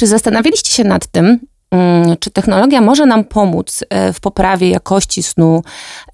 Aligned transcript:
Czy 0.00 0.06
zastanawialiście 0.06 0.72
się 0.72 0.84
nad 0.84 1.06
tym, 1.06 1.40
mm, 1.70 2.16
czy 2.20 2.30
technologia 2.30 2.80
może 2.80 3.06
nam 3.06 3.24
pomóc 3.24 3.84
e, 3.90 4.12
w 4.12 4.20
poprawie 4.20 4.70
jakości 4.70 5.22
snu, 5.22 5.62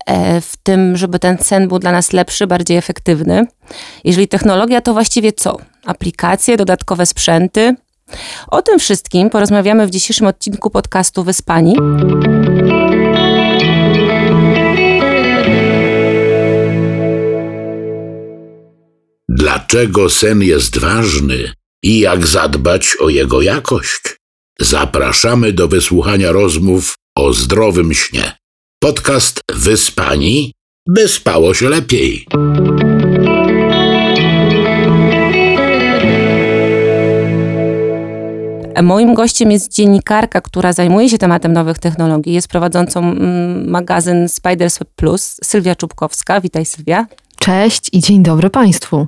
e, 0.07 0.41
w 0.41 0.57
tym, 0.63 0.97
żeby 0.97 1.19
ten 1.19 1.39
sen 1.39 1.69
był 1.69 1.79
dla 1.79 1.93
nas 1.93 2.13
lepszy, 2.13 2.47
bardziej 2.47 2.77
efektywny? 2.77 3.47
Jeżeli 4.05 4.29
technologia, 4.29 4.81
to 4.81 4.93
właściwie 4.93 5.33
co? 5.33 5.57
Aplikacje, 5.85 6.57
dodatkowe 6.57 7.07
sprzęty? 7.07 7.75
O 8.49 8.63
tym 8.63 8.79
wszystkim 8.79 9.31
porozmawiamy 9.31 9.87
w 9.87 9.91
dzisiejszym 9.91 10.27
odcinku 10.27 10.71
podcastu 10.71 11.25
Wyspani. 11.25 11.77
Dlaczego 19.29 20.11
sen 20.11 20.43
jest 20.43 20.79
ważny 20.79 21.37
i 21.87 21.99
jak 21.99 22.27
zadbać 22.27 22.97
o 23.01 23.09
jego 23.09 23.43
jakość? 23.43 24.17
Zapraszamy 24.61 25.53
do 25.53 25.69
wysłuchania 25.69 26.33
rozmów 26.33 26.95
o 27.17 27.33
zdrowym 27.33 27.95
śnie. 27.95 28.33
Podcast 28.83 29.41
Wyspani, 29.55 30.53
by 30.89 31.09
spało 31.09 31.55
się 31.55 31.69
lepiej. 31.69 32.27
Moim 38.83 39.15
gościem 39.15 39.51
jest 39.51 39.75
dziennikarka, 39.75 40.41
która 40.41 40.73
zajmuje 40.73 41.09
się 41.09 41.19
tematem 41.19 41.53
nowych 41.53 41.79
technologii. 41.79 42.35
Jest 42.35 42.49
prowadzącą 42.49 43.01
mm, 43.01 43.71
magazyn 43.71 44.29
Spiders 44.29 44.79
Web 44.79 44.89
Plus, 44.97 45.37
Sylwia 45.45 45.75
Czubkowska. 45.75 46.41
Witaj 46.41 46.65
Sylwia. 46.65 47.07
Cześć 47.39 47.89
i 47.93 48.01
dzień 48.01 48.23
dobry 48.23 48.51
Państwu. 48.51 49.07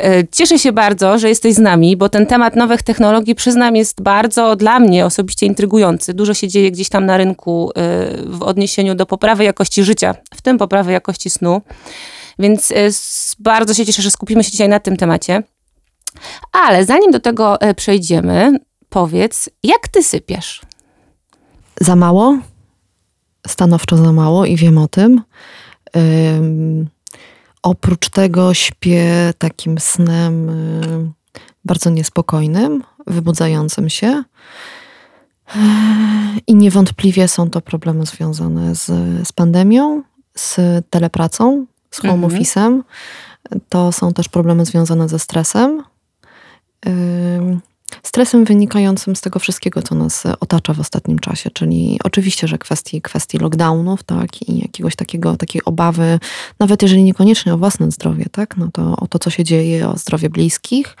E, 0.00 0.28
cieszę 0.32 0.58
się 0.58 0.72
bardzo, 0.72 1.18
że 1.18 1.28
jesteś 1.28 1.54
z 1.54 1.58
nami, 1.58 1.96
bo 1.96 2.08
ten 2.08 2.26
temat 2.26 2.56
nowych 2.56 2.82
technologii, 2.82 3.34
przyznam, 3.34 3.76
jest 3.76 4.02
bardzo 4.02 4.56
dla 4.56 4.80
mnie 4.80 5.06
osobiście 5.06 5.46
intrygujący. 5.46 6.14
Dużo 6.14 6.34
się 6.34 6.48
dzieje 6.48 6.70
gdzieś 6.70 6.88
tam 6.88 7.06
na 7.06 7.16
rynku 7.16 7.70
e, 7.70 7.72
w 8.26 8.42
odniesieniu 8.42 8.94
do 8.94 9.06
poprawy 9.06 9.44
jakości 9.44 9.84
życia, 9.84 10.14
w 10.34 10.42
tym 10.42 10.58
poprawy 10.58 10.92
jakości 10.92 11.30
snu. 11.30 11.62
Więc 12.38 12.70
e, 12.70 12.74
bardzo 13.38 13.74
się 13.74 13.86
cieszę, 13.86 14.02
że 14.02 14.10
skupimy 14.10 14.44
się 14.44 14.50
dzisiaj 14.50 14.68
na 14.68 14.80
tym 14.80 14.96
temacie. 14.96 15.42
Ale 16.52 16.84
zanim 16.84 17.10
do 17.10 17.20
tego 17.20 17.58
przejdziemy, 17.76 18.58
powiedz, 18.88 19.50
jak 19.62 19.88
ty 19.88 20.02
sypiesz? 20.02 20.60
Za 21.80 21.96
mało? 21.96 22.38
Stanowczo 23.46 23.96
za 23.96 24.12
mało 24.12 24.46
i 24.46 24.56
wiem 24.56 24.78
o 24.78 24.88
tym. 24.88 25.22
Oprócz 27.66 28.08
tego 28.08 28.54
śpię 28.54 29.32
takim 29.38 29.78
snem 29.78 30.50
y, 30.50 31.12
bardzo 31.64 31.90
niespokojnym, 31.90 32.82
wybudzającym 33.06 33.88
się. 33.88 34.22
I 36.46 36.54
niewątpliwie 36.54 37.28
są 37.28 37.50
to 37.50 37.60
problemy 37.60 38.06
związane 38.06 38.74
z, 38.74 38.84
z 39.28 39.32
pandemią, 39.32 40.02
z 40.34 40.56
telepracą, 40.90 41.66
z 41.90 42.00
home 42.00 42.12
mhm. 42.12 42.32
office'em. 42.32 42.82
To 43.68 43.92
są 43.92 44.12
też 44.12 44.28
problemy 44.28 44.64
związane 44.64 45.08
ze 45.08 45.18
stresem 45.18 45.82
stresem 48.02 48.44
wynikającym 48.44 49.16
z 49.16 49.20
tego 49.20 49.38
wszystkiego, 49.38 49.82
co 49.82 49.94
nas 49.94 50.24
otacza 50.40 50.74
w 50.74 50.80
ostatnim 50.80 51.18
czasie, 51.18 51.50
czyli 51.50 51.98
oczywiście, 52.04 52.48
że 52.48 52.58
kwestii, 52.58 53.02
kwestii 53.02 53.38
lockdownów, 53.38 54.02
tak, 54.02 54.48
i 54.48 54.58
jakiegoś 54.58 54.96
takiego, 54.96 55.36
takiej 55.36 55.64
obawy, 55.64 56.18
nawet 56.58 56.82
jeżeli 56.82 57.02
niekoniecznie 57.02 57.54
o 57.54 57.58
własne 57.58 57.90
zdrowie, 57.90 58.24
tak, 58.32 58.56
no 58.56 58.68
to 58.72 58.96
o 58.96 59.06
to, 59.06 59.18
co 59.18 59.30
się 59.30 59.44
dzieje, 59.44 59.88
o 59.88 59.98
zdrowie 59.98 60.30
bliskich. 60.30 60.96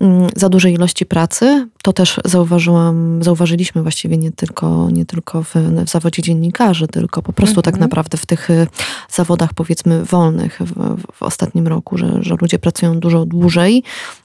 Mm, 0.00 0.30
za 0.36 0.48
dużej 0.48 0.74
ilości 0.74 1.06
pracy. 1.06 1.68
To 1.82 1.92
też 1.92 2.20
zauważyłam, 2.24 3.22
zauważyliśmy 3.22 3.82
właściwie 3.82 4.16
nie 4.16 4.32
tylko, 4.32 4.88
nie 4.90 5.06
tylko 5.06 5.42
w, 5.42 5.54
w 5.86 5.88
zawodzie 5.88 6.22
dziennikarzy, 6.22 6.88
tylko 6.88 7.22
po 7.22 7.32
prostu 7.32 7.62
tak 7.62 7.74
mhm. 7.74 7.74
tak 7.74 7.80
naprawdę 7.80 8.18
w 8.18 8.26
tych 8.26 8.50
y, 8.50 8.66
zawodach 9.10 9.54
powiedzmy 9.54 10.04
wolnych 10.04 10.58
w, 10.60 10.96
w 11.12 11.22
ostatnim 11.22 11.66
roku, 11.66 11.98
że, 11.98 12.18
że 12.20 12.36
ludzie 12.40 12.58
pracują 12.58 13.00
dużo 13.00 13.26
dłużej, 13.26 13.82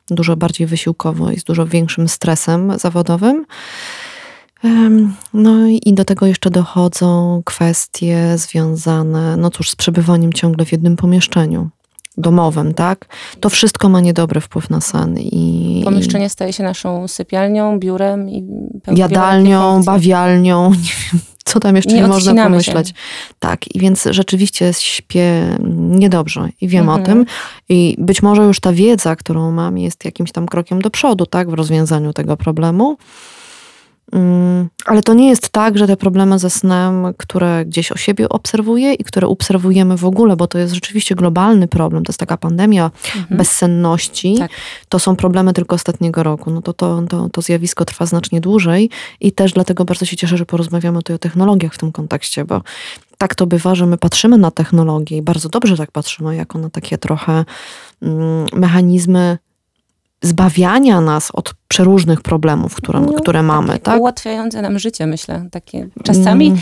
dużo 0.10 0.36
bardziej 0.36 0.68
wysiłkowo 0.68 1.32
i 1.32 1.40
z 1.40 1.44
dużo 1.44 1.66
większym 1.66 2.08
stresem 2.08 2.80
zawodowym. 2.80 3.46
No 5.34 5.68
i 5.68 5.94
do 5.94 6.06
tego 6.06 6.26
jeszcze 6.26 6.50
dochodzą 6.50 7.42
kwestie 7.46 8.38
związane, 8.38 9.38
no 9.38 9.50
cóż, 9.50 9.70
z 9.70 9.76
przebywaniem 9.76 10.34
ciągle 10.34 10.66
w 10.66 10.72
jednym 10.72 10.96
pomieszczeniu 10.96 11.70
domowym, 12.18 12.74
tak? 12.74 13.06
To 13.40 13.50
wszystko 13.50 13.90
ma 13.90 14.02
niedobry 14.02 14.42
wpływ 14.42 14.70
na 14.70 14.82
sen. 14.82 15.18
I, 15.20 15.82
Pomieszczenie 15.86 16.30
staje 16.30 16.54
się 16.54 16.64
naszą 16.64 17.08
sypialnią, 17.08 17.80
biurem 17.80 18.30
i 18.30 18.46
jadalnią, 18.96 19.84
bawialnią, 19.84 20.70
nie 20.86 20.94
wiem, 21.12 21.22
co 21.46 21.60
tam 21.60 21.76
jeszcze 21.76 21.94
nie 21.94 22.08
można 22.08 22.44
pomyśleć. 22.44 22.88
Się. 22.88 22.94
Tak, 23.40 23.76
i 23.76 23.80
więc 23.80 24.08
rzeczywiście 24.12 24.72
śpię 24.74 25.58
niedobrze 25.76 26.50
i 26.62 26.68
wiem 26.68 26.90
mhm. 26.90 27.02
o 27.02 27.06
tym. 27.06 27.26
I 27.70 27.96
być 27.98 28.22
może 28.22 28.44
już 28.44 28.60
ta 28.60 28.74
wiedza, 28.74 29.16
którą 29.16 29.52
mam, 29.52 29.78
jest 29.78 30.06
jakimś 30.06 30.32
tam 30.32 30.48
krokiem 30.48 30.82
do 30.82 30.90
przodu, 30.90 31.26
tak, 31.26 31.50
w 31.50 31.54
rozwiązaniu 31.54 32.14
tego 32.14 32.38
problemu. 32.38 32.98
Ale 34.86 35.04
to 35.04 35.14
nie 35.14 35.30
jest 35.30 35.50
tak, 35.50 35.78
że 35.78 35.88
te 35.88 35.98
problemy 35.98 36.40
ze 36.40 36.50
snem, 36.50 37.14
które 37.18 37.66
gdzieś 37.66 37.92
o 37.92 37.98
siebie 37.98 38.30
obserwuję 38.30 38.94
i 38.94 39.04
które 39.04 39.28
obserwujemy 39.28 39.98
w 39.98 40.06
ogóle, 40.06 40.36
bo 40.36 40.48
to 40.48 40.58
jest 40.58 40.74
rzeczywiście 40.74 41.16
globalny 41.16 41.68
problem, 41.68 42.04
to 42.04 42.10
jest 42.10 42.20
taka 42.20 42.38
pandemia 42.38 42.92
mhm. 43.16 43.38
bezsenności, 43.38 44.36
tak. 44.38 44.52
to 44.90 45.00
są 45.00 45.16
problemy 45.16 45.54
tylko 45.54 45.76
ostatniego 45.76 46.24
roku. 46.24 46.52
No 46.52 46.62
to, 46.62 46.74
to, 46.74 47.02
to, 47.10 47.30
to 47.30 47.42
zjawisko 47.42 47.86
trwa 47.86 48.06
znacznie 48.06 48.42
dłużej 48.42 48.90
i 49.20 49.32
też 49.32 49.54
dlatego 49.54 49.86
bardzo 49.86 50.06
się 50.06 50.18
cieszę, 50.18 50.38
że 50.38 50.46
porozmawiamy 50.46 50.98
tutaj 50.98 51.16
o 51.16 51.20
technologiach 51.20 51.74
w 51.74 51.78
tym 51.78 51.92
kontekście, 51.92 52.46
bo 52.46 52.62
tak 53.18 53.36
to 53.36 53.48
bywa, 53.48 53.76
że 53.76 53.86
my 53.86 53.98
patrzymy 53.98 54.38
na 54.38 54.52
technologię 54.52 55.18
i 55.18 55.22
bardzo 55.22 55.50
dobrze 55.50 55.78
tak 55.78 55.92
patrzymy, 55.92 56.36
jako 56.36 56.60
na 56.60 56.70
takie 56.70 56.98
trochę 56.98 57.46
mm, 58.02 58.46
mechanizmy 58.54 59.38
zbawiania 60.24 61.02
nas 61.02 61.32
od 61.34 61.54
przeróżnych 61.68 62.22
problemów, 62.22 62.76
które, 62.76 63.00
no, 63.00 63.14
które 63.14 63.44
mamy. 63.44 63.80
Tak? 63.80 64.00
Ułatwiające 64.00 64.62
nam 64.62 64.80
życie, 64.80 65.08
myślę. 65.08 65.48
Takie 65.52 65.88
czasami 66.04 66.48
mm. 66.48 66.60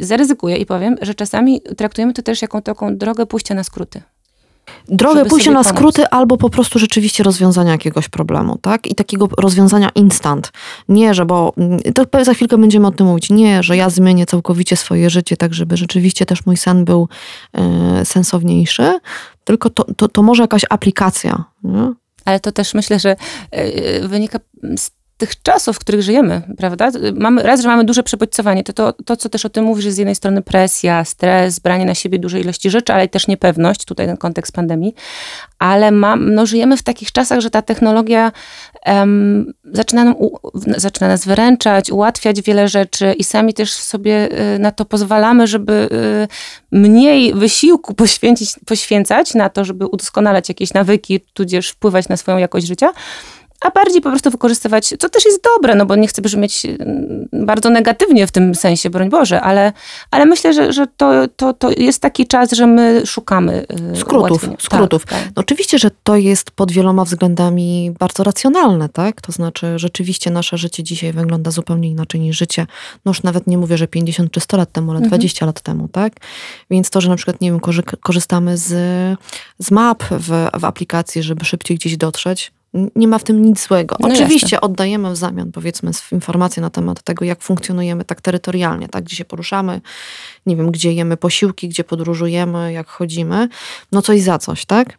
zaryzykuję 0.00 0.56
i 0.56 0.66
powiem, 0.66 0.96
że 1.02 1.14
czasami 1.14 1.60
traktujemy 1.76 2.12
to 2.12 2.22
też 2.22 2.42
jako 2.42 2.62
taką 2.62 2.96
drogę 2.96 3.26
pójścia 3.26 3.54
na 3.54 3.64
skróty. 3.64 4.02
Drogę 4.88 5.24
pójścia 5.24 5.50
na 5.50 5.64
skróty 5.64 6.08
albo 6.08 6.36
po 6.36 6.50
prostu 6.50 6.78
rzeczywiście 6.78 7.22
rozwiązania 7.22 7.72
jakiegoś 7.72 8.08
problemu, 8.08 8.58
tak? 8.58 8.86
I 8.86 8.94
takiego 8.94 9.28
rozwiązania 9.38 9.90
instant. 9.94 10.52
Nie, 10.88 11.14
że 11.14 11.26
bo 11.26 11.52
to 11.94 12.24
za 12.24 12.34
chwilkę 12.34 12.58
będziemy 12.58 12.86
o 12.86 12.90
tym 12.90 13.06
mówić. 13.06 13.30
Nie, 13.30 13.62
że 13.62 13.76
ja 13.76 13.90
zmienię 13.90 14.26
całkowicie 14.26 14.76
swoje 14.76 15.10
życie, 15.10 15.36
tak 15.36 15.54
żeby 15.54 15.76
rzeczywiście 15.76 16.26
też 16.26 16.46
mój 16.46 16.56
sen 16.56 16.84
był 16.84 17.08
e, 17.52 18.04
sensowniejszy, 18.04 18.98
tylko 19.44 19.70
to, 19.70 19.84
to, 19.96 20.08
to 20.08 20.22
może 20.22 20.42
jakaś 20.42 20.62
aplikacja. 20.70 21.44
Nie? 21.64 21.92
Ale 22.28 22.40
to 22.40 22.52
też 22.52 22.74
myślę, 22.74 22.98
że 22.98 23.16
e, 23.50 24.08
wynika 24.08 24.38
z 24.76 24.90
tych 25.18 25.42
czasów, 25.42 25.76
w 25.76 25.78
których 25.78 26.02
żyjemy, 26.02 26.42
prawda? 26.56 26.90
Mamy, 27.14 27.42
raz, 27.42 27.60
że 27.60 27.68
mamy 27.68 27.84
duże 27.84 28.02
przebodźcowanie, 28.02 28.64
to, 28.64 28.72
to 28.72 28.92
to, 28.92 29.16
co 29.16 29.28
też 29.28 29.44
o 29.44 29.48
tym 29.48 29.64
mówisz, 29.64 29.84
jest 29.84 29.94
z 29.94 29.98
jednej 29.98 30.14
strony 30.14 30.42
presja, 30.42 31.04
stres, 31.04 31.58
branie 31.58 31.84
na 31.84 31.94
siebie 31.94 32.18
dużej 32.18 32.42
ilości 32.42 32.70
rzeczy, 32.70 32.92
ale 32.92 33.08
też 33.08 33.28
niepewność, 33.28 33.84
tutaj 33.84 34.06
ten 34.06 34.16
kontekst 34.16 34.52
pandemii, 34.52 34.94
ale 35.58 35.90
mam, 35.90 36.34
no, 36.34 36.46
żyjemy 36.46 36.76
w 36.76 36.82
takich 36.82 37.12
czasach, 37.12 37.40
że 37.40 37.50
ta 37.50 37.62
technologia 37.62 38.32
um, 38.86 39.52
zaczyna, 39.72 40.04
nam, 40.04 40.14
u, 40.16 40.38
zaczyna 40.76 41.08
nas 41.08 41.24
wyręczać, 41.24 41.90
ułatwiać 41.90 42.42
wiele 42.42 42.68
rzeczy 42.68 43.12
i 43.12 43.24
sami 43.24 43.54
też 43.54 43.72
sobie 43.72 44.28
y, 44.54 44.58
na 44.58 44.72
to 44.72 44.84
pozwalamy, 44.84 45.46
żeby 45.46 45.88
y, 46.72 46.78
mniej 46.78 47.34
wysiłku 47.34 47.94
poświęcić, 47.94 48.50
poświęcać 48.66 49.34
na 49.34 49.48
to, 49.48 49.64
żeby 49.64 49.86
udoskonalać 49.86 50.48
jakieś 50.48 50.74
nawyki, 50.74 51.20
tudzież 51.34 51.70
wpływać 51.70 52.08
na 52.08 52.16
swoją 52.16 52.38
jakość 52.38 52.66
życia, 52.66 52.92
a 53.60 53.70
bardziej 53.70 54.00
po 54.00 54.10
prostu 54.10 54.30
wykorzystywać, 54.30 54.94
co 54.98 55.08
też 55.08 55.24
jest 55.24 55.44
dobre, 55.54 55.74
no 55.74 55.86
bo 55.86 55.96
nie 55.96 56.08
chcę 56.08 56.22
brzmieć 56.22 56.66
mm, 56.66 57.28
bardzo 57.32 57.70
negatywnie 57.70 58.26
w 58.26 58.32
tym 58.32 58.54
sensie, 58.54 58.90
broń 58.90 59.10
Boże, 59.10 59.40
ale, 59.40 59.72
ale 60.10 60.26
myślę, 60.26 60.52
że, 60.52 60.72
że 60.72 60.86
to, 60.96 61.28
to, 61.36 61.52
to 61.52 61.70
jest 61.70 62.02
taki 62.02 62.26
czas, 62.26 62.52
że 62.52 62.66
my 62.66 63.02
szukamy 63.06 63.66
y, 63.92 63.96
skrótów. 63.96 64.48
skrótów. 64.58 65.06
Tak, 65.06 65.18
tak. 65.18 65.28
No 65.36 65.40
oczywiście, 65.40 65.78
że 65.78 65.90
to 66.02 66.16
jest 66.16 66.50
pod 66.50 66.72
wieloma 66.72 67.04
względami 67.04 67.92
bardzo 67.98 68.24
racjonalne, 68.24 68.88
tak? 68.88 69.20
To 69.20 69.32
znaczy 69.32 69.78
rzeczywiście 69.78 70.30
nasze 70.30 70.58
życie 70.58 70.82
dzisiaj 70.82 71.12
wygląda 71.12 71.50
zupełnie 71.50 71.88
inaczej 71.88 72.20
niż 72.20 72.38
życie, 72.38 72.66
no 73.04 73.10
już 73.10 73.22
nawet 73.22 73.46
nie 73.46 73.58
mówię, 73.58 73.78
że 73.78 73.86
50 73.86 74.30
czy 74.30 74.40
100 74.40 74.56
lat 74.56 74.72
temu, 74.72 74.90
ale 74.90 74.98
mhm. 74.98 75.10
20 75.10 75.46
lat 75.46 75.60
temu, 75.60 75.88
tak? 75.88 76.12
Więc 76.70 76.90
to, 76.90 77.00
że 77.00 77.08
na 77.08 77.16
przykład, 77.16 77.40
nie 77.40 77.50
wiem, 77.50 77.60
korzystamy 78.00 78.56
z, 78.56 78.68
z 79.58 79.70
map 79.70 80.04
w, 80.10 80.48
w 80.58 80.64
aplikacji, 80.64 81.22
żeby 81.22 81.44
szybciej 81.44 81.76
gdzieś 81.76 81.96
dotrzeć, 81.96 82.52
Nie 82.74 83.08
ma 83.08 83.18
w 83.18 83.24
tym 83.24 83.44
nic 83.44 83.66
złego. 83.66 83.96
No 84.00 84.08
Oczywiście 84.08 84.56
jasne. 84.56 84.60
oddajemy 84.60 85.10
w 85.10 85.16
zamian, 85.16 85.52
powiedzmy, 85.52 85.90
informacje 86.12 86.60
na 86.60 86.70
temat 86.70 87.02
tego, 87.02 87.24
jak 87.24 87.42
funkcjonujemy 87.42 88.04
tak 88.04 88.20
terytorialnie, 88.20 88.88
tak, 88.88 89.04
gdzie 89.04 89.16
się 89.16 89.24
poruszamy, 89.24 89.80
nie 90.46 90.56
wiem, 90.56 90.70
gdzie 90.70 90.92
jemy 90.92 91.16
posiłki, 91.16 91.68
gdzie 91.68 91.84
podróżujemy, 91.84 92.72
jak 92.72 92.88
chodzimy, 92.88 93.48
no 93.92 94.02
coś 94.02 94.22
za 94.22 94.38
coś, 94.38 94.64
tak? 94.64 94.98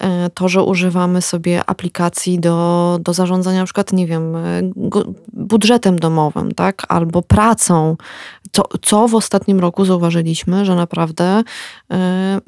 E, 0.00 0.30
to, 0.30 0.48
że 0.48 0.62
używamy 0.62 1.22
sobie 1.22 1.62
aplikacji 1.66 2.40
do, 2.40 2.98
do 3.00 3.14
zarządzania 3.14 3.58
na 3.58 3.64
przykład, 3.64 3.92
nie 3.92 4.06
wiem, 4.06 4.36
e, 4.36 4.62
budżetem 5.32 5.98
domowym, 5.98 6.54
tak? 6.54 6.82
Albo 6.88 7.22
pracą, 7.22 7.96
to, 8.52 8.68
co 8.82 9.08
w 9.08 9.14
ostatnim 9.14 9.60
roku 9.60 9.84
zauważyliśmy, 9.84 10.64
że 10.64 10.74
naprawdę 10.74 11.42
y, 11.92 11.96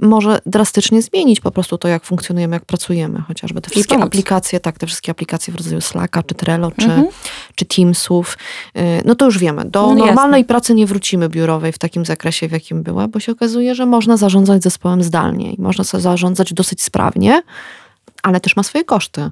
może 0.07 0.39
drastycznie 0.47 1.03
zmienić 1.03 1.41
po 1.41 1.51
prostu 1.51 1.79
to, 1.79 1.89
jak 1.89 2.05
funkcjonujemy, 2.05 2.57
jak 2.57 2.65
pracujemy, 2.65 3.21
chociażby 3.21 3.61
te 3.61 3.71
wszystkie 3.71 3.99
aplikacje, 3.99 4.54
tak, 4.61 4.79
te 4.79 4.87
wszystkie 4.87 5.13
aplikacje 5.13 5.55
w 5.55 5.57
rodzaju 5.57 5.81
Slacka, 5.81 6.23
czy 6.23 6.35
Trello, 6.35 6.71
czy, 6.71 6.85
mhm. 6.85 7.07
czy 7.55 7.65
Teamsów, 7.65 8.39
y, 8.77 8.81
no 9.05 9.15
to 9.15 9.25
już 9.25 9.39
wiemy, 9.39 9.65
do 9.65 9.83
no 9.83 9.95
normalnej 9.95 10.41
jasne. 10.41 10.49
pracy 10.49 10.75
nie 10.75 10.87
wrócimy 10.87 11.29
biurowej 11.29 11.73
w 11.73 11.79
takim 11.79 12.05
zakresie, 12.05 12.49
w 12.49 12.53
jakim 12.53 12.83
była, 12.83 13.09
bo 13.09 13.21
się 13.21 13.33
okazuje, 13.33 13.75
że 13.75 13.87
można 13.87 14.17
zarządzać 14.17 14.63
zespołem 14.63 15.03
zdalnie 15.03 15.53
i 15.53 15.61
można 15.61 15.85
zarządzać 15.85 16.53
dosyć 16.53 16.83
sprawnie, 16.83 17.43
ale 18.23 18.41
też 18.41 18.57
ma 18.57 18.63
swoje 18.63 18.85
koszty 18.85 19.31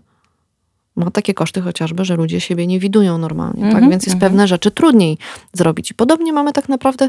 ma 0.96 1.10
takie 1.10 1.34
koszty 1.34 1.60
chociażby, 1.60 2.04
że 2.04 2.16
ludzie 2.16 2.40
siebie 2.40 2.66
nie 2.66 2.80
widują 2.80 3.18
normalnie, 3.18 3.62
mm 3.62 3.70
-hmm, 3.70 3.72
tak? 3.72 3.82
Mhm, 3.82 3.90
Więc 3.90 4.06
jest 4.06 4.14
mm 4.14 4.18
-hmm. 4.18 4.30
pewne 4.30 4.48
rzeczy 4.48 4.70
trudniej 4.70 5.18
zrobić. 5.52 5.90
I 5.90 5.94
podobnie 5.94 6.32
mamy 6.32 6.52
tak 6.52 6.68
naprawdę 6.68 7.08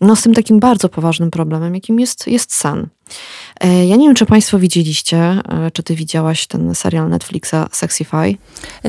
no, 0.00 0.16
z 0.16 0.22
tym 0.22 0.34
takim 0.34 0.60
bardzo 0.60 0.88
poważnym 0.88 1.30
problemem, 1.30 1.74
jakim 1.74 2.00
jest, 2.00 2.26
jest 2.26 2.54
sen. 2.54 2.88
E, 3.60 3.86
ja 3.86 3.96
nie 3.96 4.06
wiem, 4.06 4.14
czy 4.14 4.26
Państwo 4.26 4.58
widzieliście, 4.58 5.18
e, 5.18 5.70
czy 5.72 5.82
Ty 5.82 5.94
widziałaś 5.94 6.46
ten 6.46 6.74
serial 6.74 7.08
Netflixa 7.08 7.54
Sexify? 7.72 8.34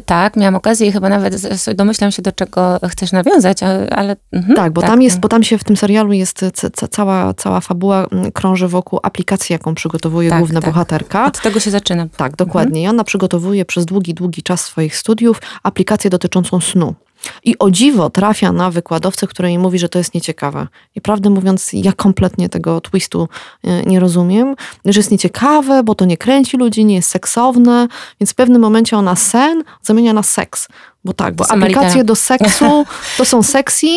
Tak, 0.05 0.35
miałam 0.35 0.55
okazję 0.55 0.87
i 0.87 0.91
chyba 0.91 1.09
nawet 1.09 1.35
domyślam 1.75 2.11
się, 2.11 2.21
do 2.21 2.31
czego 2.31 2.79
chcesz 2.89 3.11
nawiązać, 3.11 3.57
ale... 3.91 4.15
Mhm, 4.31 4.55
tak, 4.55 4.73
bo 4.73 4.81
tak. 4.81 4.89
tam 4.89 5.01
jest, 5.01 5.19
bo 5.19 5.27
tam 5.27 5.43
się 5.43 5.57
w 5.57 5.63
tym 5.63 5.77
serialu 5.77 6.13
jest 6.13 6.45
cała, 6.91 7.33
cała 7.33 7.61
fabuła 7.61 8.07
krąży 8.33 8.67
wokół 8.67 8.99
aplikacji, 9.03 9.53
jaką 9.53 9.75
przygotowuje 9.75 10.29
tak, 10.29 10.39
główna 10.39 10.61
tak. 10.61 10.69
bohaterka. 10.69 11.25
Od 11.25 11.41
tego 11.41 11.59
się 11.59 11.71
zaczyna. 11.71 12.07
Tak, 12.17 12.35
dokładnie. 12.35 12.79
Mhm. 12.79 12.85
I 12.85 12.87
ona 12.87 13.03
przygotowuje 13.03 13.65
przez 13.65 13.85
długi, 13.85 14.13
długi 14.13 14.43
czas 14.43 14.61
swoich 14.61 14.97
studiów 14.97 15.41
aplikację 15.63 16.09
dotyczącą 16.09 16.59
snu. 16.59 16.95
I 17.43 17.57
o 17.59 17.71
dziwo 17.71 18.09
trafia 18.09 18.51
na 18.51 18.71
wykładowcę, 18.71 19.27
który 19.27 19.49
jej 19.49 19.59
mówi, 19.59 19.79
że 19.79 19.89
to 19.89 19.97
jest 19.97 20.13
nieciekawe. 20.13 20.67
I 20.95 21.01
prawdę 21.01 21.29
mówiąc, 21.29 21.69
ja 21.73 21.91
kompletnie 21.91 22.49
tego 22.49 22.81
twistu 22.81 23.29
e, 23.63 23.83
nie 23.83 23.99
rozumiem, 23.99 24.55
że 24.85 24.99
jest 24.99 25.11
nieciekawe, 25.11 25.83
bo 25.83 25.95
to 25.95 26.05
nie 26.05 26.17
kręci 26.17 26.57
ludzi, 26.57 26.85
nie 26.85 26.95
jest 26.95 27.09
seksowne, 27.09 27.87
więc 28.19 28.31
w 28.31 28.35
pewnym 28.35 28.61
momencie 28.61 28.97
ona 28.97 29.15
sen 29.15 29.63
zamienia 29.81 30.13
na 30.13 30.23
seks. 30.23 30.67
Bo 31.05 31.13
tak, 31.13 31.35
bo 31.35 31.51
aplikacje 31.51 32.03
do 32.03 32.15
seksu 32.15 32.85
to 33.17 33.25
są 33.25 33.43
sexy 33.43 33.87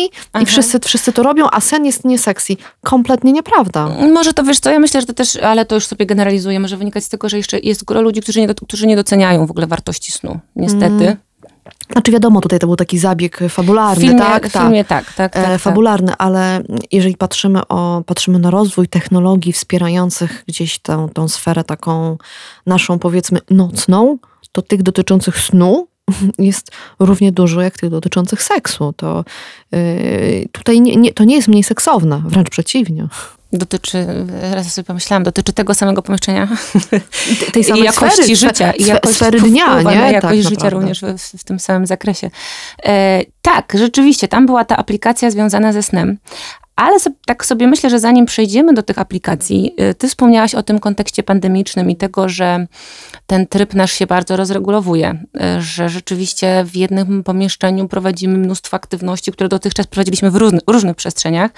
i 0.41 0.45
wszyscy, 0.45 0.79
wszyscy 0.79 1.13
to 1.13 1.23
robią, 1.23 1.47
a 1.51 1.61
sen 1.61 1.85
jest 1.85 2.05
nie 2.05 2.17
sexy. 2.17 2.57
Kompletnie 2.83 3.31
nieprawda. 3.31 3.87
Może 4.13 4.33
to 4.33 4.43
wiesz 4.43 4.59
co, 4.59 4.71
ja 4.71 4.79
myślę, 4.79 5.01
że 5.01 5.07
to 5.07 5.13
też, 5.13 5.35
ale 5.35 5.65
to 5.65 5.75
już 5.75 5.85
sobie 5.85 6.05
generalizuję, 6.05 6.59
może 6.59 6.77
wynikać 6.77 7.03
z 7.03 7.09
tego, 7.09 7.29
że 7.29 7.37
jeszcze 7.37 7.59
jest 7.59 7.85
gro 7.85 8.01
ludzi, 8.01 8.21
którzy 8.21 8.41
nie, 8.41 8.47
którzy 8.47 8.87
nie 8.87 8.95
doceniają 8.95 9.45
w 9.45 9.51
ogóle 9.51 9.67
wartości 9.67 10.11
snu. 10.11 10.39
Niestety. 10.55 10.85
Mm. 10.85 11.17
Znaczy 11.91 12.11
wiadomo, 12.11 12.41
tutaj 12.41 12.59
to 12.59 12.67
był 12.67 12.75
taki 12.75 12.99
zabieg 12.99 13.39
fabularny, 13.49 14.01
filmie, 14.01 14.19
tak? 14.19 14.47
W 14.47 14.51
filmie 14.51 14.85
tak, 14.85 15.13
tak, 15.13 15.33
tak, 15.33 15.45
tak, 15.45 15.61
Fabularny, 15.61 16.13
ale 16.17 16.61
jeżeli 16.91 17.17
patrzymy, 17.17 17.67
o, 17.67 18.03
patrzymy 18.05 18.39
na 18.39 18.51
rozwój 18.51 18.87
technologii 18.87 19.53
wspierających 19.53 20.43
gdzieś 20.47 20.79
tę, 20.79 21.07
tą 21.13 21.27
sferę 21.27 21.63
taką 21.63 22.17
naszą 22.65 22.99
powiedzmy 22.99 23.39
nocną, 23.49 24.17
to 24.51 24.61
tych 24.61 24.83
dotyczących 24.83 25.39
snu 25.39 25.87
jest 26.39 26.71
równie 26.99 27.31
dużo 27.31 27.61
jak 27.61 27.77
tych 27.77 27.89
dotyczących 27.89 28.43
seksu. 28.43 28.93
To 28.97 29.25
yy, 29.71 30.49
tutaj 30.51 30.81
nie, 30.81 30.95
nie, 30.95 31.13
to 31.13 31.23
nie 31.23 31.35
jest 31.35 31.47
mniej 31.47 31.63
seksowne, 31.63 32.21
wręcz 32.25 32.49
przeciwnie 32.49 33.07
dotyczy, 33.53 34.07
raz 34.51 34.73
sobie 34.73 34.85
pomyślałam, 34.85 35.23
dotyczy 35.23 35.53
tego 35.53 35.73
samego 35.73 36.01
pomieszczenia. 36.01 36.47
Tej 37.53 37.63
samej 37.63 37.81
I 37.81 37.85
jakości 37.85 38.23
sfery, 38.23 38.35
życia. 38.35 38.71
I 38.71 38.85
jakość 38.85 39.15
sfery 39.15 39.41
dnia, 39.41 39.81
nie? 39.81 40.11
Jakość 40.11 40.43
tak, 40.43 40.49
życia 40.49 40.69
również 40.69 41.01
w, 41.01 41.37
w, 41.37 41.43
tym 41.43 41.59
samym 41.59 41.85
zakresie. 41.85 42.29
E, 42.85 43.21
tak, 43.41 43.73
rzeczywiście, 43.77 44.27
tam 44.27 44.45
była 44.45 44.65
ta 44.65 44.77
aplikacja 44.77 45.31
związana 45.31 45.73
ze 45.73 45.83
snem. 45.83 46.17
Ale 46.77 46.99
so, 46.99 47.09
tak 47.25 47.45
sobie 47.45 47.67
myślę, 47.67 47.89
że 47.89 47.99
zanim 47.99 48.25
przejdziemy 48.25 48.73
do 48.73 48.83
tych 48.83 48.99
aplikacji, 48.99 49.73
e, 49.77 49.93
ty 49.93 50.07
wspomniałaś 50.07 50.55
o 50.55 50.63
tym 50.63 50.79
kontekście 50.79 51.23
pandemicznym 51.23 51.89
i 51.89 51.95
tego, 51.95 52.29
że 52.29 52.67
ten 53.27 53.47
tryb 53.47 53.73
nasz 53.73 53.91
się 53.91 54.07
bardzo 54.07 54.37
rozregulowuje, 54.37 55.23
e, 55.41 55.61
że 55.61 55.89
rzeczywiście 55.89 56.65
w 56.65 56.75
jednym 56.75 57.23
pomieszczeniu 57.23 57.87
prowadzimy 57.87 58.37
mnóstwo 58.37 58.75
aktywności, 58.75 59.31
które 59.31 59.49
dotychczas 59.49 59.87
prowadziliśmy 59.87 60.31
w 60.31 60.35
różnych, 60.35 60.61
różnych 60.67 60.95
przestrzeniach 60.95 61.51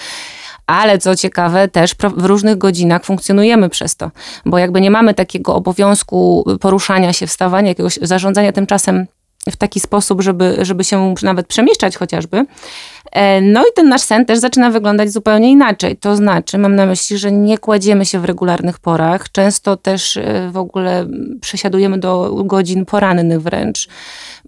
ale 0.70 0.98
co 0.98 1.16
ciekawe, 1.16 1.68
też 1.68 1.96
w 2.18 2.26
różnych 2.26 2.58
godzinach 2.58 3.06
funkcjonujemy 3.06 3.70
przez 3.70 3.96
to, 3.96 4.12
bo 4.46 4.58
jakby 4.58 4.82
nie 4.82 4.92
mamy 4.92 5.14
takiego 5.14 5.56
obowiązku 5.56 6.46
poruszania 6.62 7.14
się, 7.14 7.28
wstawania, 7.28 7.68
jakiegoś 7.68 8.00
zarządzania 8.02 8.52
tym 8.52 8.68
czasem 8.68 9.06
w 9.52 9.56
taki 9.56 9.80
sposób, 9.80 10.22
żeby, 10.22 10.58
żeby 10.62 10.84
się 10.84 11.14
nawet 11.24 11.48
przemieszczać 11.48 11.98
chociażby. 11.98 12.46
E, 13.12 13.42
no 13.42 13.62
i 13.62 13.74
ten 13.76 13.90
nasz 13.90 14.02
sen 14.02 14.26
też 14.26 14.40
zaczyna 14.40 14.70
wyglądać 14.72 15.12
zupełnie 15.12 15.52
inaczej. 15.52 15.98
To 15.98 16.16
znaczy, 16.16 16.58
mam 16.58 16.76
na 16.76 16.86
myśli, 16.86 17.18
że 17.18 17.32
nie 17.32 17.58
kładziemy 17.58 18.06
się 18.06 18.20
w 18.20 18.26
regularnych 18.26 18.80
porach. 18.80 19.32
Często 19.32 19.78
też 19.78 20.18
e, 20.18 20.50
w 20.52 20.58
ogóle 20.58 21.08
przesiadujemy 21.42 21.98
do 21.98 22.44
godzin 22.46 22.86
porannych 22.86 23.42
wręcz. 23.42 23.88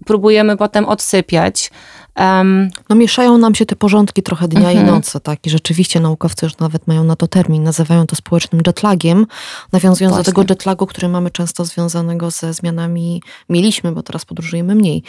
Próbujemy 0.06 0.56
potem 0.56 0.84
odsypiać. 0.84 1.70
Um, 2.16 2.70
no 2.88 2.96
mieszają 2.96 3.38
nam 3.38 3.54
się 3.54 3.66
te 3.66 3.76
porządki 3.76 4.22
trochę 4.22 4.48
dnia 4.48 4.72
i 4.72 4.76
mhm. 4.76 4.96
nocy, 4.96 5.20
tak? 5.20 5.46
I 5.46 5.50
rzeczywiście 5.50 6.00
naukowcy 6.00 6.46
już 6.46 6.58
nawet 6.58 6.86
mają 6.86 7.04
na 7.04 7.16
to 7.16 7.26
termin, 7.26 7.62
nazywają 7.62 8.06
to 8.06 8.16
społecznym 8.16 8.62
jetlagiem, 8.66 9.26
nawiązując 9.72 10.14
Właśnie. 10.14 10.32
do 10.32 10.40
tego 10.40 10.52
jetlagu, 10.52 10.86
który 10.86 11.08
mamy 11.08 11.30
często 11.30 11.64
związanego 11.64 12.30
ze 12.30 12.54
zmianami, 12.54 13.22
mieliśmy, 13.48 13.92
bo 13.92 14.02
teraz 14.02 14.24
podróżujemy 14.24 14.74
mniej, 14.74 15.02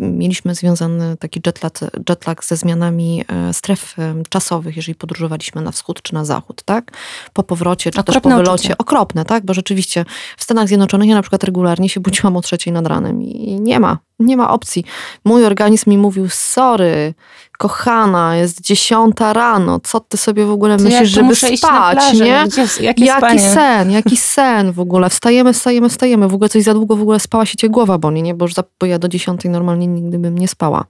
mieliśmy 0.00 0.54
związany 0.54 1.16
taki 1.16 1.40
jetlag, 1.46 1.78
jetlag 2.08 2.44
ze 2.44 2.56
zmianami 2.56 3.24
e, 3.28 3.54
stref 3.54 3.96
czasowych, 4.28 4.76
jeżeli 4.76 4.94
podróżowaliśmy 4.94 5.62
na 5.62 5.72
wschód 5.72 6.02
czy 6.02 6.14
na 6.14 6.24
zachód, 6.24 6.62
tak? 6.64 6.92
Po 7.32 7.42
powrocie, 7.42 7.90
czy 7.90 8.00
Okropne 8.00 8.14
też 8.14 8.22
po 8.22 8.36
wylocie. 8.36 8.52
Uczucie. 8.54 8.78
Okropne, 8.78 9.24
tak? 9.24 9.44
Bo 9.44 9.54
rzeczywiście 9.54 10.04
w 10.36 10.42
Stanach 10.42 10.68
Zjednoczonych 10.68 11.08
ja 11.08 11.14
na 11.14 11.22
przykład 11.22 11.44
regularnie 11.44 11.88
się 11.88 12.00
budziłam 12.00 12.36
o 12.36 12.40
trzeciej 12.40 12.72
nad 12.72 12.86
ranem 12.86 13.22
i 13.22 13.60
nie 13.60 13.80
ma 13.80 14.05
nie 14.18 14.36
ma 14.36 14.50
opcji. 14.50 14.84
Mój 15.24 15.44
organizm 15.44 15.90
mi 15.90 15.98
mówił, 15.98 16.28
sorry, 16.28 17.14
kochana, 17.58 18.36
jest 18.36 18.60
dziesiąta 18.60 19.32
rano, 19.32 19.80
co 19.80 20.00
ty 20.00 20.16
sobie 20.16 20.46
w 20.46 20.50
ogóle 20.50 20.76
myślisz, 20.76 21.08
żeby 21.08 21.34
spać, 21.34 22.12
nie? 22.12 22.44
Gdzie, 22.46 22.84
jaki 22.84 23.08
spanie? 23.08 23.40
sen, 23.40 23.90
jaki 23.90 24.16
sen 24.36 24.72
w 24.72 24.80
ogóle. 24.80 25.10
Wstajemy, 25.10 25.52
wstajemy, 25.52 25.88
wstajemy. 25.88 26.28
W 26.28 26.34
ogóle 26.34 26.48
coś 26.48 26.62
za 26.62 26.74
długo 26.74 26.96
w 26.96 27.02
ogóle 27.02 27.20
spała 27.20 27.46
się 27.46 27.56
cię 27.56 27.68
głowa 27.68 27.98
boli, 27.98 28.22
nie? 28.22 28.34
Bo, 28.34 28.44
już 28.44 28.54
za, 28.54 28.64
bo 28.80 28.86
ja 28.86 28.98
do 28.98 29.08
dziesiątej 29.08 29.50
normalnie 29.50 29.86
nigdy 29.86 30.18
bym 30.18 30.38
nie 30.38 30.48
spała. 30.48 30.84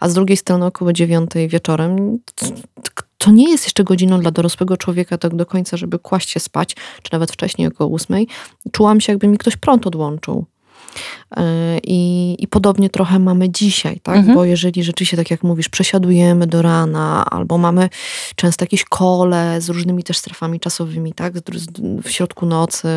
A 0.00 0.08
z 0.08 0.14
drugiej 0.14 0.36
strony 0.36 0.66
około 0.66 0.92
dziewiątej 0.92 1.48
wieczorem 1.48 2.18
to 3.18 3.30
nie 3.30 3.50
jest 3.50 3.64
jeszcze 3.64 3.84
godziną 3.84 4.20
dla 4.20 4.30
dorosłego 4.30 4.76
człowieka 4.76 5.18
tak 5.18 5.36
do 5.36 5.46
końca, 5.46 5.76
żeby 5.76 5.98
kłaść 5.98 6.30
się 6.30 6.40
spać, 6.40 6.76
czy 7.02 7.12
nawet 7.12 7.32
wcześniej 7.32 7.68
około 7.68 7.90
ósmej. 7.90 8.28
Czułam 8.72 9.00
się, 9.00 9.12
jakby 9.12 9.28
mi 9.28 9.38
ktoś 9.38 9.56
prąd 9.56 9.86
odłączył. 9.86 10.44
E, 11.36 11.78
I, 11.84 12.36
I 12.38 12.48
podobnie 12.48 12.90
trochę 12.90 13.18
mamy 13.18 13.50
dzisiaj, 13.50 14.00
tak? 14.02 14.16
Mhm. 14.16 14.34
Bo 14.34 14.44
jeżeli 14.44 14.84
rzeczywiście, 14.84 15.16
tak 15.16 15.30
jak 15.30 15.42
mówisz, 15.42 15.68
przesiadujemy 15.68 16.46
do 16.46 16.62
rana, 16.62 17.24
albo 17.30 17.58
mamy 17.58 17.88
często 18.36 18.62
jakieś 18.62 18.84
kole 18.84 19.60
z 19.60 19.68
różnymi 19.68 20.02
też 20.02 20.18
strefami 20.18 20.60
czasowymi, 20.60 21.12
tak? 21.12 21.34
W 22.02 22.10
środku 22.10 22.46
nocy, 22.46 22.88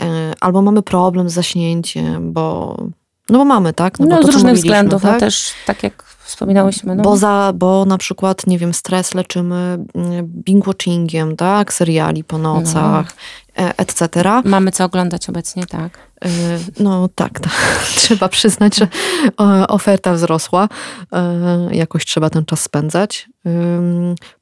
e, 0.00 0.32
albo 0.40 0.62
mamy 0.62 0.82
problem 0.82 1.28
z 1.28 1.32
zaśnięciem, 1.32 2.32
bo 2.32 2.76
no 3.30 3.38
bo 3.38 3.44
mamy, 3.44 3.72
tak? 3.72 3.98
No, 3.98 4.06
no 4.06 4.18
to, 4.20 4.26
z 4.26 4.34
różnych 4.34 4.54
względów, 4.54 5.02
no 5.02 5.08
tak? 5.08 5.20
no 5.20 5.26
też 5.26 5.52
tak 5.66 5.82
jak 5.82 6.04
wspominałyśmy. 6.30 6.96
No. 6.96 7.02
Bo, 7.02 7.16
za, 7.16 7.52
bo 7.54 7.84
na 7.84 7.98
przykład, 7.98 8.46
nie 8.46 8.58
wiem, 8.58 8.74
stres 8.74 9.14
leczymy 9.14 9.78
mm, 9.94 10.26
binge-watchingiem, 10.26 11.36
tak? 11.36 11.72
Seriali 11.72 12.24
po 12.24 12.38
nocach, 12.38 13.06
no. 13.06 13.12
E, 13.49 13.49
etc. 13.54 14.06
Mamy 14.44 14.70
co 14.70 14.84
oglądać 14.84 15.28
obecnie, 15.28 15.66
tak? 15.66 15.98
Y, 16.24 16.28
no 16.82 17.08
tak, 17.14 17.40
tak, 17.40 17.52
trzeba 17.96 18.28
przyznać, 18.28 18.76
że 18.76 18.88
oferta 19.68 20.12
wzrosła. 20.12 20.68
Jakoś 21.70 22.04
trzeba 22.04 22.30
ten 22.30 22.44
czas 22.44 22.62
spędzać. 22.62 23.28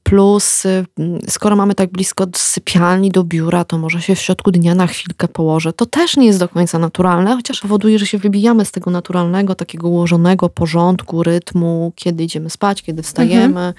Plus, 0.03 0.65
y, 0.67 0.87
skoro 1.29 1.57
mamy 1.57 1.75
tak 1.75 1.91
blisko 1.91 2.27
sypialni 2.37 3.11
do 3.11 3.25
biura, 3.25 3.65
to 3.65 3.79
może 3.79 4.03
się 4.03 4.15
w 4.15 4.21
środku 4.21 4.50
dnia 4.50 4.75
na 4.75 4.87
chwilkę 4.87 5.29
położę. 5.29 5.73
To 5.73 5.87
też 5.87 6.17
nie 6.17 6.27
jest 6.27 6.38
do 6.38 6.49
końca 6.49 6.79
naturalne, 6.79 7.37
chociaż 7.37 7.61
powoduje, 7.61 7.99
że 7.99 8.07
się 8.07 8.19
wybijamy 8.19 8.65
z 8.65 8.73
tego 8.73 8.91
naturalnego, 8.91 9.55
takiego 9.55 9.88
ułożonego 9.88 10.49
porządku, 10.49 11.23
rytmu, 11.23 11.93
kiedy 11.95 12.25
idziemy 12.25 12.50
spać, 12.50 12.83
kiedy 12.83 13.03
wstajemy. 13.03 13.45
Mhm. 13.47 13.75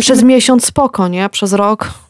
Przez 0.00 0.22
miesiąc 0.22 0.66
spoko, 0.66 1.08
nie? 1.08 1.28
Przez 1.28 1.52
rok 1.52 2.03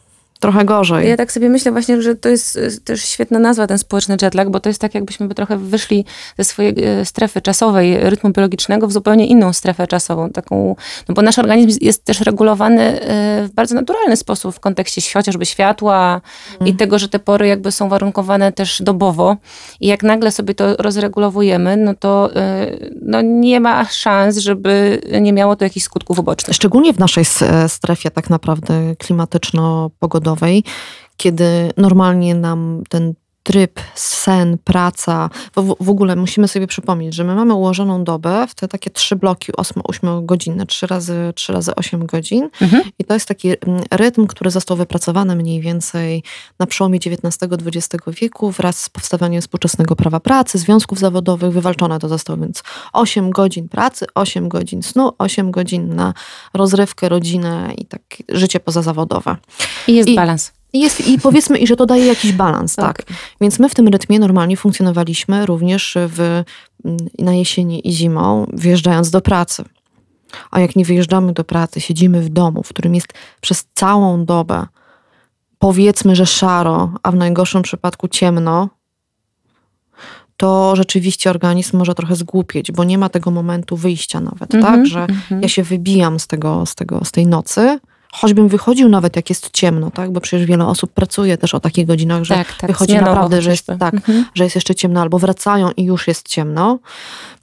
trochę 0.45 0.65
gorzej. 0.65 1.09
Ja 1.09 1.17
tak 1.17 1.31
sobie 1.31 1.49
myślę 1.49 1.71
właśnie, 1.71 2.01
że 2.01 2.15
to 2.15 2.29
jest 2.29 2.59
też 2.83 3.05
świetna 3.05 3.39
nazwa, 3.39 3.67
ten 3.67 3.77
społeczny 3.77 4.17
jetlag, 4.21 4.49
bo 4.49 4.59
to 4.59 4.69
jest 4.69 4.81
tak, 4.81 4.95
jakbyśmy 4.95 5.27
by 5.27 5.35
trochę 5.35 5.57
wyszli 5.57 6.05
ze 6.37 6.43
swojej 6.43 6.83
e, 6.83 7.05
strefy 7.05 7.41
czasowej, 7.41 8.09
rytmu 8.09 8.29
biologicznego 8.29 8.87
w 8.87 8.91
zupełnie 8.91 9.27
inną 9.27 9.53
strefę 9.53 9.87
czasową, 9.87 10.29
taką, 10.29 10.75
no 11.09 11.15
bo 11.15 11.21
nasz 11.21 11.39
organizm 11.39 11.79
jest 11.81 12.03
też 12.03 12.21
regulowany 12.21 12.81
e, 12.81 13.47
w 13.47 13.51
bardzo 13.53 13.75
naturalny 13.75 14.17
sposób 14.17 14.55
w 14.55 14.59
kontekście 14.59 15.01
chociażby 15.13 15.45
światła 15.45 16.21
mm. 16.59 16.67
i 16.67 16.75
tego, 16.75 16.99
że 16.99 17.09
te 17.09 17.19
pory 17.19 17.47
jakby 17.47 17.71
są 17.71 17.89
warunkowane 17.89 18.51
też 18.51 18.81
dobowo 18.81 19.37
i 19.79 19.87
jak 19.87 20.03
nagle 20.03 20.31
sobie 20.31 20.53
to 20.53 20.75
rozregulowujemy, 20.75 21.77
no 21.77 21.93
to 21.93 22.29
no 23.01 23.21
nie 23.21 23.59
ma 23.59 23.85
szans, 23.85 24.37
żeby 24.37 25.01
nie 25.21 25.33
miało 25.33 25.55
to 25.55 25.65
jakichś 25.65 25.85
skutków 25.85 26.19
ubocznych. 26.19 26.55
Szczególnie 26.55 26.93
w 26.93 26.99
naszej 26.99 27.25
strefie 27.67 28.11
tak 28.11 28.29
naprawdę 28.29 28.95
klimatyczno-pogodowej, 28.95 30.34
kiedy 31.17 31.71
normalnie 31.77 32.35
nam 32.35 32.83
ten 32.89 33.13
tryb, 33.45 33.79
sen, 33.95 34.57
praca. 34.63 35.29
W, 35.55 35.75
w 35.79 35.89
ogóle 35.89 36.15
musimy 36.15 36.47
sobie 36.47 36.67
przypomnieć, 36.67 37.13
że 37.13 37.23
my 37.23 37.35
mamy 37.35 37.53
ułożoną 37.53 38.03
dobę 38.03 38.47
w 38.47 38.55
te 38.55 38.67
takie 38.67 38.89
trzy 38.89 39.15
bloki 39.15 39.51
8 39.57 40.25
godzinne, 40.25 40.65
trzy 40.65 40.87
razy, 40.87 41.33
trzy 41.35 41.53
razy 41.53 41.75
8 41.75 42.05
godzin. 42.05 42.49
Mhm. 42.61 42.83
I 42.99 43.03
to 43.03 43.13
jest 43.13 43.27
taki 43.27 43.49
mm, 43.49 43.83
rytm, 43.91 44.27
który 44.27 44.51
został 44.51 44.77
wypracowany 44.77 45.35
mniej 45.35 45.61
więcej 45.61 46.23
na 46.59 46.65
przełomie 46.65 46.99
XIX-XX 46.99 48.03
wieku 48.07 48.51
wraz 48.51 48.81
z 48.81 48.89
powstawaniem 48.89 49.41
współczesnego 49.41 49.95
prawa 49.95 50.19
pracy, 50.19 50.57
związków 50.57 50.99
zawodowych. 50.99 51.51
Wywalczone 51.51 51.99
to 51.99 52.09
zostało, 52.09 52.39
więc 52.39 52.63
8 52.93 53.29
godzin 53.29 53.69
pracy, 53.69 54.05
8 54.15 54.49
godzin 54.49 54.83
snu, 54.83 55.11
8 55.17 55.51
godzin 55.51 55.95
na 55.95 56.13
rozrywkę, 56.53 57.09
rodzinę 57.09 57.73
i 57.77 57.85
tak 57.85 58.01
życie 58.29 58.59
pozazawodowe. 58.59 59.37
I 59.87 59.95
jest 59.95 60.09
I, 60.09 60.15
balans. 60.15 60.54
I, 60.75 60.79
jest, 60.79 61.07
I 61.07 61.19
powiedzmy, 61.19 61.57
i 61.57 61.67
że 61.67 61.75
to 61.75 61.85
daje 61.85 62.05
jakiś 62.05 62.31
balans, 62.31 62.75
tak. 62.75 63.03
tak. 63.03 63.17
Więc 63.41 63.59
my 63.59 63.69
w 63.69 63.75
tym 63.75 63.87
rytmie 63.87 64.19
normalnie 64.19 64.57
funkcjonowaliśmy 64.57 65.45
również 65.45 65.97
w, 66.07 66.43
na 67.19 67.33
jesieni 67.33 67.87
i 67.87 67.91
zimą, 67.91 68.47
wjeżdżając 68.53 69.11
do 69.11 69.21
pracy. 69.21 69.63
A 70.51 70.59
jak 70.59 70.75
nie 70.75 70.85
wyjeżdżamy 70.85 71.33
do 71.33 71.43
pracy, 71.43 71.81
siedzimy 71.81 72.21
w 72.21 72.29
domu, 72.29 72.63
w 72.63 72.69
którym 72.69 72.95
jest 72.95 73.13
przez 73.41 73.65
całą 73.73 74.25
dobę 74.25 74.65
powiedzmy, 75.59 76.15
że 76.15 76.25
szaro, 76.25 76.91
a 77.03 77.11
w 77.11 77.15
najgorszym 77.15 77.61
przypadku 77.61 78.07
ciemno, 78.07 78.69
to 80.37 80.75
rzeczywiście 80.75 81.29
organizm 81.29 81.77
może 81.77 81.95
trochę 81.95 82.15
zgłupieć, 82.15 82.71
bo 82.71 82.83
nie 82.83 82.97
ma 82.97 83.09
tego 83.09 83.31
momentu 83.31 83.77
wyjścia 83.77 84.19
nawet, 84.19 84.53
mm 84.53 84.65
-hmm, 84.65 84.69
tak? 84.69 84.85
Że 84.85 84.99
mm 84.99 85.21
-hmm. 85.29 85.41
ja 85.41 85.47
się 85.47 85.63
wybijam 85.63 86.19
z, 86.19 86.27
tego, 86.27 86.65
z, 86.65 86.75
tego, 86.75 87.05
z 87.05 87.11
tej 87.11 87.27
nocy, 87.27 87.79
choćbym 88.15 88.47
wychodził 88.47 88.89
nawet 88.89 89.15
jak 89.15 89.29
jest 89.29 89.49
ciemno, 89.51 89.91
tak? 89.91 90.11
Bo 90.11 90.21
przecież 90.21 90.47
wiele 90.47 90.67
osób 90.67 90.91
pracuje 90.91 91.37
też 91.37 91.53
o 91.53 91.59
takich 91.59 91.85
godzinach, 91.85 92.23
że 92.23 92.35
tak, 92.35 92.53
tak, 92.57 92.69
wychodzi 92.69 92.95
naprawdę, 92.95 93.41
że 93.41 93.51
jest, 93.51 93.67
tak, 93.79 93.93
mhm. 93.93 94.25
że 94.33 94.43
jest 94.43 94.55
jeszcze 94.55 94.75
ciemno, 94.75 95.01
albo 95.01 95.19
wracają 95.19 95.71
i 95.77 95.83
już 95.83 96.07
jest 96.07 96.27
ciemno, 96.27 96.79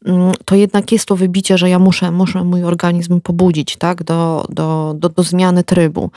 mm, 0.07 0.33
to 0.45 0.55
jednak 0.55 0.93
jest 0.93 1.07
to 1.07 1.17
wybicie, 1.17 1.59
że 1.59 1.71
ja 1.71 1.79
muszę, 1.79 2.11
muszę 2.11 2.45
mój 2.45 2.65
organizm 2.65 3.21
pobudzić, 3.21 3.77
tak? 3.77 4.05
Do, 4.05 4.47
do, 4.49 4.95
do, 4.99 5.09
do 5.09 5.23
zmiany 5.23 5.65
trybu. 5.65 6.11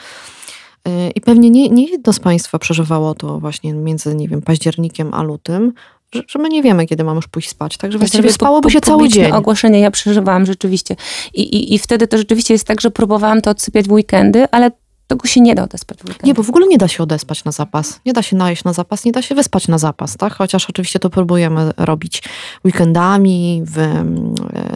Y, 0.88 1.12
I 1.16 1.22
pewnie 1.22 1.50
nie, 1.50 1.70
nie 1.70 1.88
jedno 1.88 2.14
z 2.14 2.20
Państwa 2.20 2.60
przeżywało 2.60 3.16
to 3.16 3.40
właśnie 3.40 3.74
między, 3.74 4.16
nie 4.16 4.28
wiem, 4.28 4.42
październikiem 4.42 5.14
a 5.14 5.24
lutym, 5.24 5.74
że, 6.16 6.24
że 6.28 6.40
my 6.40 6.50
nie 6.50 6.64
wiemy, 6.64 6.86
kiedy 6.86 7.04
mam 7.04 7.16
już 7.16 7.28
pójść 7.28 7.50
spać. 7.50 7.78
Także 7.78 7.98
właściwie 7.98 8.34
spałoby 8.34 8.72
się 8.72 8.82
cały 8.82 9.10
dzień. 9.10 9.32
ogłoszenie 9.32 9.80
ja 9.80 9.92
przeżywałam 9.92 10.46
rzeczywiście. 10.46 10.96
I, 11.34 11.42
i, 11.42 11.74
I 11.74 11.80
wtedy 11.80 12.08
to 12.08 12.18
rzeczywiście 12.18 12.54
jest 12.54 12.68
tak, 12.68 12.82
że 12.82 12.92
próbowałam 12.92 13.42
to 13.42 13.52
odsypiać 13.52 13.88
w 13.88 13.92
weekendy, 13.92 14.46
ale 14.52 14.72
tego 15.08 15.28
się 15.28 15.42
nie 15.42 15.56
da 15.56 15.64
odespać 15.64 15.98
w 15.98 16.24
Nie, 16.24 16.34
bo 16.34 16.44
w 16.44 16.50
ogóle 16.50 16.68
nie 16.68 16.78
da 16.78 16.88
się 16.88 17.04
odespać 17.04 17.44
na 17.44 17.52
zapas. 17.52 18.00
Nie 18.06 18.14
da 18.14 18.22
się 18.22 18.36
najeść 18.36 18.64
na 18.64 18.74
zapas, 18.74 19.06
nie 19.06 19.12
da 19.12 19.22
się 19.22 19.36
wyspać 19.36 19.68
na 19.68 19.78
zapas, 19.78 20.18
tak? 20.18 20.34
Chociaż 20.34 20.70
oczywiście 20.70 21.00
to 21.00 21.10
próbujemy 21.10 21.72
robić 21.78 22.24
weekendami, 22.66 23.64
w, 23.66 24.04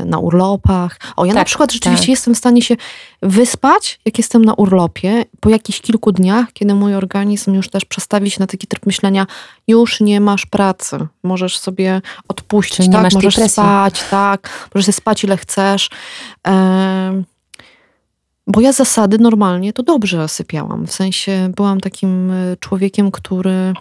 na 0.05 0.17
urlopach. 0.19 0.99
O, 1.15 1.25
ja 1.25 1.33
tak, 1.33 1.39
na 1.39 1.45
przykład 1.45 1.71
rzeczywiście 1.71 2.05
tak. 2.05 2.09
jestem 2.09 2.35
w 2.35 2.37
stanie 2.37 2.61
się 2.61 2.75
wyspać, 3.21 3.99
jak 4.05 4.17
jestem 4.17 4.45
na 4.45 4.53
urlopie, 4.53 5.25
po 5.39 5.49
jakichś 5.49 5.81
kilku 5.81 6.11
dniach, 6.11 6.53
kiedy 6.53 6.75
mój 6.75 6.95
organizm 6.95 7.53
już 7.53 7.69
też 7.69 7.85
przestawi 7.85 8.31
się 8.31 8.39
na 8.39 8.47
taki 8.47 8.67
tryb 8.67 8.85
myślenia, 8.85 9.27
już 9.67 10.01
nie 10.01 10.21
masz 10.21 10.45
pracy, 10.45 10.97
możesz 11.23 11.57
sobie 11.57 12.01
odpuścić, 12.27 12.77
Czyli 12.77 12.89
tak? 12.89 13.13
możesz 13.13 13.35
spać, 13.35 14.03
tak? 14.11 14.69
Możesz 14.75 14.95
spać 14.95 15.23
ile 15.23 15.37
chcesz. 15.37 15.89
Ehm, 16.43 17.23
bo 18.49 18.61
ja 18.61 18.71
zasady 18.71 19.17
normalnie 19.17 19.73
to 19.73 19.83
dobrze 19.83 20.27
sypiałam. 20.27 20.87
W 20.87 20.91
sensie 20.91 21.51
byłam 21.55 21.79
takim 21.79 22.31
e, 22.31 22.57
człowiekiem, 22.59 23.11
który 23.11 23.73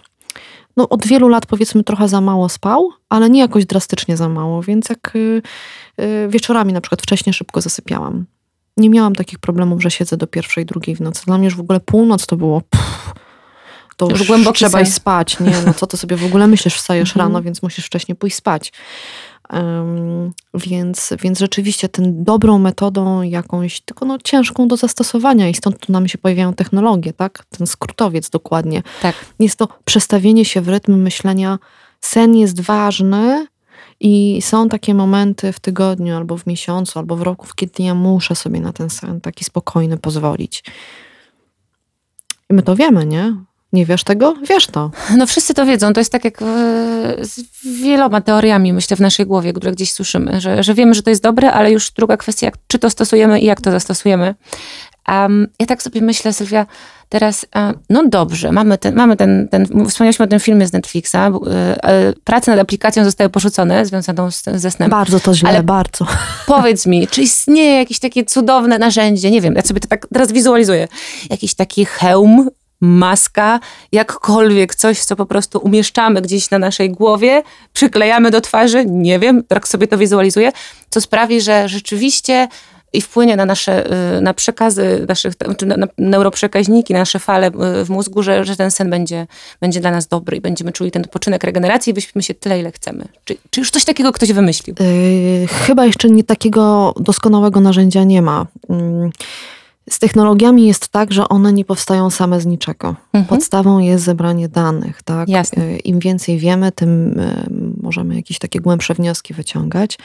no, 0.77 0.89
od 0.89 1.07
wielu 1.07 1.27
lat 1.27 1.45
powiedzmy 1.45 1.83
trochę 1.83 2.07
za 2.07 2.21
mało 2.21 2.49
spał, 2.49 2.89
ale 3.09 3.29
nie 3.29 3.39
jakoś 3.39 3.65
drastycznie 3.65 4.17
za 4.17 4.29
mało, 4.29 4.63
więc 4.63 4.89
jak 4.89 5.13
e, 5.15 5.19
e, 6.03 6.27
wieczorami 6.27 6.73
na 6.73 6.81
przykład 6.81 7.01
wcześniej 7.01 7.33
szybko 7.33 7.61
zasypiałam. 7.61 8.25
Nie 8.77 8.89
miałam 8.89 9.15
takich 9.15 9.39
problemów, 9.39 9.81
że 9.81 9.91
siedzę 9.91 10.17
do 10.17 10.27
pierwszej, 10.27 10.65
drugiej 10.65 10.95
w 10.95 11.01
nocy. 11.01 11.25
Dla 11.25 11.37
mnie 11.37 11.45
już 11.45 11.55
w 11.55 11.59
ogóle 11.59 11.79
północ 11.79 12.27
to 12.27 12.35
było 12.35 12.61
pff, 12.61 13.13
to 13.97 14.09
już, 14.09 14.29
już 14.29 14.53
trzeba 14.53 14.81
iść 14.81 14.93
spać. 14.93 15.39
Nie, 15.39 15.55
no 15.65 15.73
co 15.73 15.87
to 15.87 15.97
sobie 15.97 16.15
w 16.15 16.25
ogóle 16.25 16.47
myślisz, 16.47 16.75
wstajesz 16.75 17.09
mhm. 17.09 17.27
rano, 17.27 17.41
więc 17.41 17.61
musisz 17.61 17.85
wcześniej 17.85 18.15
pójść 18.15 18.35
spać. 18.35 18.73
Więc, 20.53 21.13
więc 21.21 21.39
rzeczywiście 21.39 21.89
ten 21.89 22.23
dobrą 22.23 22.59
metodą 22.59 23.21
jakąś, 23.21 23.81
tylko 23.81 24.05
no 24.05 24.17
ciężką 24.23 24.67
do 24.67 24.77
zastosowania 24.77 25.49
i 25.49 25.53
stąd 25.53 25.79
tu 25.79 25.91
nam 25.91 26.07
się 26.07 26.17
pojawiają 26.17 26.53
technologie, 26.53 27.13
tak? 27.13 27.45
Ten 27.57 27.67
skrótowiec 27.67 28.29
dokładnie. 28.29 28.83
Tak. 29.01 29.15
Jest 29.39 29.59
to 29.59 29.67
przestawienie 29.85 30.45
się 30.45 30.61
w 30.61 30.69
rytm 30.69 31.01
myślenia, 31.01 31.59
sen 32.01 32.35
jest 32.35 32.61
ważny 32.61 33.47
i 33.99 34.41
są 34.41 34.69
takie 34.69 34.93
momenty 34.93 35.53
w 35.53 35.59
tygodniu 35.59 36.15
albo 36.15 36.37
w 36.37 36.47
miesiącu, 36.47 36.99
albo 36.99 37.15
w 37.15 37.21
roku, 37.21 37.47
kiedy 37.55 37.83
ja 37.83 37.95
muszę 37.95 38.35
sobie 38.35 38.61
na 38.61 38.73
ten 38.73 38.89
sen 38.89 39.21
taki 39.21 39.43
spokojny 39.43 39.97
pozwolić. 39.97 40.63
I 42.49 42.53
my 42.53 42.63
to 42.63 42.75
wiemy, 42.75 43.05
nie? 43.05 43.35
Nie 43.73 43.85
wiesz 43.85 44.03
tego? 44.03 44.35
Wiesz 44.49 44.67
to. 44.67 44.91
No 45.17 45.27
wszyscy 45.27 45.53
to 45.53 45.65
wiedzą. 45.65 45.93
To 45.93 45.99
jest 45.99 46.11
tak 46.11 46.25
jak 46.25 46.41
e, 46.41 46.45
z 47.21 47.41
wieloma 47.81 48.21
teoriami, 48.21 48.73
myślę, 48.73 48.97
w 48.97 48.99
naszej 48.99 49.25
głowie, 49.25 49.53
które 49.53 49.71
gdzieś 49.71 49.93
słyszymy, 49.93 50.41
że, 50.41 50.63
że 50.63 50.73
wiemy, 50.73 50.93
że 50.93 51.03
to 51.03 51.09
jest 51.09 51.23
dobre, 51.23 51.51
ale 51.51 51.71
już 51.71 51.91
druga 51.91 52.17
kwestia, 52.17 52.47
jak, 52.47 52.55
czy 52.67 52.79
to 52.79 52.89
stosujemy 52.89 53.39
i 53.39 53.45
jak 53.45 53.61
to 53.61 53.71
zastosujemy. 53.71 54.35
Um, 55.07 55.47
ja 55.59 55.65
tak 55.65 55.83
sobie 55.83 56.01
myślę, 56.01 56.33
Sylwia, 56.33 56.65
teraz, 57.09 57.45
um, 57.55 57.79
no 57.89 58.07
dobrze, 58.07 58.51
mamy 58.51 58.77
ten, 58.77 58.95
mamy 58.95 59.17
ten, 59.17 59.47
ten 59.47 59.65
wspomnieliśmy 59.89 60.25
o 60.25 60.27
tym 60.27 60.39
filmie 60.39 60.67
z 60.67 60.73
Netflixa, 60.73 61.15
e, 61.15 61.29
e, 61.83 62.13
prace 62.23 62.51
nad 62.51 62.59
aplikacją 62.59 63.05
zostały 63.05 63.29
porzucone, 63.29 63.85
związaną 63.85 64.31
z, 64.31 64.43
ze 64.55 64.71
snem. 64.71 64.89
Bardzo 64.89 65.19
to 65.19 65.33
źle, 65.33 65.49
ale 65.49 65.63
bardzo. 65.63 66.05
Powiedz 66.45 66.85
mi, 66.85 67.07
czy 67.07 67.21
istnieje 67.21 67.77
jakieś 67.77 67.99
takie 67.99 68.25
cudowne 68.25 68.77
narzędzie, 68.77 69.31
nie 69.31 69.41
wiem, 69.41 69.55
ja 69.55 69.61
sobie 69.61 69.79
to 69.79 69.87
tak 69.87 70.07
teraz 70.13 70.31
wizualizuję, 70.31 70.87
jakiś 71.29 71.53
taki 71.53 71.85
hełm 71.85 72.49
maska, 72.81 73.59
jakkolwiek 73.91 74.75
coś, 74.75 74.99
co 74.99 75.15
po 75.15 75.25
prostu 75.25 75.59
umieszczamy 75.59 76.21
gdzieś 76.21 76.51
na 76.51 76.59
naszej 76.59 76.91
głowie, 76.91 77.43
przyklejamy 77.73 78.31
do 78.31 78.41
twarzy, 78.41 78.85
nie 78.85 79.19
wiem, 79.19 79.43
tak 79.43 79.67
sobie 79.67 79.87
to 79.87 79.97
wizualizuję, 79.97 80.51
co 80.89 81.01
sprawi, 81.01 81.41
że 81.41 81.69
rzeczywiście 81.69 82.47
i 82.93 83.01
wpłynie 83.01 83.35
na 83.35 83.45
nasze, 83.45 83.91
y, 84.17 84.21
na 84.21 84.33
przekazy 84.33 85.05
naszych, 85.07 85.33
czy 85.57 85.65
na 85.65 85.87
neuroprzekaźniki, 85.97 86.93
na 86.93 86.99
nasze 86.99 87.19
fale 87.19 87.47
y, 87.47 87.85
w 87.85 87.89
mózgu, 87.89 88.23
że, 88.23 88.45
że 88.45 88.55
ten 88.55 88.71
sen 88.71 88.89
będzie, 88.89 89.27
będzie 89.61 89.79
dla 89.79 89.91
nas 89.91 90.07
dobry 90.07 90.37
i 90.37 90.41
będziemy 90.41 90.71
czuli 90.71 90.91
ten 90.91 91.01
odpoczynek, 91.01 91.43
regeneracji 91.43 91.91
i 91.91 91.93
wyśpimy 91.93 92.23
się 92.23 92.33
tyle, 92.33 92.59
ile 92.59 92.71
chcemy. 92.71 93.07
Czy, 93.25 93.37
czy 93.49 93.61
już 93.61 93.71
coś 93.71 93.85
takiego 93.85 94.11
ktoś 94.11 94.33
wymyślił? 94.33 94.75
Yy, 94.79 95.47
chyba 95.47 95.85
jeszcze 95.85 96.09
nie 96.09 96.23
takiego 96.23 96.93
doskonałego 96.99 97.59
narzędzia 97.59 98.03
nie 98.03 98.21
ma. 98.21 98.45
Yy 98.69 99.09
z 99.89 99.99
technologiami 99.99 100.67
jest 100.67 100.87
tak, 100.87 101.13
że 101.13 101.29
one 101.29 101.53
nie 101.53 101.65
powstają 101.65 102.09
same 102.09 102.41
z 102.41 102.45
niczego. 102.45 102.95
Mhm. 103.13 103.25
Podstawą 103.25 103.79
jest 103.79 104.03
zebranie 104.03 104.49
danych. 104.49 105.03
Tak? 105.03 105.29
Jasne. 105.29 105.63
E, 105.63 105.77
Im 105.77 105.99
więcej 105.99 106.37
wiemy, 106.37 106.71
tym 106.71 107.19
e, 107.19 107.47
możemy 107.81 108.15
jakieś 108.15 108.39
takie 108.39 108.59
głębsze 108.59 108.93
wnioski 108.93 109.33
wyciągać. 109.33 109.97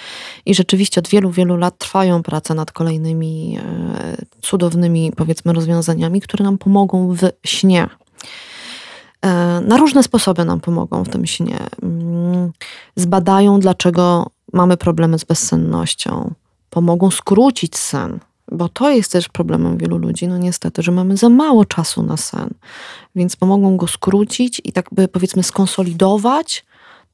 I 0.46 0.54
rzeczywiście 0.54 1.00
od 1.00 1.08
wielu, 1.08 1.30
wielu 1.30 1.56
lat 1.56 1.78
trwają 1.78 2.22
prace 2.22 2.54
nad 2.54 2.72
kolejnymi 2.72 3.58
e, 3.58 4.16
cudownymi, 4.42 5.12
powiedzmy, 5.16 5.52
rozwiązaniami, 5.52 6.20
które 6.20 6.44
nam 6.44 6.58
pomogą 6.58 7.14
w 7.14 7.18
śnie. 7.46 7.88
Na 9.66 9.76
różne 9.76 10.02
sposoby 10.02 10.44
nam 10.44 10.60
pomogą 10.60 11.04
w 11.04 11.08
tym 11.08 11.26
śnie. 11.26 11.58
Mm, 11.82 12.52
zbadają, 12.96 13.60
dlaczego 13.60 14.26
mamy 14.52 14.76
problemy 14.76 15.18
z 15.18 15.24
bezsennością. 15.24 16.34
Pomogą 16.70 17.10
skrócić 17.10 17.76
sen 17.76 18.20
bo 18.52 18.68
to 18.68 18.90
jest 18.90 19.12
też 19.12 19.28
problemem 19.28 19.78
wielu 19.78 19.98
ludzi, 19.98 20.28
no 20.28 20.38
niestety, 20.38 20.82
że 20.82 20.92
mamy 20.92 21.16
za 21.16 21.28
mało 21.28 21.64
czasu 21.64 22.02
na 22.02 22.16
sen, 22.16 22.50
więc 23.16 23.36
pomogą 23.36 23.76
go 23.76 23.86
skrócić 23.86 24.60
i 24.64 24.72
tak 24.72 24.86
by 24.92 25.08
powiedzmy 25.08 25.42
skonsolidować 25.42 26.64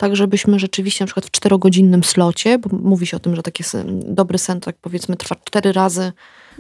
tak 0.00 0.16
żebyśmy 0.16 0.58
rzeczywiście 0.58 1.04
na 1.04 1.06
przykład 1.06 1.26
w 1.26 1.30
czterogodzinnym 1.30 2.04
slocie, 2.04 2.58
bo 2.58 2.76
mówi 2.76 3.06
się 3.06 3.16
o 3.16 3.20
tym, 3.20 3.37
że 3.37 3.42
taki 3.42 3.64
dobry 3.87 4.38
sen, 4.38 4.60
tak 4.60 4.76
powiedzmy, 4.80 5.16
trwa 5.16 5.37
cztery 5.44 5.72
razy 5.72 6.12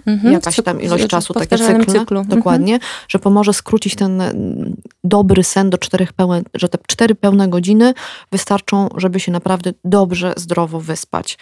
mhm. 0.06 0.32
jakaś 0.32 0.56
tam 0.64 0.82
ilość 0.82 1.06
czasu, 1.06 1.34
takie 1.34 1.58
cykle, 1.58 1.86
cyklu. 1.86 2.20
Mhm. 2.20 2.38
dokładnie, 2.38 2.74
mhm. 2.74 2.92
że 3.08 3.18
pomoże 3.18 3.52
skrócić 3.52 3.94
ten 3.94 4.20
mm, 4.20 4.76
dobry 5.04 5.44
sen 5.44 5.70
do 5.70 5.78
czterech 5.78 6.12
pełen, 6.12 6.44
że 6.54 6.68
te 6.68 6.78
cztery 6.86 7.14
pełne 7.14 7.48
godziny 7.48 7.94
wystarczą, 8.32 8.88
żeby 8.96 9.20
się 9.20 9.32
naprawdę 9.32 9.72
dobrze, 9.84 10.32
zdrowo 10.36 10.80
wyspać. 10.80 11.38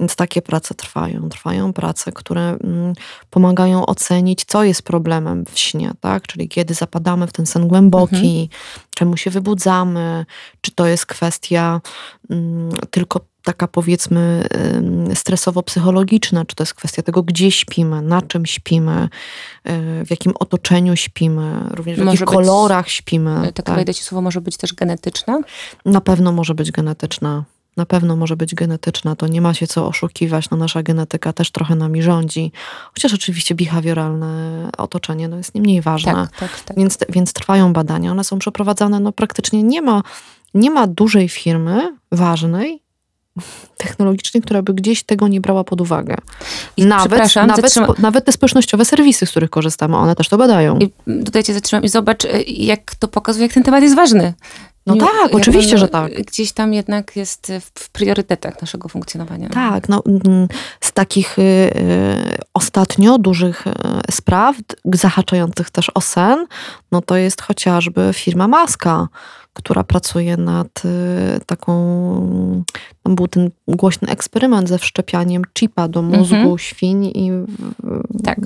Więc 0.00 0.16
takie 0.16 0.42
prace 0.42 0.74
trwają. 0.74 1.28
Trwają 1.28 1.72
prace, 1.72 2.12
które 2.12 2.42
mm, 2.42 2.92
pomagają 3.30 3.86
ocenić, 3.86 4.44
co 4.44 4.64
jest 4.64 4.82
problemem 4.82 5.44
w 5.44 5.58
śnie, 5.58 5.90
tak? 6.00 6.26
Czyli 6.26 6.48
kiedy 6.48 6.74
zapadamy 6.74 7.26
w 7.26 7.32
ten 7.32 7.46
sen 7.46 7.68
głęboki, 7.68 8.14
mhm. 8.16 8.48
czemu 8.94 9.16
się 9.16 9.30
wybudzamy, 9.30 10.26
czy 10.60 10.70
to 10.70 10.86
jest 10.86 11.06
kwestia 11.06 11.80
mm, 12.30 12.70
tylko 12.90 13.20
taka 13.42 13.68
powiedzmy 13.68 14.48
stresowo-psychologiczna, 15.14 16.44
czy 16.44 16.56
to 16.56 16.62
jest 16.62 16.74
kwestia 16.74 17.02
tego, 17.02 17.22
gdzie 17.22 17.50
śpimy, 17.50 18.02
na 18.02 18.22
czym 18.22 18.46
śpimy, 18.46 19.04
y, 19.04 19.70
w 20.04 20.10
jakim 20.10 20.32
otoczeniu 20.38 20.96
śpimy, 20.96 21.60
również 21.70 21.98
w 21.98 22.04
jakich 22.04 22.24
kolorach 22.24 22.88
śpimy. 22.88 23.40
E, 23.40 23.52
tak, 23.52 23.66
tak 23.66 23.74
wejdę 23.74 23.94
ci 23.94 24.04
słowo, 24.04 24.22
może 24.22 24.40
być 24.40 24.56
też 24.56 24.74
genetyczna? 24.74 25.40
Na 25.84 26.00
pewno 26.00 26.32
może 26.32 26.54
być 26.54 26.72
genetyczna. 26.72 27.44
Na 27.76 27.86
pewno 27.86 28.16
może 28.16 28.36
być 28.36 28.54
genetyczna, 28.54 29.16
to 29.16 29.26
nie 29.26 29.40
ma 29.40 29.54
się 29.54 29.66
co 29.66 29.86
oszukiwać, 29.86 30.50
no 30.50 30.56
nasza 30.56 30.82
genetyka 30.82 31.32
też 31.32 31.50
trochę 31.50 31.74
nami 31.74 32.02
rządzi, 32.02 32.52
chociaż 32.94 33.14
oczywiście 33.14 33.54
behawioralne 33.54 34.70
otoczenie 34.78 35.28
no 35.28 35.36
jest 35.36 35.54
nie 35.54 35.60
mniej 35.60 35.82
ważne. 35.82 36.12
Tak, 36.12 36.36
tak, 36.36 36.60
tak. 36.60 36.76
Więc, 36.76 36.98
więc 37.08 37.32
trwają 37.32 37.72
badania, 37.72 38.12
one 38.12 38.24
są 38.24 38.38
przeprowadzane, 38.38 39.00
no 39.00 39.12
praktycznie 39.12 39.62
nie 39.62 39.82
ma, 39.82 40.02
nie 40.54 40.70
ma 40.70 40.86
dużej 40.86 41.28
firmy 41.28 41.96
ważnej, 42.12 42.82
technologicznej, 43.76 44.42
która 44.42 44.62
by 44.62 44.74
gdzieś 44.74 45.02
tego 45.02 45.28
nie 45.28 45.40
brała 45.40 45.64
pod 45.64 45.80
uwagę. 45.80 46.16
I 46.76 46.86
nawet, 46.86 47.34
nawet, 47.34 47.56
zatrzyma... 47.56 47.94
nawet 47.98 48.24
te 48.24 48.32
społecznościowe 48.32 48.84
serwisy, 48.84 49.26
z 49.26 49.30
których 49.30 49.50
korzystamy, 49.50 49.96
one 49.96 50.14
też 50.14 50.28
to 50.28 50.38
badają. 50.38 50.78
I 50.78 50.92
tutaj 51.24 51.44
cię 51.44 51.54
zatrzymam 51.54 51.84
i 51.84 51.88
zobacz, 51.88 52.24
y, 52.24 52.44
jak 52.46 52.94
to 52.94 53.08
pokazuje, 53.08 53.46
jak 53.46 53.52
ten 53.52 53.62
temat 53.62 53.82
jest 53.82 53.96
ważny. 53.96 54.34
No 54.88 54.96
tak, 54.96 55.34
oczywiście, 55.34 55.78
że 55.78 55.88
tak. 55.88 56.12
Gdzieś 56.12 56.52
tam 56.52 56.74
jednak 56.74 57.16
jest 57.16 57.52
w 57.74 57.90
priorytetach 57.90 58.60
naszego 58.60 58.88
funkcjonowania. 58.88 59.48
Tak, 59.48 59.88
no, 59.88 60.02
mm, 60.06 60.48
z 60.80 60.92
takich 60.92 61.38
y, 61.38 61.42
y, 61.42 61.70
ostatnio 62.54 63.18
dużych 63.18 63.66
y, 63.66 63.72
spraw, 64.10 64.56
zahaczających 64.84 65.70
też 65.70 65.90
o 65.94 66.00
sen, 66.00 66.46
no 66.92 67.02
to 67.02 67.16
jest 67.16 67.42
chociażby 67.42 68.10
firma 68.12 68.48
Maska, 68.48 69.08
która 69.52 69.84
pracuje 69.84 70.36
nad 70.36 70.84
y, 70.84 71.40
taką, 71.46 72.64
tam 73.02 73.14
był 73.14 73.28
ten 73.28 73.50
głośny 73.68 74.08
eksperyment 74.08 74.68
ze 74.68 74.78
wszczepianiem 74.78 75.42
chipa 75.58 75.88
do 75.88 76.02
mózgu 76.02 76.34
mhm. 76.34 76.58
świń 76.58 77.04
i 77.04 77.30
tak, 78.24 78.38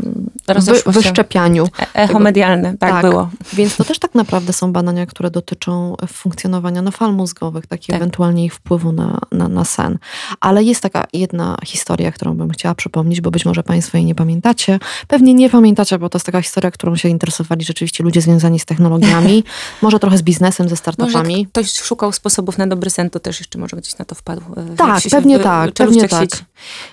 wy, 0.46 0.92
wyszczepianiu. 0.92 1.66
E 1.78 1.86
echo 1.94 2.18
medialne, 2.18 2.78
tak, 2.78 2.90
tak, 2.90 3.02
było. 3.02 3.30
Więc 3.52 3.76
to 3.76 3.84
też 3.84 3.98
tak 3.98 4.14
naprawdę 4.14 4.52
są 4.52 4.72
badania, 4.72 5.06
które 5.06 5.30
dotyczą 5.30 5.94
funkcjonowania 6.08 6.82
no, 6.82 6.90
fal 6.90 7.14
mózgowych, 7.14 7.66
tak, 7.66 7.80
tak. 7.80 7.96
ewentualnie 7.96 8.44
ich 8.44 8.54
wpływu 8.54 8.92
na, 8.92 9.18
na, 9.32 9.48
na 9.48 9.64
sen. 9.64 9.98
Ale 10.40 10.64
jest 10.64 10.82
taka 10.82 11.04
jedna 11.12 11.56
historia, 11.64 12.12
którą 12.12 12.34
bym 12.34 12.50
chciała 12.50 12.74
przypomnieć, 12.74 13.20
bo 13.20 13.30
być 13.30 13.44
może 13.44 13.62
Państwo 13.62 13.98
jej 13.98 14.04
nie 14.04 14.14
pamiętacie. 14.14 14.78
Pewnie 15.08 15.34
nie 15.34 15.50
pamiętacie, 15.50 15.98
bo 15.98 16.08
to 16.08 16.16
jest 16.16 16.26
taka 16.26 16.42
historia, 16.42 16.70
którą 16.70 16.96
się 16.96 17.08
interesowali 17.08 17.64
rzeczywiście 17.64 18.04
ludzie 18.04 18.20
związani 18.20 18.58
z 18.58 18.64
technologiami, 18.64 19.44
może 19.82 19.98
trochę 19.98 20.18
z 20.18 20.22
biznesem, 20.22 20.68
ze 20.68 20.76
startupami 20.76 20.91
może 20.98 21.18
jak 21.18 21.48
ktoś 21.48 21.72
szukał 21.72 22.12
sposobów 22.12 22.58
na 22.58 22.66
dobry 22.66 22.90
sen, 22.90 23.10
to 23.10 23.20
też 23.20 23.38
jeszcze 23.38 23.58
może 23.58 23.76
gdzieś 23.76 23.98
na 23.98 24.04
to 24.04 24.14
wpadł. 24.14 24.42
E, 24.56 24.76
tak, 24.76 25.02
pewnie 25.10 25.38
tak, 25.38 25.72
pewnie 25.72 26.08
tak. 26.08 26.28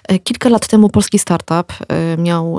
E, 0.08 0.20
kilka 0.20 0.50
lat 0.50 0.68
temu 0.68 0.90
polski 0.90 1.20
startup 1.20 1.74
e, 1.88 2.18
miał 2.18 2.58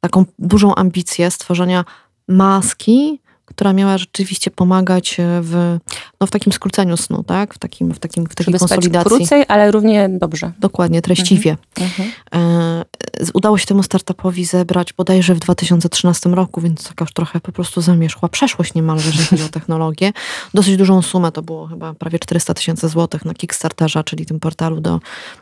taką 0.00 0.24
dużą 0.38 0.74
ambicję 0.74 1.30
stworzenia 1.30 1.84
maski 2.28 3.20
która 3.54 3.72
miała 3.72 3.98
rzeczywiście 3.98 4.50
pomagać 4.50 5.20
e, 5.20 5.40
w, 5.42 5.78
no, 6.20 6.26
w 6.26 6.30
takim 6.30 6.52
skróceniu 6.52 6.96
snu, 6.96 7.24
tak? 7.24 7.54
W, 7.54 7.58
takim, 7.58 7.94
w, 7.94 7.98
takim, 7.98 8.24
w 8.26 8.34
takiej 8.34 8.44
Żeby 8.44 8.58
konsolidacji. 8.58 9.10
Spać 9.10 9.18
krócej, 9.18 9.44
ale 9.48 9.70
równie 9.70 10.08
dobrze. 10.08 10.52
Dokładnie, 10.60 11.02
treściwie. 11.02 11.56
Mhm. 11.80 12.10
mhm. 12.32 12.84
E, 13.20 13.24
udało 13.34 13.58
się 13.58 13.66
temu 13.66 13.82
startupowi 13.82 14.44
zebrać 14.44 14.92
bodajże 14.92 15.34
w 15.34 15.38
2013 15.38 16.30
roku, 16.30 16.60
więc 16.60 16.88
taka 16.88 17.04
już 17.04 17.12
trochę 17.12 17.40
po 17.40 17.52
prostu 17.52 17.80
zamierzchła 17.80 18.28
przeszłość 18.28 18.74
niemalże, 18.74 19.06
jeżeli 19.08 19.26
chodzi 19.26 19.42
o 19.42 19.48
technologię. 19.48 20.12
Dosyć 20.54 20.76
dużą 20.76 21.02
sumę, 21.02 21.32
to 21.32 21.42
było 21.42 21.66
chyba 21.66 21.94
prawie 21.94 22.18
400 22.18 22.54
tysięcy 22.54 22.88
złotych 22.88 23.24
na 23.24 23.34
Kickstarterze, 23.34 24.04
czyli 24.04 24.26
tym 24.26 24.40
portalu 24.40 24.80
do 24.80 25.00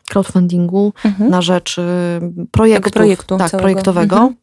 crowdfundingu 0.09 0.93
mhm. 1.05 1.31
na 1.31 1.43
rzecz 1.43 1.77
projektu, 2.51 2.91
projektu 2.91 3.39
tak, 3.39 3.51
projektowego. 3.51 4.17
Mhm. 4.17 4.37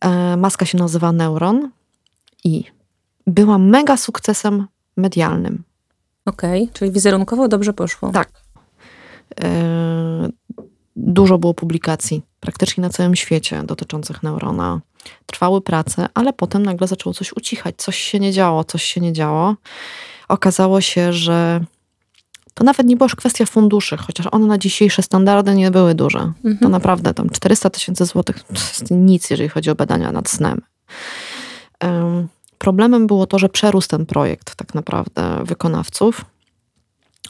E, 0.00 0.36
maska 0.36 0.66
się 0.66 0.78
nazywa 0.78 1.12
Neuron 1.12 1.70
i 2.44 2.64
była 3.30 3.58
mega 3.58 3.96
sukcesem 3.96 4.66
medialnym. 4.96 5.62
Okej, 6.26 6.62
okay, 6.62 6.74
czyli 6.74 6.90
wizerunkowo 6.90 7.48
dobrze 7.48 7.72
poszło. 7.72 8.10
Tak. 8.10 8.30
E, 9.40 10.28
dużo 10.96 11.38
było 11.38 11.54
publikacji 11.54 12.22
praktycznie 12.40 12.82
na 12.82 12.88
całym 12.88 13.16
świecie 13.16 13.62
dotyczących 13.62 14.22
neurona. 14.22 14.80
Trwały 15.26 15.60
prace, 15.60 16.08
ale 16.14 16.32
potem 16.32 16.62
nagle 16.62 16.86
zaczęło 16.86 17.14
coś 17.14 17.32
ucichać, 17.32 17.74
coś 17.78 17.96
się 17.96 18.20
nie 18.20 18.32
działo, 18.32 18.64
coś 18.64 18.82
się 18.82 19.00
nie 19.00 19.12
działo. 19.12 19.56
Okazało 20.28 20.80
się, 20.80 21.12
że 21.12 21.60
to 22.54 22.64
nawet 22.64 22.86
nie 22.86 22.96
była 22.96 23.04
już 23.04 23.16
kwestia 23.16 23.46
funduszy, 23.46 23.96
chociaż 23.96 24.26
one 24.30 24.46
na 24.46 24.58
dzisiejsze 24.58 25.02
standardy 25.02 25.54
nie 25.54 25.70
były 25.70 25.94
duże. 25.94 26.18
Mhm. 26.18 26.58
To 26.58 26.68
naprawdę 26.68 27.14
tam 27.14 27.30
400 27.30 27.70
tysięcy 27.70 28.04
złotych 28.04 28.42
to 28.42 28.52
jest 28.52 28.90
nic, 28.90 29.30
jeżeli 29.30 29.48
chodzi 29.48 29.70
o 29.70 29.74
badania 29.74 30.12
nad 30.12 30.28
snem. 30.28 30.60
Problemem 32.60 33.06
było 33.06 33.26
to, 33.26 33.38
że 33.38 33.48
przerósł 33.48 33.88
ten 33.88 34.06
projekt 34.06 34.54
tak 34.54 34.74
naprawdę 34.74 35.44
wykonawców. 35.44 36.24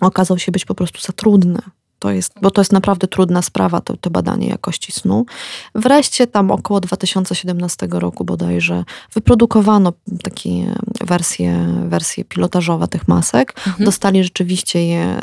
Okazał 0.01 0.39
się 0.39 0.53
być 0.53 0.65
po 0.65 0.75
prostu 0.75 1.01
za 1.01 1.13
trudny. 1.13 1.59
To 1.99 2.11
jest, 2.11 2.33
bo 2.43 2.51
to 2.51 2.61
jest 2.61 2.73
naprawdę 2.73 3.09
trudna 3.09 3.43
sprawa, 3.43 3.81
to, 3.81 3.97
to 3.97 4.11
badanie 4.11 4.49
jakości 4.49 4.93
snu. 4.93 5.27
Wreszcie 5.75 6.27
tam 6.27 6.51
około 6.51 6.81
2017 6.81 7.89
roku 7.91 8.25
bodajże 8.25 8.85
wyprodukowano 9.13 9.93
takie 10.23 10.75
wersje, 11.01 11.67
wersje 11.89 12.25
pilotażowe 12.25 12.89
tych 12.89 13.09
masek. 13.09 13.55
Mhm. 13.67 13.85
Dostali 13.85 14.25
rzeczywiście 14.25 14.87
je 14.87 15.21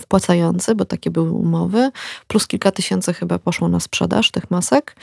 wpłacający, 0.00 0.74
bo 0.74 0.84
takie 0.84 1.10
były 1.10 1.30
umowy. 1.30 1.90
Plus 2.28 2.46
kilka 2.46 2.70
tysięcy 2.70 3.14
chyba 3.14 3.38
poszło 3.38 3.68
na 3.68 3.80
sprzedaż 3.80 4.30
tych 4.30 4.50
masek. 4.50 4.96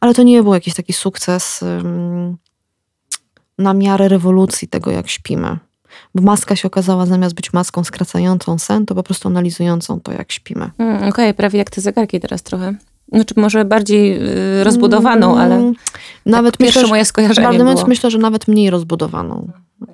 Ale 0.00 0.14
to 0.14 0.22
nie 0.22 0.42
był 0.42 0.54
jakiś 0.54 0.74
taki 0.74 0.92
sukces 0.92 1.64
na 3.62 3.74
miarę 3.74 4.08
rewolucji 4.08 4.68
tego, 4.68 4.90
jak 4.90 5.08
śpimy. 5.08 5.58
Bo 6.14 6.22
maska 6.22 6.56
się 6.56 6.68
okazała 6.68 7.06
zamiast 7.06 7.34
być 7.34 7.52
maską 7.52 7.84
skracającą 7.84 8.58
sen, 8.58 8.86
to 8.86 8.94
po 8.94 9.02
prostu 9.02 9.28
analizującą 9.28 10.00
to, 10.00 10.12
jak 10.12 10.32
śpimy. 10.32 10.70
Mm, 10.78 10.96
Okej, 10.96 11.08
okay, 11.08 11.34
prawie 11.34 11.58
jak 11.58 11.70
te 11.70 11.80
zegarki 11.80 12.20
teraz 12.20 12.42
trochę. 12.42 12.74
Znaczy 13.12 13.34
może 13.36 13.64
bardziej 13.64 14.16
y, 14.60 14.64
rozbudowaną, 14.64 15.30
mm, 15.30 15.40
ale 15.40 15.72
nawet 16.26 16.54
tak 16.54 16.60
pierwsze 16.60 16.80
myślę, 16.80 16.90
moje 16.90 17.04
skojarzenie 17.04 17.48
Prawdę 17.48 17.64
mówiąc, 17.64 17.88
myślę, 17.88 18.10
że 18.10 18.18
nawet 18.18 18.48
mniej 18.48 18.70
rozbudowaną. 18.70 19.48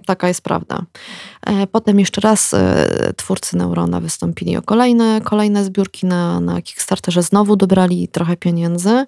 Taka 0.06 0.28
jest 0.28 0.42
prawda. 0.42 0.82
E, 1.46 1.66
potem 1.66 1.98
jeszcze 1.98 2.20
raz 2.20 2.54
e, 2.54 3.12
twórcy 3.16 3.56
Neurona 3.56 4.00
wystąpili 4.00 4.56
o 4.56 4.62
kolejne, 4.62 5.20
kolejne 5.24 5.64
zbiórki 5.64 6.06
na, 6.06 6.40
na 6.40 6.62
Kickstarterze. 6.62 7.22
Znowu 7.22 7.56
dobrali 7.56 8.08
trochę 8.08 8.36
pieniędzy. 8.36 9.06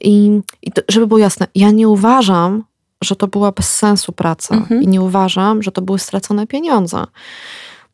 I, 0.00 0.40
i 0.62 0.72
to, 0.72 0.82
żeby 0.88 1.06
było 1.06 1.18
jasne, 1.18 1.46
ja 1.54 1.70
nie 1.70 1.88
uważam, 1.88 2.64
że 3.04 3.16
to 3.16 3.28
była 3.28 3.52
bez 3.52 3.74
sensu 3.74 4.12
praca 4.12 4.54
mhm. 4.54 4.82
i 4.82 4.88
nie 4.88 5.00
uważam, 5.02 5.62
że 5.62 5.72
to 5.72 5.82
były 5.82 5.98
stracone 5.98 6.46
pieniądze. 6.46 7.04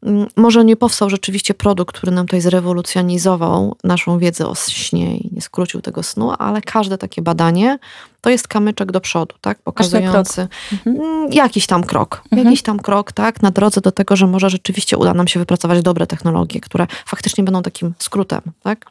Mm, 0.03 0.27
może 0.37 0.65
nie 0.65 0.77
powstał 0.77 1.11
rzeczywiście 1.11 1.55
produkt, 1.55 1.97
który 1.97 2.13
nam 2.13 2.27
tutaj 2.27 2.41
zrewolucjonizował 2.41 3.77
naszą 3.85 4.19
wiedzę 4.19 4.47
o 4.47 4.55
śnie 4.55 5.17
i 5.17 5.35
nie 5.35 5.41
skrócił 5.41 5.81
tego 5.81 6.03
snu, 6.03 6.33
ale 6.39 6.63
każde 6.63 6.99
takie 6.99 7.23
badanie 7.23 7.79
to 8.21 8.31
jest 8.31 8.49
kamyczek 8.49 8.93
do 8.93 9.01
przodu, 9.01 9.35
tak? 9.41 9.59
Pokazujący 9.63 10.49
mhm. 10.73 10.97
Mm, 10.97 11.33
jakiś 11.33 11.67
tam 11.67 11.85
krok. 11.85 12.23
Mhm. 12.25 12.45
Jakiś 12.45 12.63
tam 12.63 12.79
krok, 12.79 13.13
tak? 13.13 13.43
Na 13.43 13.51
drodze 13.51 13.81
do 13.81 13.93
tego, 13.93 14.17
że 14.17 14.27
może 14.27 14.51
rzeczywiście 14.51 14.97
uda 14.97 15.15
nam 15.15 15.29
się 15.29 15.41
wypracować 15.41 15.83
dobre 15.83 16.07
technologie, 16.07 16.61
które 16.61 16.87
faktycznie 17.07 17.45
będą 17.45 17.63
takim 17.63 17.95
skrótem, 17.99 18.41
tak? 18.63 18.87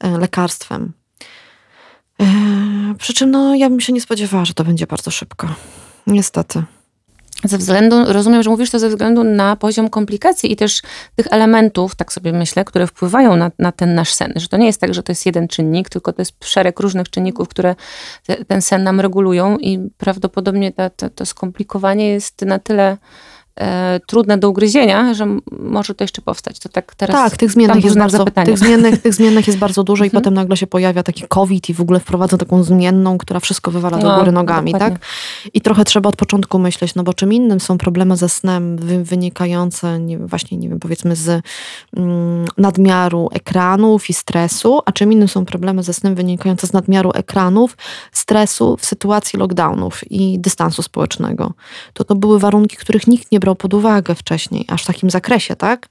E, 0.00 0.18
lekarstwem. 0.18 0.92
E, 2.22 2.94
przy 2.98 3.14
czym 3.14 3.30
no, 3.30 3.54
ja 3.54 3.70
bym 3.70 3.80
się 3.80 3.92
nie 3.92 4.00
spodziewała, 4.00 4.44
że 4.44 4.54
to 4.54 4.64
będzie 4.64 4.86
bardzo 4.86 5.10
szybko. 5.10 5.48
Niestety. 6.06 6.62
Ze 7.44 7.58
względu, 7.58 8.04
rozumiem, 8.12 8.42
że 8.42 8.50
mówisz 8.50 8.70
to 8.70 8.78
ze 8.78 8.88
względu 8.88 9.24
na 9.24 9.56
poziom 9.56 9.90
komplikacji 9.90 10.52
i 10.52 10.56
też 10.56 10.82
tych 11.16 11.26
elementów, 11.30 11.94
tak 11.94 12.12
sobie 12.12 12.32
myślę, 12.32 12.64
które 12.64 12.86
wpływają 12.86 13.36
na, 13.36 13.50
na 13.58 13.72
ten 13.72 13.94
nasz 13.94 14.12
sen. 14.12 14.32
Że 14.36 14.48
to 14.48 14.56
nie 14.56 14.66
jest 14.66 14.80
tak, 14.80 14.94
że 14.94 15.02
to 15.02 15.12
jest 15.12 15.26
jeden 15.26 15.48
czynnik, 15.48 15.88
tylko 15.88 16.12
to 16.12 16.22
jest 16.22 16.44
szereg 16.44 16.80
różnych 16.80 17.10
czynników, 17.10 17.48
które 17.48 17.74
te, 18.26 18.44
ten 18.44 18.62
sen 18.62 18.82
nam 18.82 19.00
regulują 19.00 19.58
i 19.58 19.90
prawdopodobnie 19.98 20.72
ta, 20.72 20.90
ta, 20.90 21.10
to 21.10 21.26
skomplikowanie 21.26 22.08
jest 22.08 22.42
na 22.42 22.58
tyle 22.58 22.96
e, 23.60 24.00
trudne 24.06 24.38
do 24.38 24.50
ugryzienia, 24.50 25.14
że 25.14 25.26
może 25.50 25.94
to 25.94 26.04
jeszcze 26.04 26.22
powstać. 26.22 26.58
To 26.58 26.68
tak 26.68 26.94
teraz 26.94 27.16
tak, 27.16 27.36
tych 27.36 27.50
zmiennych, 27.50 27.84
jest 27.84 27.98
bardzo, 27.98 28.24
tych, 28.24 28.58
zmiennych, 28.58 29.02
tych 29.02 29.14
zmiennych 29.14 29.46
jest 29.46 29.58
bardzo 29.58 29.84
dużo 29.84 30.04
i 30.04 30.06
mhm. 30.06 30.22
potem 30.22 30.34
nagle 30.34 30.56
się 30.56 30.66
pojawia 30.66 31.02
taki 31.02 31.24
COVID 31.28 31.70
i 31.70 31.74
w 31.74 31.80
ogóle 31.80 32.00
wprowadza 32.00 32.38
taką 32.38 32.62
zmienną, 32.62 33.18
która 33.18 33.40
wszystko 33.40 33.70
wywala 33.70 33.98
do 33.98 34.08
no, 34.08 34.18
góry 34.18 34.32
nogami, 34.32 34.72
tak? 34.72 34.94
I 35.54 35.60
trochę 35.60 35.84
trzeba 35.84 36.08
od 36.08 36.16
początku 36.16 36.58
myśleć, 36.58 36.94
no 36.94 37.02
bo 37.02 37.14
czym 37.14 37.32
innym 37.32 37.60
są 37.60 37.78
problemy 37.78 38.16
ze 38.16 38.28
snem 38.28 38.76
wynikające 39.02 40.00
nie, 40.00 40.18
właśnie, 40.18 40.58
nie 40.58 40.68
wiem, 40.68 40.80
powiedzmy 40.80 41.16
z 41.16 41.42
mm, 41.96 42.44
nadmiaru 42.58 43.28
ekranów 43.32 44.10
i 44.10 44.12
stresu, 44.12 44.80
a 44.86 44.92
czym 44.92 45.12
innym 45.12 45.28
są 45.28 45.44
problemy 45.44 45.82
ze 45.82 45.92
snem 45.92 46.14
wynikające 46.14 46.66
z 46.66 46.72
nadmiaru 46.72 47.10
ekranów, 47.14 47.76
stresu 48.12 48.76
w 48.76 48.86
sytuacji 48.86 49.38
lockdownów 49.38 50.12
i 50.12 50.38
dystansu 50.38 50.82
społecznego. 50.82 51.52
To 51.92 52.04
to 52.04 52.14
były 52.14 52.38
warunki, 52.38 52.76
których 52.76 53.06
nikt 53.06 53.32
nie 53.32 53.40
brał 53.42 53.54
pod 53.54 53.74
uwagę 53.74 54.14
wcześniej, 54.14 54.64
aż 54.68 54.82
w 54.82 54.86
takim 54.86 55.10
zakresie, 55.10 55.56
tak? 55.56 55.88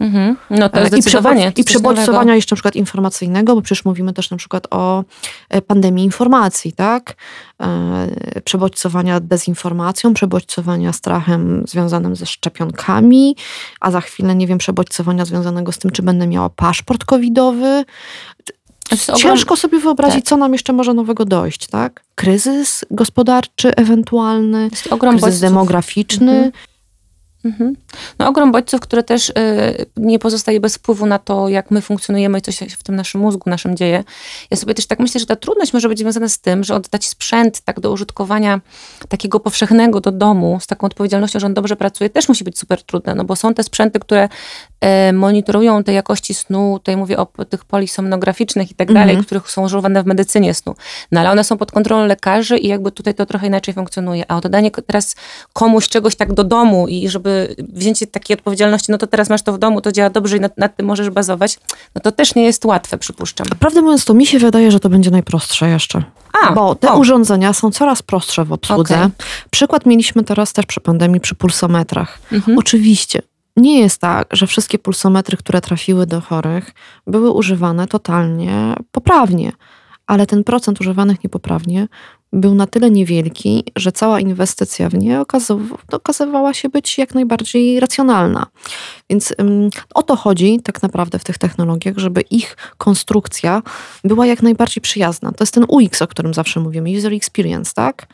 Mhm. 0.00 0.36
No 0.50 0.68
to 0.68 0.86
zdecydowanie. 0.86 1.52
I 1.56 1.64
przebodźcowania 1.64 2.34
jeszcze 2.34 2.54
na 2.54 2.56
przykład 2.56 2.76
informacyjnego, 2.76 3.54
bo 3.54 3.62
przecież 3.62 3.84
mówimy 3.84 4.12
też 4.12 4.30
na 4.30 4.36
przykład 4.36 4.66
o 4.70 5.04
e, 5.48 5.62
pandemii 5.62 6.04
informacji, 6.04 6.72
tak? 6.72 7.14
E, 7.62 8.40
przebodźcowania 8.44 9.20
dezinformacją, 9.20 10.14
przebodźcowania 10.14 10.92
strachem 10.92 11.64
związanym 11.68 12.16
ze 12.16 12.26
szczepionkami, 12.26 13.36
a 13.80 13.90
za 13.90 14.00
chwilę, 14.00 14.34
nie 14.34 14.46
wiem, 14.46 14.58
przebodźcowania 14.58 15.24
związanego 15.24 15.72
z 15.72 15.78
tym, 15.78 15.90
czy 15.90 16.02
będę 16.02 16.26
miała 16.26 16.50
paszport 16.50 17.04
covidowy. 17.04 17.84
Ciężko 19.16 19.56
sobie 19.56 19.80
wyobrazić, 19.80 20.24
tak. 20.24 20.24
co 20.24 20.36
nam 20.36 20.52
jeszcze 20.52 20.72
może 20.72 20.94
nowego 20.94 21.24
dojść, 21.24 21.66
tak? 21.66 22.04
Kryzys 22.14 22.84
gospodarczy 22.90 23.76
ewentualny, 23.76 24.70
kryzys 24.70 25.20
bodźców. 25.20 25.40
demograficzny. 25.40 26.32
Mhm. 26.32 26.52
Mhm. 27.44 27.76
No 28.18 28.28
ogrom 28.28 28.52
bodźców, 28.52 28.80
które 28.80 29.02
też 29.02 29.28
y, 29.28 29.32
nie 29.96 30.18
pozostaje 30.18 30.60
bez 30.60 30.76
wpływu 30.76 31.06
na 31.06 31.18
to, 31.18 31.48
jak 31.48 31.70
my 31.70 31.80
funkcjonujemy 31.80 32.38
i 32.38 32.42
co 32.42 32.52
się 32.52 32.66
w 32.66 32.82
tym 32.82 32.96
naszym 32.96 33.20
mózgu 33.20 33.50
naszym 33.50 33.76
dzieje. 33.76 34.04
Ja 34.50 34.56
sobie 34.56 34.74
też 34.74 34.86
tak 34.86 34.98
myślę, 34.98 35.20
że 35.20 35.26
ta 35.26 35.36
trudność 35.36 35.72
może 35.72 35.88
być 35.88 35.98
związana 35.98 36.28
z 36.28 36.38
tym, 36.38 36.64
że 36.64 36.74
oddać 36.74 37.08
sprzęt 37.08 37.60
tak 37.60 37.80
do 37.80 37.92
użytkowania 37.92 38.60
takiego 39.08 39.40
powszechnego 39.40 40.00
do 40.00 40.12
domu, 40.12 40.58
z 40.60 40.66
taką 40.66 40.86
odpowiedzialnością, 40.86 41.40
że 41.40 41.46
on 41.46 41.54
dobrze 41.54 41.76
pracuje, 41.76 42.10
też 42.10 42.28
musi 42.28 42.44
być 42.44 42.58
super 42.58 42.82
trudne, 42.82 43.14
no 43.14 43.24
bo 43.24 43.36
są 43.36 43.54
te 43.54 43.62
sprzęty, 43.62 44.00
które 44.00 44.28
y, 45.08 45.12
monitorują 45.12 45.84
te 45.84 45.92
jakości 45.92 46.34
snu, 46.34 46.78
tutaj 46.78 46.96
mówię 46.96 47.18
o 47.18 47.26
tych 47.26 47.64
polisomnograficznych 47.64 48.70
i 48.70 48.74
tak 48.74 48.92
dalej, 48.92 49.10
mhm. 49.10 49.24
których 49.24 49.50
są 49.50 49.62
używane 49.62 50.02
w 50.02 50.06
medycynie 50.06 50.54
snu, 50.54 50.74
no 51.12 51.20
ale 51.20 51.30
one 51.30 51.44
są 51.44 51.58
pod 51.58 51.72
kontrolą 51.72 52.06
lekarzy 52.06 52.58
i 52.58 52.68
jakby 52.68 52.92
tutaj 52.92 53.14
to 53.14 53.26
trochę 53.26 53.46
inaczej 53.46 53.74
funkcjonuje, 53.74 54.24
a 54.28 54.36
oddanie 54.36 54.70
teraz 54.70 55.16
komuś 55.52 55.88
czegoś 55.88 56.16
tak 56.16 56.32
do 56.32 56.44
domu 56.44 56.88
i 56.88 57.08
żeby 57.08 57.29
wzięcie 57.58 58.06
takiej 58.06 58.36
odpowiedzialności, 58.36 58.92
no 58.92 58.98
to 58.98 59.06
teraz 59.06 59.30
masz 59.30 59.42
to 59.42 59.52
w 59.52 59.58
domu, 59.58 59.80
to 59.80 59.92
działa 59.92 60.10
dobrze 60.10 60.36
i 60.36 60.40
nad, 60.40 60.58
nad 60.58 60.76
tym 60.76 60.86
możesz 60.86 61.10
bazować, 61.10 61.58
no 61.94 62.00
to 62.00 62.12
też 62.12 62.34
nie 62.34 62.44
jest 62.44 62.64
łatwe, 62.64 62.98
przypuszczam. 62.98 63.46
Prawdę 63.58 63.82
mówiąc, 63.82 64.04
to 64.04 64.14
mi 64.14 64.26
się 64.26 64.38
wydaje, 64.38 64.70
że 64.70 64.80
to 64.80 64.88
będzie 64.88 65.10
najprostsze 65.10 65.68
jeszcze. 65.68 66.02
A, 66.42 66.52
bo 66.52 66.74
te 66.74 66.92
o. 66.92 66.98
urządzenia 66.98 67.52
są 67.52 67.70
coraz 67.70 68.02
prostsze 68.02 68.44
w 68.44 68.52
obsłudze. 68.52 68.94
Okay. 68.94 69.10
Przykład 69.50 69.86
mieliśmy 69.86 70.24
teraz 70.24 70.52
też 70.52 70.66
przy 70.66 70.80
pandemii 70.80 71.20
przy 71.20 71.34
pulsometrach. 71.34 72.18
Mhm. 72.32 72.58
Oczywiście 72.58 73.22
nie 73.56 73.80
jest 73.80 74.00
tak, 74.00 74.28
że 74.32 74.46
wszystkie 74.46 74.78
pulsometry, 74.78 75.36
które 75.36 75.60
trafiły 75.60 76.06
do 76.06 76.20
chorych, 76.20 76.70
były 77.06 77.30
używane 77.30 77.86
totalnie 77.86 78.74
poprawnie, 78.92 79.52
ale 80.06 80.26
ten 80.26 80.44
procent 80.44 80.80
używanych 80.80 81.24
niepoprawnie 81.24 81.88
był 82.32 82.54
na 82.54 82.66
tyle 82.66 82.90
niewielki, 82.90 83.64
że 83.76 83.92
cała 83.92 84.20
inwestycja 84.20 84.88
w 84.88 84.94
nie 84.94 85.24
okazywała 85.92 86.54
się 86.54 86.68
być 86.68 86.98
jak 86.98 87.14
najbardziej 87.14 87.80
racjonalna. 87.80 88.46
Więc 89.10 89.34
o 89.94 90.02
to 90.02 90.16
chodzi 90.16 90.60
tak 90.64 90.82
naprawdę 90.82 91.18
w 91.18 91.24
tych 91.24 91.38
technologiach, 91.38 91.98
żeby 91.98 92.20
ich 92.20 92.56
konstrukcja 92.78 93.62
była 94.04 94.26
jak 94.26 94.42
najbardziej 94.42 94.80
przyjazna. 94.80 95.32
To 95.32 95.44
jest 95.44 95.54
ten 95.54 95.64
UX, 95.68 96.02
o 96.02 96.06
którym 96.06 96.34
zawsze 96.34 96.60
mówimy, 96.60 96.90
user 96.98 97.12
experience, 97.12 97.72
tak? 97.74 98.06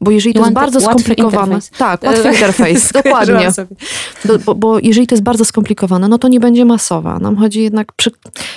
Bo 0.00 0.10
jeżeli 0.10 0.34
to 0.34 0.40
jest 0.40 0.52
bardzo 0.52 0.80
skomplikowane. 0.80 1.58
Tak, 1.78 2.02
łatwy 2.02 2.28
interfejs, 2.28 2.92
dokładnie. 3.02 3.48
bo, 4.44 4.54
bo, 4.54 4.78
jeżeli 4.78 5.06
to 5.06 5.14
jest 5.14 5.22
bardzo 5.22 5.44
skomplikowane, 5.44 6.08
no 6.08 6.18
to 6.18 6.28
nie 6.28 6.40
będzie 6.40 6.64
masowa. 6.64 7.18
Nam 7.18 7.36
chodzi 7.36 7.62
jednak 7.62 7.92
przy, 7.92 8.10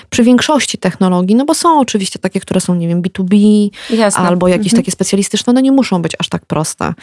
przy 0.10 0.24
większości 0.24 0.78
technologii, 0.78 1.36
no 1.36 1.46
bo 1.46 1.54
są 1.54 1.80
oczywiście 1.80 2.20
takie, 2.20 2.40
które 2.40 2.62
są, 2.62 2.76
nie 2.76 2.88
wiem, 2.88 3.02
B2B, 3.02 3.70
Jasne. 3.90 4.24
albo 4.24 4.48
jakieś 4.48 4.68
mhm. 4.68 4.84
takie 4.84 4.92
specjalistyczne, 4.92 5.52
one 5.52 5.62
nie 5.62 5.72
muszą 5.72 6.02
być 6.02 6.14
aż 6.20 6.30
tak 6.30 6.46
proste. 6.46 6.94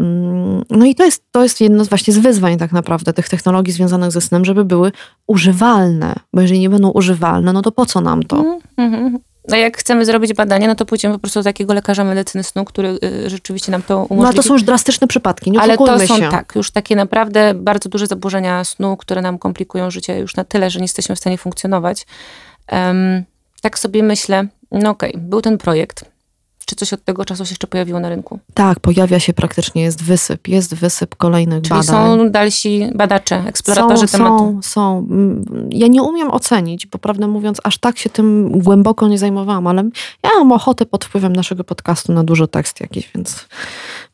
Mm, 0.00 0.64
no 0.70 0.86
i 0.86 0.94
to 0.94 1.04
jest, 1.04 1.22
to 1.30 1.42
jest 1.42 1.60
jedno 1.60 1.84
z 1.84 1.88
właśnie 1.88 2.14
z 2.14 2.18
wyzwań 2.18 2.58
tak 2.58 2.72
naprawdę 2.72 3.12
tych 3.12 3.28
technologii 3.28 3.72
związanych 3.72 4.12
ze 4.12 4.20
snem, 4.20 4.44
żeby 4.44 4.64
były 4.64 4.92
używalne. 5.26 6.14
Bo 6.32 6.40
jeżeli 6.40 6.60
nie 6.60 6.70
będą 6.70 6.90
używalne, 6.90 7.52
no 7.52 7.62
to 7.62 7.72
po 7.72 7.86
co 7.86 8.00
nam 8.00 8.22
to? 8.22 8.60
Mhm. 8.76 9.18
A 9.52 9.56
jak 9.56 9.76
chcemy 9.76 10.04
zrobić 10.04 10.34
badania, 10.34 10.66
no 10.66 10.74
to 10.74 10.86
pójdziemy 10.86 11.14
po 11.14 11.20
prostu 11.20 11.40
do 11.40 11.44
takiego 11.44 11.74
lekarza 11.74 12.04
medycyny 12.04 12.44
snu, 12.44 12.64
który 12.64 12.98
y, 13.04 13.30
rzeczywiście 13.30 13.72
nam 13.72 13.82
to 13.82 13.96
umożliwi. 13.96 14.20
No 14.20 14.26
ale 14.26 14.34
to 14.34 14.42
są 14.42 14.54
już 14.54 14.62
drastyczne 14.62 15.06
przypadki, 15.06 15.50
nie 15.50 15.60
Ale 15.60 15.76
to 15.76 15.98
są 15.98 16.16
się. 16.16 16.30
tak, 16.30 16.52
już 16.56 16.70
takie 16.70 16.96
naprawdę 16.96 17.54
bardzo 17.54 17.88
duże 17.88 18.06
zaburzenia 18.06 18.64
snu, 18.64 18.96
które 18.96 19.22
nam 19.22 19.38
komplikują 19.38 19.90
życie 19.90 20.18
już 20.18 20.36
na 20.36 20.44
tyle, 20.44 20.70
że 20.70 20.78
nie 20.78 20.84
jesteśmy 20.84 21.16
w 21.16 21.18
stanie 21.18 21.38
funkcjonować. 21.38 22.06
Um, 22.72 23.24
tak 23.60 23.78
sobie 23.78 24.02
myślę, 24.02 24.46
no 24.72 24.90
okej, 24.90 25.10
okay, 25.10 25.22
był 25.22 25.42
ten 25.42 25.58
projekt 25.58 26.15
czy 26.66 26.76
coś 26.76 26.92
od 26.92 27.04
tego 27.04 27.24
czasu 27.24 27.44
się 27.44 27.50
jeszcze 27.50 27.66
pojawiło 27.66 28.00
na 28.00 28.08
rynku? 28.08 28.38
Tak, 28.54 28.80
pojawia 28.80 29.20
się 29.20 29.32
praktycznie, 29.32 29.82
jest 29.82 30.02
wysyp, 30.02 30.48
jest 30.48 30.74
wysyp 30.74 31.16
kolejnych 31.16 31.62
Czyli 31.62 31.80
badań. 31.80 31.84
są 31.86 32.30
dalsi 32.30 32.90
badacze, 32.94 33.44
eksploratorzy 33.46 34.08
są, 34.08 34.18
tematu? 34.18 34.58
Są, 34.62 34.62
są. 34.62 35.08
Ja 35.70 35.86
nie 35.86 36.02
umiem 36.02 36.30
ocenić, 36.30 36.86
bo 36.86 36.98
prawdę 36.98 37.26
mówiąc, 37.26 37.60
aż 37.64 37.78
tak 37.78 37.98
się 37.98 38.10
tym 38.10 38.58
głęboko 38.58 39.08
nie 39.08 39.18
zajmowałam, 39.18 39.66
ale 39.66 39.82
ja 40.22 40.30
mam 40.38 40.52
ochotę 40.52 40.86
pod 40.86 41.04
wpływem 41.04 41.36
naszego 41.36 41.64
podcastu 41.64 42.12
na 42.12 42.24
dużo 42.24 42.46
tekst 42.46 42.80
jakiś, 42.80 43.10
więc 43.14 43.48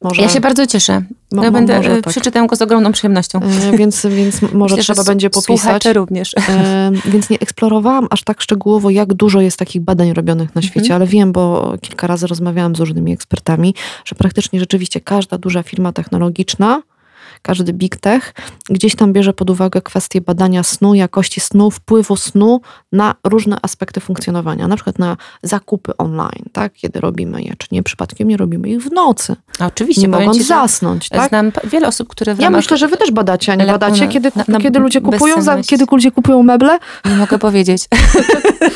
może... 0.04 0.22
Ja 0.22 0.28
się 0.28 0.40
bardzo 0.40 0.66
cieszę. 0.66 1.02
Ja 1.32 1.50
będę, 1.50 1.76
może, 1.76 1.92
e, 1.92 2.02
tak. 2.02 2.10
przeczytam 2.10 2.46
go 2.46 2.56
z 2.56 2.62
ogromną 2.62 2.92
przyjemnością. 2.92 3.40
E, 3.42 3.76
więc, 3.76 4.06
więc 4.06 4.42
może 4.42 4.76
Myślę, 4.76 4.94
trzeba 4.94 5.04
będzie 5.04 5.30
popisać. 5.30 5.84
Również. 5.84 6.34
E, 6.48 6.90
więc 7.06 7.30
nie 7.30 7.38
eksplorowałam 7.38 8.06
aż 8.10 8.22
tak 8.22 8.40
szczegółowo, 8.40 8.90
jak 8.90 9.14
dużo 9.14 9.40
jest 9.40 9.58
takich 9.58 9.82
badań 9.82 10.12
robionych 10.12 10.54
na 10.54 10.62
świecie, 10.62 10.80
mhm. 10.80 11.02
ale 11.02 11.06
wiem, 11.06 11.32
bo 11.32 11.74
kilka 11.80 12.06
razy 12.06 12.26
rozmawiałam 12.26 12.76
z 12.76 12.80
różnymi 12.80 13.12
ekspertami, 13.12 13.74
że 14.04 14.14
praktycznie 14.16 14.60
rzeczywiście 14.60 15.00
każda 15.00 15.38
duża 15.38 15.62
firma 15.62 15.92
technologiczna 15.92 16.82
każdy 17.42 17.72
big 17.72 17.96
tech 17.96 18.34
gdzieś 18.70 18.96
tam 18.96 19.12
bierze 19.12 19.32
pod 19.32 19.50
uwagę 19.50 19.82
kwestię 19.82 20.20
badania 20.20 20.62
snu, 20.62 20.94
jakości 20.94 21.40
snu, 21.40 21.70
wpływu 21.70 22.16
snu 22.16 22.60
na 22.92 23.14
różne 23.24 23.56
aspekty 23.62 24.00
funkcjonowania, 24.00 24.68
na 24.68 24.76
przykład 24.76 24.98
na 24.98 25.16
zakupy 25.42 25.96
online, 25.96 26.44
tak? 26.52 26.72
Kiedy 26.72 27.00
robimy 27.00 27.42
je, 27.42 27.54
czy 27.58 27.68
nie 27.72 27.82
przypadkiem 27.82 28.28
nie 28.28 28.36
robimy 28.36 28.68
ich 28.68 28.82
w 28.82 28.92
nocy. 28.92 29.36
A 29.58 29.66
oczywiście. 29.66 30.02
Nie 30.02 30.08
mogąc 30.08 30.36
ci, 30.36 30.44
zasnąć, 30.44 31.08
tak? 31.08 31.28
Znam 31.28 31.52
wiele 31.64 31.88
osób, 31.88 32.08
które 32.08 32.34
w 32.34 32.40
Ja 32.40 32.50
myślę, 32.50 32.76
że 32.76 32.88
wy 32.88 32.96
też 32.96 33.10
badacie, 33.10 33.52
a 33.52 33.54
nie 33.54 33.66
badacie, 33.66 34.08
kiedy, 34.08 34.32
na, 34.36 34.44
na, 34.48 34.60
kiedy 34.60 34.78
ludzie 34.78 35.00
kupują, 35.00 35.42
za, 35.42 35.62
kiedy 35.62 35.84
ludzie 35.92 36.10
kupują 36.10 36.42
meble? 36.42 36.78
Nie 37.04 37.16
mogę 37.16 37.38
powiedzieć. 37.38 37.88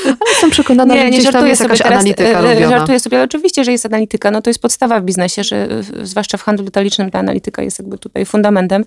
ale 0.05 0.31
jestem 0.31 0.51
przekonana, 0.51 0.95
nie, 0.95 1.03
że 1.03 1.11
gdzieś 1.11 1.33
tam 1.33 1.47
jest 1.47 1.63
jakaś 1.63 1.79
teraz, 1.79 1.93
analityka 1.93 2.41
e, 2.41 2.55
robiona. 2.55 2.79
Żartuję 2.79 3.01
sobie, 3.01 3.17
ale 3.17 3.25
oczywiście, 3.25 3.65
że 3.65 3.73
jest 3.73 3.87
analityka. 3.87 4.31
No 4.31 4.43
to 4.43 4.51
jest 4.51 4.63
podstawa 4.63 5.01
w 5.01 5.05
biznesie, 5.05 5.45
że 5.45 5.69
zwłaszcza 6.03 6.39
w 6.39 6.43
handlu 6.43 6.65
detalicznym 6.65 7.11
ta 7.11 7.19
analityka 7.19 7.63
jest 7.63 7.79
jakby 7.79 7.99
tutaj 7.99 8.27
fundamentem 8.27 8.56
fundamentem. 8.57 8.85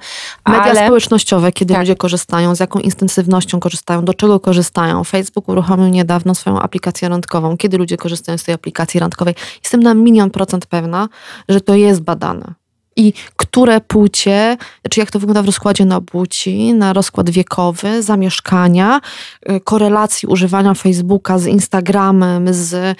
Media 0.47 0.71
ale... 0.71 0.85
społecznościowe, 0.85 1.51
kiedy 1.51 1.73
tak. 1.73 1.81
ludzie 1.81 1.95
korzystają, 1.95 2.55
z 2.55 2.59
jaką 2.59 2.79
intensywnością 2.79 3.59
korzystają, 3.59 4.05
do 4.05 4.13
czego 4.13 4.39
korzystają. 4.39 5.03
Facebook 5.03 5.49
uruchomił 5.49 5.87
niedawno 5.87 6.35
swoją 6.35 6.59
aplikację 6.59 7.09
randkową. 7.09 7.57
Kiedy 7.57 7.77
ludzie 7.77 7.97
korzystają 7.97 8.37
z 8.37 8.43
tej 8.43 8.55
aplikacji 8.55 8.99
randkowej? 8.99 9.35
Jestem 9.63 9.83
na 9.83 9.93
milion 9.93 10.31
procent 10.31 10.65
pewna, 10.65 11.07
że 11.49 11.61
to 11.61 11.75
jest 11.75 12.01
badane 12.01 12.53
i 12.99 13.13
które 13.35 13.81
płcie, 13.81 14.57
czy 14.89 14.99
jak 14.99 15.11
to 15.11 15.19
wygląda 15.19 15.41
w 15.41 15.45
rozkładzie 15.45 15.85
na 15.85 16.01
płci, 16.01 16.73
na 16.73 16.93
rozkład 16.93 17.29
wiekowy, 17.29 18.03
zamieszkania, 18.03 19.01
y, 19.49 19.59
korelacji 19.59 20.27
używania 20.27 20.73
Facebooka 20.73 21.39
z 21.39 21.45
Instagramem, 21.47 22.53
z 22.53 22.73
y, 22.73 22.95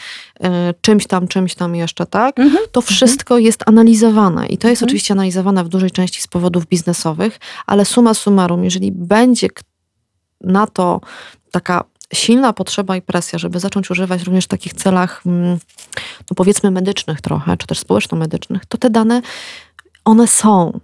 czymś 0.82 1.08
tam, 1.08 1.28
czymś 1.28 1.56
tam 1.56 1.76
jeszcze, 1.76 2.06
tak? 2.06 2.40
Mhm. 2.40 2.66
To 2.72 2.82
wszystko 2.82 3.34
mhm. 3.34 3.46
jest 3.46 3.64
analizowane 3.66 4.48
i 4.48 4.58
to 4.58 4.68
jest 4.68 4.82
mhm. 4.82 4.90
oczywiście 4.90 5.14
analizowane 5.14 5.64
w 5.64 5.70
dużej 5.70 5.92
części 5.92 6.22
z 6.22 6.28
powodów 6.28 6.66
biznesowych, 6.66 7.40
ale 7.66 7.86
suma 7.86 8.14
summarum, 8.14 8.64
jeżeli 8.64 8.92
będzie 8.92 9.48
na 10.42 10.68
to 10.68 11.02
taka 11.52 11.84
silna 12.14 12.54
potrzeba 12.54 12.96
i 12.96 13.02
presja, 13.02 13.40
żeby 13.40 13.60
zacząć 13.60 13.92
używać 13.92 14.24
również 14.24 14.46
w 14.46 14.48
takich 14.48 14.74
celach, 14.74 15.22
mm, 15.26 15.60
no 16.32 16.36
powiedzmy 16.36 16.72
medycznych 16.72 17.22
trochę, 17.22 17.58
czy 17.58 17.68
też 17.68 17.80
społeczno-medycznych, 17.80 18.66
to 18.66 18.78
te 18.78 18.90
dane 18.90 19.22
one 20.10 20.28
są. 20.28 20.80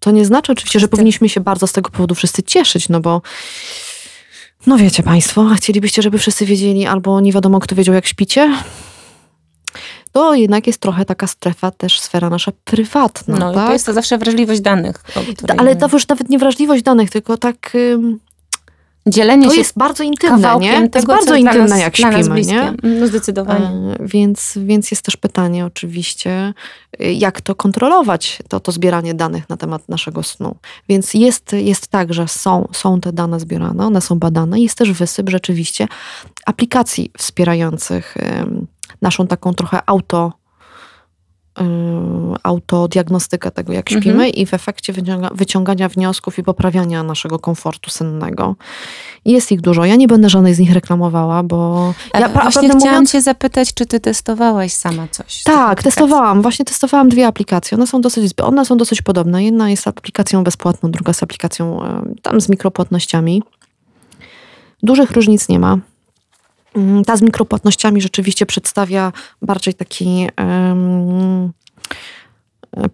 To 0.00 0.10
nie 0.10 0.24
znaczy 0.24 0.52
oczywiście, 0.52 0.80
że 0.80 0.88
powinniśmy 0.88 1.28
się 1.28 1.40
bardzo 1.40 1.66
z 1.66 1.72
tego 1.72 1.90
powodu 1.90 2.14
wszyscy 2.14 2.42
cieszyć, 2.42 2.88
no 2.88 3.00
bo 3.00 3.22
no 4.66 4.76
wiecie 4.78 5.02
Państwo, 5.02 5.48
chcielibyście, 5.56 6.02
żeby 6.02 6.18
wszyscy 6.18 6.46
wiedzieli, 6.46 6.86
albo 6.86 7.20
nie 7.20 7.32
wiadomo, 7.32 7.60
kto 7.60 7.74
wiedział, 7.74 7.94
jak 7.94 8.06
śpicie? 8.06 8.52
to 10.12 10.34
jednak 10.34 10.66
jest 10.66 10.80
trochę 10.80 11.04
taka 11.04 11.26
strefa, 11.26 11.70
też 11.70 12.00
sfera 12.00 12.30
nasza 12.30 12.52
prywatna. 12.64 13.36
No 13.38 13.54
tak? 13.54 13.66
to 13.66 13.72
jest 13.72 13.86
to 13.86 13.92
zawsze 13.92 14.18
wrażliwość 14.18 14.60
danych. 14.60 15.04
Ale 15.58 15.76
to 15.76 15.88
już 15.92 16.08
nawet 16.08 16.28
nie 16.28 16.38
wrażliwość 16.38 16.82
danych, 16.82 17.10
tylko 17.10 17.36
tak... 17.36 17.76
Dzielenie 19.06 19.46
to 19.46 19.52
się 19.52 19.58
jest 19.58 19.78
bardzo 19.78 20.04
intymne, 20.04 20.56
nie? 20.60 20.88
To 20.88 20.98
jest 20.98 21.08
bardzo 21.08 21.34
intymne, 21.34 21.68
nas, 21.68 21.80
jak 21.80 21.96
śpimy, 21.96 22.42
nie? 22.42 22.74
No 22.82 23.06
zdecydowanie. 23.06 23.66
E, 23.66 23.96
więc, 24.00 24.52
więc 24.56 24.90
jest 24.90 25.04
też 25.04 25.16
pytanie 25.16 25.66
oczywiście, 25.66 26.54
jak 26.98 27.40
to 27.40 27.54
kontrolować, 27.54 28.38
to, 28.48 28.60
to 28.60 28.72
zbieranie 28.72 29.14
danych 29.14 29.48
na 29.48 29.56
temat 29.56 29.88
naszego 29.88 30.22
snu. 30.22 30.56
Więc 30.88 31.14
jest, 31.14 31.52
jest 31.52 31.88
tak, 31.88 32.14
że 32.14 32.28
są, 32.28 32.68
są 32.72 33.00
te 33.00 33.12
dane 33.12 33.40
zbierane, 33.40 33.86
one 33.86 34.00
są 34.00 34.18
badane. 34.18 34.60
Jest 34.60 34.78
też 34.78 34.92
wysyp 34.92 35.30
rzeczywiście 35.30 35.88
aplikacji 36.46 37.10
wspierających 37.18 38.14
naszą 39.02 39.26
taką 39.26 39.54
trochę 39.54 39.80
auto 39.86 40.32
autodiagnostykę 42.42 43.50
tego, 43.50 43.72
jak 43.72 43.90
śpimy 43.90 44.12
mhm. 44.12 44.30
i 44.30 44.46
w 44.46 44.54
efekcie 44.54 44.92
wyciąga, 44.92 45.30
wyciągania 45.34 45.88
wniosków 45.88 46.38
i 46.38 46.42
poprawiania 46.42 47.02
naszego 47.02 47.38
komfortu 47.38 47.90
sennego. 47.90 48.56
Jest 49.24 49.52
ich 49.52 49.60
dużo. 49.60 49.84
Ja 49.84 49.96
nie 49.96 50.08
będę 50.08 50.28
żadnej 50.28 50.54
z 50.54 50.58
nich 50.58 50.72
reklamowała, 50.72 51.42
bo... 51.42 51.92
ja, 52.20 52.28
właśnie 52.28 52.68
chciałam 52.68 52.80
mówiąc, 52.82 53.12
cię 53.12 53.20
zapytać, 53.20 53.74
czy 53.74 53.86
ty 53.86 54.00
testowałaś 54.00 54.72
sama 54.72 55.08
coś? 55.08 55.42
Tak, 55.42 55.82
testowałam. 55.82 56.42
Właśnie 56.42 56.64
testowałam 56.64 57.08
dwie 57.08 57.26
aplikacje. 57.26 57.78
One 57.78 57.86
są 57.86 58.00
dosyć, 58.00 58.32
one 58.42 58.64
są 58.64 58.76
dosyć 58.76 59.02
podobne. 59.02 59.44
Jedna 59.44 59.70
jest 59.70 59.88
aplikacją 59.88 60.44
bezpłatną, 60.44 60.90
druga 60.90 61.10
jest 61.10 61.22
aplikacją 61.22 61.80
tam 62.22 62.40
z 62.40 62.48
mikropłatnościami. 62.48 63.42
Dużych 64.82 65.10
różnic 65.10 65.48
nie 65.48 65.58
ma. 65.58 65.78
Mm, 66.74 67.04
ta 67.04 67.16
z 67.16 67.22
mikropłatnościami 67.22 68.00
rzeczywiście 68.00 68.46
przedstawia 68.46 69.12
bardziej 69.42 69.74
taki 69.74 70.28
um, 70.38 71.52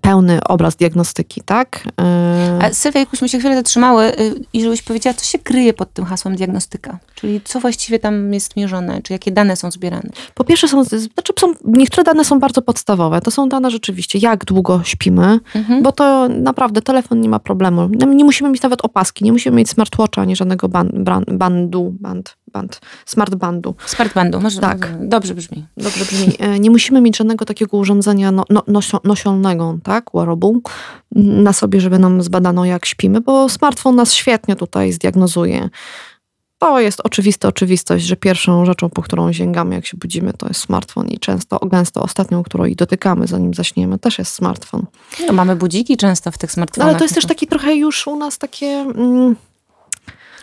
pełny 0.01 0.45
obraz 0.45 0.77
diagnostyki, 0.77 1.43
tak? 1.45 1.89
E, 2.01 2.59
A 2.62 2.73
Sylwia, 2.73 3.01
jakbyśmy 3.01 3.29
się 3.29 3.39
chwilę 3.39 3.57
zatrzymały 3.57 4.21
y, 4.21 4.35
i 4.53 4.62
żebyś 4.62 4.83
powiedziała, 4.83 5.15
co 5.15 5.25
się 5.25 5.39
kryje 5.39 5.73
pod 5.73 5.93
tym 5.93 6.05
hasłem 6.05 6.37
diagnostyka? 6.37 6.99
Czyli 7.15 7.41
co 7.45 7.61
właściwie 7.61 7.99
tam 7.99 8.35
jest 8.35 8.57
mierzone? 8.57 9.03
Czy 9.03 9.12
jakie 9.12 9.33
dane 9.33 9.57
są 9.57 9.71
zbierane? 9.71 10.11
Po 10.35 10.45
pierwsze 10.45 10.69
są, 10.69 10.85
znaczy 10.85 11.33
są 11.41 11.55
niektóre 11.65 12.05
dane 12.05 12.25
są 12.25 12.41
bardzo 12.41 12.62
podstawowe. 12.62 13.21
To 13.21 13.31
są 13.31 13.49
dane 13.49 13.71
rzeczywiście, 13.71 14.19
jak 14.19 14.45
długo 14.45 14.81
śpimy, 14.85 15.41
mhm. 15.55 15.83
bo 15.83 15.93
to 15.93 16.29
naprawdę 16.29 16.83
telefon 16.83 17.21
nie 17.21 17.29
ma 17.29 17.39
problemu. 17.39 17.89
Nie 17.89 18.25
musimy 18.25 18.51
mieć 18.51 18.62
nawet 18.62 18.85
opaski, 18.85 19.25
nie 19.25 19.33
musimy 19.33 19.57
mieć 19.57 19.71
smartwatcha, 19.71 20.23
ani 20.23 20.37
żadnego 20.37 20.69
ban, 20.69 20.91
bandu, 21.27 21.95
band, 22.01 22.37
band, 22.57 22.81
smartbandu. 23.07 23.75
Smartbandu, 23.87 24.40
może 24.40 24.61
tak. 24.61 25.09
dobrze 25.09 25.35
brzmi. 25.35 25.66
Dobrze 25.77 26.05
brzmi. 26.05 26.33
E, 26.38 26.59
nie 26.59 26.71
musimy 26.71 27.01
mieć 27.01 27.16
żadnego 27.16 27.45
takiego 27.45 27.77
urządzenia 27.77 28.33
no, 28.33 28.45
no, 28.51 28.81
nosionego, 29.05 29.79
tak, 29.83 30.05
wearable, 30.14 30.61
na 31.14 31.53
sobie, 31.53 31.81
żeby 31.81 31.99
nam 31.99 32.23
zbadano 32.23 32.64
jak 32.64 32.87
śpimy, 32.87 33.21
bo 33.21 33.49
smartfon 33.49 33.97
nas 33.97 34.14
świetnie 34.14 34.57
tutaj 34.57 34.92
zdiagnozuje. 34.92 35.69
To 36.59 36.81
jest 36.81 37.01
oczywista 37.05 37.49
oczywistość, 37.49 38.05
że 38.05 38.16
pierwszą 38.16 38.64
rzeczą, 38.64 38.90
po 38.90 39.03
którą 39.03 39.33
sięgamy, 39.33 39.75
jak 39.75 39.87
się 39.87 39.97
budzimy, 39.97 40.33
to 40.33 40.49
jest 40.49 40.61
smartfon 40.61 41.09
i 41.09 41.19
często, 41.19 41.59
gęsto 41.59 42.03
ostatnią, 42.03 42.42
którą 42.42 42.64
i 42.64 42.77
dotykamy, 42.77 43.27
zanim 43.27 43.55
zaśniemy, 43.55 43.99
też 43.99 44.19
jest 44.19 44.33
smartfon. 44.33 44.87
No, 45.27 45.33
mamy 45.33 45.57
budziki 45.57 45.97
często 45.97 46.31
w 46.33 46.38
tych 46.38 46.53
smartfonach. 46.53 46.87
No, 46.87 46.90
ale 46.90 46.99
to 46.99 47.05
jest 47.05 47.14
też 47.14 47.27
taki 47.27 47.47
trochę 47.47 47.75
już 47.75 48.07
u 48.07 48.16
nas 48.16 48.38
takie... 48.38 48.66
Mm, 48.66 49.37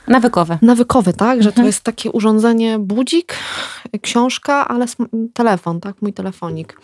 Nawykowe. 0.08 0.58
Nawykowe, 0.62 1.14
tak? 1.14 1.44
Że 1.44 1.50
mhm. 1.50 1.56
to 1.56 1.68
jest 1.68 1.82
takie 1.82 2.12
urządzenie 2.12 2.80
budzik, 2.80 3.36
książka, 4.02 4.68
ale 4.68 4.86
telefon, 5.34 5.80
tak? 5.80 6.02
Mój 6.02 6.14
telefonik. 6.14 6.78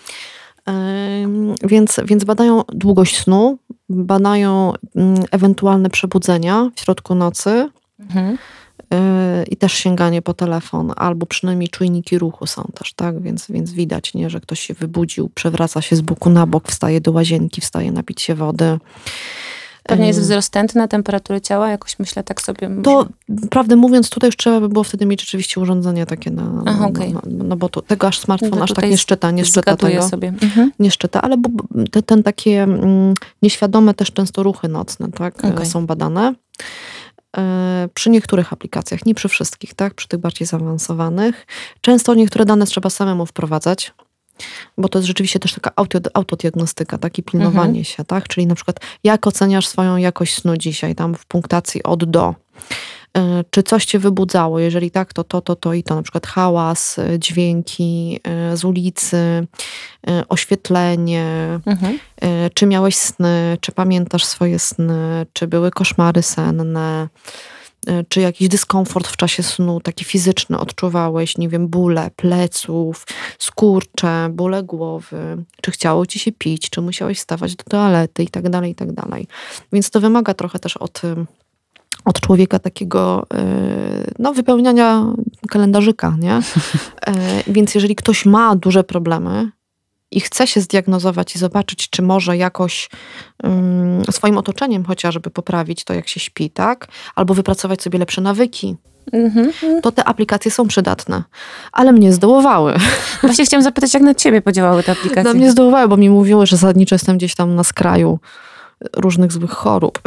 Więc, 1.64 2.00
więc 2.06 2.24
badają 2.24 2.62
długość 2.68 3.18
snu, 3.18 3.58
badają 3.90 4.74
mm, 4.96 5.24
ewentualne 5.32 5.90
przebudzenia 5.90 6.70
w 6.76 6.80
środku 6.80 7.16
nocy 7.16 7.70
mhm. 8.00 8.38
Y, 8.94 9.44
i 9.44 9.58
też 9.58 9.74
sięganie 9.74 10.22
po 10.22 10.34
telefon, 10.34 10.94
albo 10.96 11.26
przynajmniej 11.26 11.70
czujniki 11.70 12.18
ruchu 12.20 12.48
są 12.48 12.72
też, 12.74 12.94
tak? 12.94 13.22
Więc, 13.22 13.52
więc 13.52 13.72
widać, 13.72 14.14
nie, 14.14 14.30
że 14.30 14.42
ktoś 14.42 14.60
się 14.60 14.74
wybudził, 14.74 15.30
przewraca 15.36 15.82
się 15.82 15.96
z 15.96 16.02
boku 16.02 16.30
na 16.30 16.46
bok, 16.46 16.68
wstaje 16.68 17.02
do 17.02 17.12
łazienki, 17.12 17.62
wstaje 17.62 17.92
napić 17.92 18.22
się 18.22 18.36
wody. 18.36 18.80
Pewnie 19.84 20.08
jest 20.08 20.20
wzrost 20.20 20.54
tętna, 20.54 20.88
temperatury 20.88 21.42
ciała, 21.42 21.70
jakoś 21.70 22.00
myślę 22.00 22.24
tak 22.24 22.42
sobie. 22.42 22.70
To 22.84 23.08
prawdę 23.50 23.76
mówiąc, 23.76 24.10
tutaj 24.10 24.28
już 24.28 24.38
trzeba 24.38 24.60
by 24.60 24.70
było 24.70 24.84
wtedy 24.84 25.06
mieć 25.06 25.22
rzeczywiście 25.22 25.62
urządzenie 25.62 26.06
takie 26.06 26.32
na. 26.32 26.64
Aha, 26.66 26.88
okay. 26.88 27.10
no, 27.14 27.22
no, 27.26 27.44
no, 27.44 27.56
bo 27.56 27.70
to, 27.70 27.82
tego 27.82 28.08
aż 28.08 28.20
smartfon 28.20 28.50
no 28.60 28.64
aż 28.64 28.74
tak 28.74 28.90
nie 28.90 28.98
szczyta, 28.98 29.32
nie 29.32 29.46
szczyta 29.46 29.78
tego. 29.78 30.04
sobie. 30.04 30.28
Mhm. 30.28 30.72
Nie 30.80 30.92
szczyta, 30.92 31.22
ale 31.22 31.38
bo, 31.38 31.50
te, 31.92 32.04
ten 32.04 32.24
takie 32.24 32.64
mm, 32.64 33.14
nieświadome 33.42 33.94
też 33.94 34.12
często 34.12 34.44
ruchy 34.44 34.68
nocne, 34.68 35.12
tak, 35.12 35.46
okay. 35.46 35.66
są 35.66 35.86
badane. 35.86 36.34
E, 37.38 37.90
przy 37.94 38.10
niektórych 38.10 38.54
aplikacjach, 38.54 39.06
nie 39.06 39.16
przy 39.16 39.30
wszystkich, 39.30 39.74
tak? 39.74 39.94
Przy 39.94 40.08
tych 40.08 40.20
bardziej 40.20 40.48
zaawansowanych. 40.48 41.46
Często 41.82 42.14
niektóre 42.14 42.46
dane 42.46 42.66
trzeba 42.66 42.90
samemu 42.90 43.26
wprowadzać 43.26 43.94
bo 44.78 44.90
to 44.90 45.00
jest 45.00 45.08
rzeczywiście 45.08 45.40
też 45.40 45.54
taka 45.54 45.72
auto, 45.76 46.00
autodiagnostyka, 46.14 46.98
takie 46.98 47.24
pilnowanie 47.24 47.68
mhm. 47.68 47.86
się, 47.86 48.06
tak? 48.06 48.28
Czyli 48.28 48.48
na 48.48 48.56
przykład 48.56 48.80
jak 49.04 49.28
oceniasz 49.28 49.68
swoją 49.68 49.98
jakość 49.98 50.36
snu 50.36 50.58
dzisiaj, 50.58 50.96
tam 50.96 51.16
w 51.16 51.26
punktacji 51.26 51.84
od 51.84 52.12
do. 52.12 52.36
E, 53.18 53.44
czy 53.50 53.64
coś 53.64 53.86
cię 53.86 54.00
wybudzało? 54.00 54.60
Jeżeli 54.60 54.92
tak, 54.92 55.14
to 55.14 55.24
to, 55.24 55.42
to, 55.42 55.56
to 55.56 55.74
i 55.74 55.84
to. 55.84 55.96
Na 55.96 56.02
przykład 56.02 56.28
hałas, 56.28 57.00
e, 57.00 57.20
dźwięki 57.20 58.20
e, 58.24 58.58
z 58.58 58.66
ulicy, 58.66 59.48
oświetlenie. 60.30 61.60
Mhm. 61.66 62.00
Czy 62.54 62.66
miałeś 62.66 62.96
sny? 62.96 63.58
Czy 63.62 63.72
pamiętasz 63.72 64.26
swoje 64.26 64.60
sny? 64.60 65.26
Czy 65.34 65.48
były 65.48 65.72
koszmary 65.72 66.24
senne? 66.24 67.08
E, 67.88 68.04
czy 68.04 68.22
jakiś 68.22 68.48
dyskomfort 68.48 69.08
w 69.08 69.18
czasie 69.18 69.44
snu, 69.44 69.80
taki 69.80 70.06
fizyczny 70.06 70.60
odczuwałeś, 70.60 71.38
nie 71.38 71.50
wiem, 71.50 71.68
bóle 71.68 72.12
pleców, 72.16 73.08
skurcze, 73.40 74.30
bóle 74.32 74.64
głowy, 74.64 75.44
czy 75.62 75.72
chciało 75.72 76.06
ci 76.06 76.20
się 76.20 76.32
pić, 76.32 76.70
czy 76.70 76.82
musiałeś 76.82 77.18
wstawać 77.18 77.56
do 77.56 77.64
toalety 77.64 78.24
i 78.24 78.28
tak 78.28 78.50
dalej, 78.50 78.72
i 78.72 78.76
tak 78.76 78.92
dalej. 78.92 79.28
Więc 79.74 79.90
to 79.90 80.00
wymaga 80.00 80.34
trochę 80.34 80.60
też 80.60 80.78
od, 80.78 81.02
od 82.06 82.20
człowieka 82.20 82.60
takiego 82.60 83.28
e, 83.34 83.44
no, 84.20 84.34
wypełniania 84.34 85.06
kalendarzyka, 85.50 86.16
nie? 86.20 86.34
E, 87.08 87.44
więc 87.48 87.76
jeżeli 87.76 87.96
ktoś 87.96 88.26
ma 88.26 88.56
duże 88.56 88.84
problemy, 88.84 89.52
i 90.12 90.20
chce 90.20 90.48
się 90.48 90.62
zdiagnozować 90.62 91.36
i 91.36 91.40
zobaczyć, 91.40 91.90
czy 91.90 92.02
może 92.02 92.38
jakoś 92.38 92.90
um, 93.44 94.04
swoim 94.12 94.38
otoczeniem 94.38 94.86
chociażby 94.86 95.30
poprawić 95.30 95.84
to, 95.84 95.94
jak 95.94 96.08
się 96.08 96.20
śpi, 96.20 96.50
tak? 96.50 96.88
Albo 97.16 97.34
wypracować 97.34 97.82
sobie 97.82 98.00
lepsze 98.00 98.22
nawyki, 98.22 98.76
mm-hmm. 99.14 99.82
to 99.82 99.92
te 99.92 100.04
aplikacje 100.04 100.52
są 100.52 100.68
przydatne. 100.68 101.24
Ale 101.72 101.92
mnie 101.92 102.14
zdołowały. 102.14 102.76
Właśnie 103.22 103.46
chciałam 103.46 103.64
zapytać, 103.64 103.94
jak 103.94 104.04
na 104.04 104.16
ciebie 104.16 104.42
podziałały 104.42 104.84
te 104.84 104.92
aplikacje? 104.92 105.24
Na 105.24 105.34
mnie 105.34 105.52
zdołowały, 105.52 105.88
bo 105.88 105.98
mi 105.98 106.10
mówiły, 106.10 106.46
że 106.46 106.58
zasadniczo 106.58 106.96
jestem 106.96 107.18
gdzieś 107.18 107.36
tam 107.36 107.56
na 107.56 107.64
skraju 107.64 108.20
różnych 108.96 109.32
złych 109.32 109.52
chorób. 109.52 110.02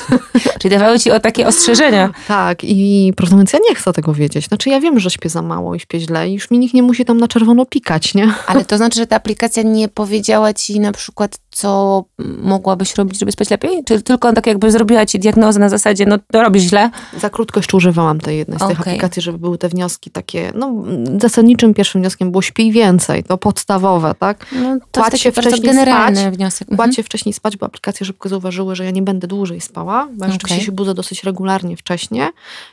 Czyli 0.60 0.78
dawały 0.78 0.98
ci 0.98 1.10
o 1.10 1.20
takie 1.20 1.46
ostrzeżenia. 1.46 2.10
Tak, 2.28 2.64
i 2.64 3.12
prawdę 3.16 3.36
mówiąc, 3.36 3.52
ja 3.52 3.58
nie 3.68 3.74
chcę 3.74 3.92
tego 3.92 4.14
wiedzieć. 4.14 4.48
Znaczy, 4.48 4.70
ja 4.70 4.80
wiem, 4.80 5.00
że 5.00 5.10
śpię 5.10 5.28
za 5.28 5.42
mało 5.42 5.74
i 5.74 5.80
śpię 5.80 6.00
źle 6.00 6.28
i 6.28 6.34
już 6.34 6.50
mi 6.50 6.58
nikt 6.58 6.74
nie 6.74 6.82
musi 6.82 7.04
tam 7.04 7.18
na 7.18 7.28
czerwono 7.28 7.66
pikać, 7.66 8.14
nie? 8.14 8.34
Ale 8.46 8.64
to 8.64 8.76
znaczy, 8.76 8.98
że 8.98 9.06
ta 9.06 9.16
aplikacja 9.16 9.62
nie 9.62 9.88
powiedziała 9.88 10.54
ci 10.54 10.80
na 10.80 10.92
przykład, 10.92 11.38
co 11.58 12.04
mogłabyś 12.42 12.96
robić, 12.96 13.18
żeby 13.18 13.32
spać 13.32 13.50
lepiej? 13.50 13.84
Czy 13.84 14.02
tylko 14.02 14.32
tak 14.32 14.46
jakby 14.46 14.70
zrobiła 14.70 15.06
ci 15.06 15.18
diagnozę 15.18 15.60
na 15.60 15.68
zasadzie, 15.68 16.06
no 16.06 16.18
to 16.32 16.42
robisz 16.42 16.62
źle? 16.62 16.90
Za 17.20 17.30
krótko 17.30 17.58
jeszcze 17.58 17.76
używałam 17.76 18.20
tej 18.20 18.38
jednej 18.38 18.58
z 18.58 18.62
okay. 18.62 18.76
tych 18.76 18.88
aplikacji, 18.88 19.22
żeby 19.22 19.38
były 19.38 19.58
te 19.58 19.68
wnioski 19.68 20.10
takie, 20.10 20.52
no 20.54 20.72
zasadniczym 21.20 21.74
pierwszym 21.74 22.00
wnioskiem 22.00 22.30
było 22.30 22.42
śpij 22.42 22.72
więcej, 22.72 23.24
to 23.24 23.38
podstawowe, 23.38 24.14
tak? 24.18 24.46
No, 24.52 24.78
to 24.92 25.00
Kładź 25.00 25.20
się 25.20 25.32
wcześniej 25.32 25.62
generalny 25.62 26.20
spać, 26.20 26.36
wniosek. 26.36 26.68
Kładź 26.76 26.96
się 26.96 27.02
wcześniej 27.02 27.32
spać, 27.32 27.56
bo 27.56 27.66
aplikacje 27.66 28.06
szybko 28.06 28.28
zauważyły, 28.28 28.76
że 28.76 28.84
ja 28.84 28.90
nie 28.90 29.02
będę 29.02 29.26
dłużej 29.26 29.60
spała, 29.60 30.06
bo 30.06 30.10
ja 30.10 30.16
okay. 30.16 30.32
rzeczywiście 30.32 30.64
się 30.64 30.72
budzę 30.72 30.94
dosyć 30.94 31.24
regularnie 31.24 31.76
wcześnie, 31.76 32.30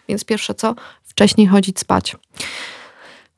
więc 0.10 0.26
pierwsze 0.26 0.54
co, 0.54 0.76
wcześniej 1.04 1.48
chodzić 1.48 1.80
spać. 1.80 2.16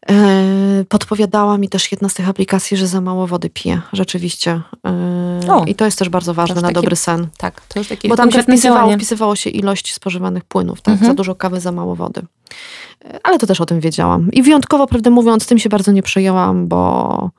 E, 0.09 0.85
podpowiadała 0.89 1.57
mi 1.57 1.69
też 1.69 1.91
jedna 1.91 2.09
z 2.09 2.13
tych 2.13 2.29
aplikacji, 2.29 2.77
że 2.77 2.87
za 2.87 3.01
mało 3.01 3.27
wody 3.27 3.49
piję, 3.49 3.81
rzeczywiście. 3.93 4.61
E, 4.85 5.53
o, 5.53 5.65
I 5.65 5.75
to 5.75 5.85
jest 5.85 5.99
też 5.99 6.09
bardzo 6.09 6.33
ważne 6.33 6.55
na 6.55 6.61
takie, 6.61 6.73
dobry 6.73 6.95
sen. 6.95 7.27
Tak, 7.37 7.61
to 7.67 7.79
już 7.79 7.87
takie 7.87 8.09
Bo 8.09 8.15
tam 8.15 8.31
się 8.31 8.43
wpisywało, 8.43 8.93
wpisywało 8.93 9.35
się 9.35 9.49
ilość 9.49 9.93
spożywanych 9.93 10.43
płynów, 10.43 10.81
tak? 10.81 10.93
Mhm. 10.93 11.11
Za 11.11 11.15
dużo 11.15 11.35
kawy, 11.35 11.59
za 11.59 11.71
mało 11.71 11.95
wody. 11.95 12.21
E, 13.05 13.19
ale 13.23 13.39
to 13.39 13.47
też 13.47 13.61
o 13.61 13.65
tym 13.65 13.79
wiedziałam. 13.79 14.31
I 14.31 14.43
wyjątkowo, 14.43 14.87
prawdę 14.87 15.09
mówiąc, 15.09 15.47
tym 15.47 15.59
się 15.59 15.69
bardzo 15.69 15.91
nie 15.91 16.03
przejęłam, 16.03 16.67
bo 16.67 17.31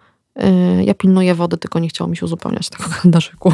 ja 0.85 0.95
pilnuję 0.95 1.35
wody, 1.35 1.57
tylko 1.57 1.79
nie 1.79 1.89
chciało 1.89 2.11
mi 2.11 2.17
się 2.17 2.27
uzupełniać 2.27 2.69
tego 2.69 2.85
kalendarzyku. 2.95 3.53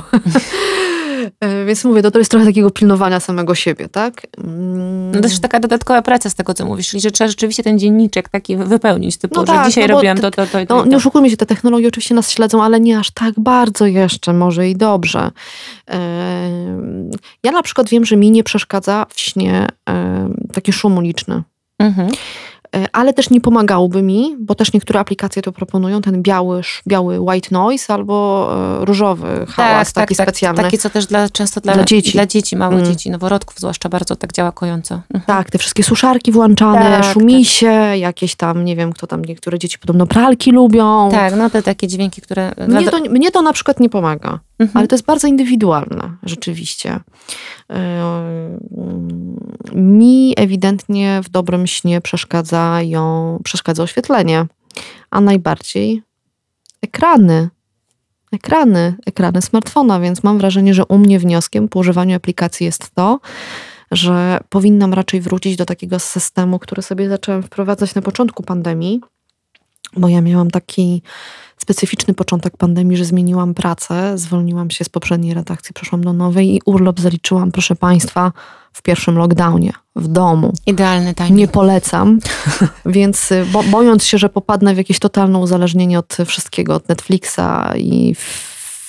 E, 1.41 1.65
więc 1.65 1.85
mówię, 1.85 2.03
to, 2.03 2.11
to 2.11 2.19
jest 2.19 2.31
trochę 2.31 2.47
takiego 2.47 2.71
pilnowania 2.71 3.21
samego 3.21 3.55
siebie, 3.55 3.89
tak? 3.89 4.27
Mm. 4.39 5.11
No 5.11 5.21
też 5.21 5.41
taka 5.41 5.61
dodatkowa 5.61 6.03
praca 6.03 6.31
z 6.31 6.35
tego, 6.35 6.55
co 6.55 6.67
mówisz, 6.67 6.89
czyli 6.89 7.01
że 7.01 7.11
trzeba 7.11 7.29
rzeczywiście 7.29 7.63
ten 7.63 7.79
dzienniczek 7.79 8.29
taki 8.29 8.57
wypełnić, 8.57 9.17
typu, 9.17 9.35
no 9.37 9.45
tak, 9.45 9.65
że 9.65 9.71
dzisiaj 9.71 9.89
no 9.89 9.95
robiłam 9.95 10.19
to, 10.19 10.31
to, 10.31 10.47
to, 10.47 10.67
to, 10.67 10.77
no, 10.77 10.85
Nie 10.85 10.97
oszukujmy 10.97 11.31
się, 11.31 11.37
te 11.37 11.47
technologie 11.47 11.89
oczywiście 11.89 12.15
nas 12.15 12.31
śledzą, 12.31 12.63
ale 12.63 12.81
nie 12.81 12.99
aż 12.99 13.11
tak 13.11 13.35
bardzo 13.41 13.87
jeszcze, 13.87 14.33
może 14.33 14.69
i 14.69 14.77
dobrze. 14.77 15.31
Ja 17.43 17.53
na 17.53 17.63
przykład 17.63 17.89
wiem, 17.89 18.05
że 18.05 18.17
mi 18.17 18.31
nie 18.31 18.45
przeszkadza 18.45 19.07
w 19.09 19.21
śnie 19.21 19.67
taki 20.53 20.73
szum 20.73 20.99
uliczny. 20.99 21.43
Mhm. 21.79 22.11
E, 22.75 22.87
ale 22.93 23.13
też 23.13 23.31
nie 23.31 23.41
pomagałby 23.41 24.03
mi, 24.03 24.37
bo 24.41 24.55
też 24.55 24.73
niektóre 24.73 25.01
aplikacje 25.01 25.43
to 25.43 25.53
proponują, 25.53 26.03
ten 26.03 26.23
biały, 26.23 26.61
biały 26.87 27.21
white 27.21 27.49
noise 27.51 27.95
albo 27.95 28.49
e, 28.81 28.85
różowy 28.85 29.47
hałas 29.49 29.93
tak, 29.93 30.05
taki 30.05 30.17
tak, 30.17 30.27
tak. 30.27 30.35
specjalny. 30.35 30.63
Taki, 30.63 30.79
co 30.79 30.91
też 30.91 31.07
dla, 31.07 31.29
często 31.29 31.61
dla, 31.61 31.75
dla 31.75 31.85
dzieci, 31.85 32.13
dla 32.13 32.27
dzieci 32.27 32.57
małych 32.57 32.79
mm. 32.79 32.93
dzieci, 32.93 33.11
noworodków 33.11 33.59
zwłaszcza 33.59 33.89
bardzo 33.89 34.17
tak 34.17 34.33
działa 34.33 34.53
kojąco. 34.53 34.95
Mhm. 34.95 35.23
Tak, 35.27 35.51
te 35.51 35.59
wszystkie 35.59 35.83
suszarki 35.83 36.33
włączane, 36.33 37.01
tak, 37.01 37.05
szumisie, 37.05 37.67
tak. 37.67 38.01
jakieś 38.01 38.35
tam, 38.35 38.65
nie 38.65 38.77
wiem, 38.77 38.93
kto 38.93 39.07
tam, 39.07 39.25
niektóre 39.25 39.59
dzieci 39.59 39.79
podobno 39.79 40.07
pralki 40.07 40.53
lubią. 40.53 41.09
Tak, 41.11 41.37
no 41.37 41.51
te 41.51 41.63
takie 41.63 41.89
dźwięki, 41.89 42.23
które... 42.23 42.53
Mnie 42.69 42.91
to, 42.91 42.99
mnie 42.99 43.31
to 43.31 43.43
na 43.43 43.53
przykład 43.53 43.81
nie 43.81 43.89
pomaga, 43.89 44.39
mhm. 44.59 44.79
ale 44.79 44.89
to 44.89 44.95
jest 44.95 45.07
bardzo 45.07 45.29
indywidualne, 45.29 46.17
rzeczywiście. 46.23 47.01
Mi 49.75 50.35
ewidentnie 50.37 51.21
w 51.25 51.29
dobrym 51.29 51.67
śnie 51.67 52.01
przeszkadzają, 52.01 53.41
przeszkadza 53.45 53.83
oświetlenie, 53.83 54.47
a 55.11 55.21
najbardziej 55.21 56.03
ekrany. 56.83 57.49
Ekrany, 58.33 58.95
ekrany 59.07 59.43
smartfona, 59.43 60.01
więc 60.01 60.23
mam 60.23 60.39
wrażenie, 60.39 60.75
że 60.75 60.85
u 60.87 60.99
mnie 60.99 61.19
wnioskiem 61.19 61.69
po 61.69 61.79
używaniu 61.79 62.17
aplikacji 62.17 62.67
jest 62.67 62.91
to, 62.95 63.21
że 63.91 64.41
powinnam 64.49 64.95
raczej 64.95 65.21
wrócić 65.21 65.57
do 65.57 65.65
takiego 65.65 65.99
systemu, 65.99 66.59
który 66.59 66.83
sobie 66.83 67.09
zaczęłam 67.09 67.43
wprowadzać 67.43 67.95
na 67.95 68.03
początku 68.03 68.43
pandemii, 68.43 69.01
bo 69.97 70.09
ja 70.09 70.21
miałam 70.21 70.51
taki 70.51 71.03
specyficzny 71.59 72.15
początek 72.15 72.57
pandemii, 72.57 72.97
że 72.97 73.05
zmieniłam 73.05 73.55
pracę, 73.55 74.19
zwolniłam 74.19 74.71
się 74.71 74.85
z 74.85 74.89
poprzedniej 74.89 75.35
redakcji, 75.35 75.75
przeszłam 75.75 76.05
do 76.05 76.13
nowej 76.13 76.55
i 76.55 76.61
urlop 76.65 77.01
zaliczyłam, 77.01 77.53
proszę 77.53 77.77
Państwa, 77.77 78.33
w 78.73 78.83
pierwszym 78.83 79.19
lockdownie, 79.19 79.73
w 79.97 80.09
domu. 80.09 80.53
Idealny 80.67 81.15
timing. 81.15 81.39
Nie 81.39 81.49
polecam, 81.49 82.19
więc 82.87 83.33
y, 83.33 83.47
bo, 83.53 83.63
bojąc 83.63 84.05
się, 84.05 84.19
że 84.19 84.29
popadnę 84.29 84.75
w 84.75 84.79
jakieś 84.79 84.99
totalne 84.99 85.39
uzależnienie 85.39 85.99
od 85.99 86.17
wszystkiego, 86.27 86.75
od 86.75 86.89
Netflixa 86.89 87.41
i 87.77 88.15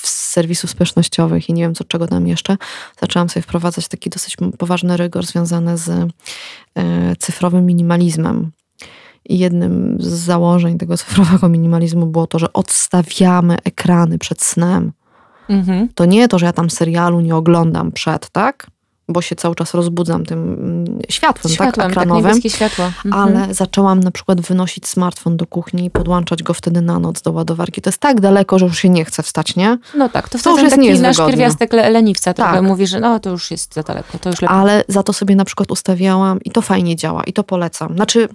serwisów 0.04 0.69
społecznościowych 0.69 1.49
i 1.49 1.54
nie 1.54 1.62
wiem 1.62 1.75
co 1.75 1.84
czego 1.84 2.08
tam 2.08 2.28
jeszcze, 2.28 2.58
zaczęłam 3.01 3.30
sobie 3.30 3.43
wprowadzać 3.43 3.88
taki 3.88 4.10
dosyć 4.10 4.38
poważny 4.58 4.97
rygor 4.97 5.25
związany 5.25 5.78
z 5.78 5.89
y, 5.89 6.06
cyfrowym 7.19 7.65
minimalizmem. 7.65 8.51
Jednym 9.30 9.98
z 10.00 10.08
założeń 10.08 10.78
tego 10.78 10.98
cyfrowego 10.98 11.50
minimalizmu 11.50 12.06
było 12.06 12.28
to, 12.28 12.40
że 12.40 12.54
odstawiamy 12.54 13.58
ekrany 13.64 14.18
przed 14.18 14.42
snem. 14.42 14.92
Mhm. 15.50 15.90
To 15.96 16.06
nie 16.06 16.28
to, 16.28 16.40
że 16.40 16.46
ja 16.46 16.54
tam 16.54 16.70
serialu 16.70 17.22
nie 17.22 17.36
oglądam 17.36 17.92
przed, 17.92 18.30
tak? 18.30 18.68
Bo 19.08 19.22
się 19.22 19.36
cały 19.36 19.56
czas 19.56 19.74
rozbudzam 19.74 20.26
tym 20.26 20.54
mm, 20.54 21.00
światłem, 21.10 21.44
tak? 21.44 21.52
światłem 21.52 21.74
tak, 21.74 21.91
ekranowym. 21.91 22.41
Tak, 22.41 22.52
światło. 22.52 22.86
Mhm. 22.86 23.13
Ale 23.13 23.54
zaczęłam 23.54 24.00
na 24.00 24.12
przykład 24.12 24.41
wynosić 24.41 24.88
smartfon 24.88 25.38
do 25.38 25.48
kuchni 25.48 25.86
i 25.86 25.89
podłączać 25.89 26.44
go 26.44 26.54
wtedy 26.54 26.82
na 26.82 27.00
noc 27.00 27.22
do 27.22 27.32
ładowarki. 27.32 27.82
To 27.82 27.89
jest 27.89 28.00
tak 28.00 28.22
daleko, 28.22 28.60
że 28.60 28.65
już 28.65 28.80
się 28.80 28.89
nie 28.89 29.06
chce 29.06 29.24
wstać, 29.24 29.56
nie? 29.56 29.78
No 29.98 30.10
tak, 30.10 30.30
to, 30.30 30.39
to 30.39 30.52
już 30.52 30.62
jest 30.62 30.76
taki 30.76 31.00
nasz 31.00 31.18
pierwiastek 31.18 31.74
leniwca 31.74 32.34
trochę 32.34 32.54
tak. 32.54 32.63
mówi, 32.63 32.88
że 32.88 33.00
no 33.00 33.20
to 33.20 33.30
już 33.30 33.52
jest 33.52 33.74
za 33.74 33.84
daleko, 33.84 34.20
to 34.20 34.30
już 34.30 34.41
lepiej. 34.41 34.58
Ale 34.58 34.84
za 34.88 35.04
to 35.04 35.13
sobie 35.13 35.36
na 35.36 35.46
przykład 35.46 35.72
ustawiałam 35.72 36.39
i 36.44 36.52
to 36.52 36.62
fajnie 36.62 36.96
działa 36.96 37.24
i 37.24 37.34
to 37.34 37.44
polecam. 37.44 37.96
Znaczy 37.96 38.30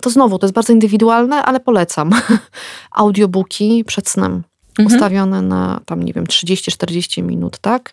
to 0.00 0.10
znowu, 0.10 0.38
to 0.38 0.46
jest 0.46 0.54
bardzo 0.54 0.72
indywidualne, 0.72 1.42
ale 1.42 1.60
polecam. 1.60 2.10
Audiobooki 2.90 3.84
przed 3.86 4.08
snem. 4.08 4.42
Mhm. 4.78 4.86
Ustawione 4.86 5.42
na 5.42 5.80
tam, 5.86 6.02
nie 6.02 6.12
wiem, 6.12 6.24
30-40 6.24 7.22
minut, 7.22 7.58
tak? 7.58 7.92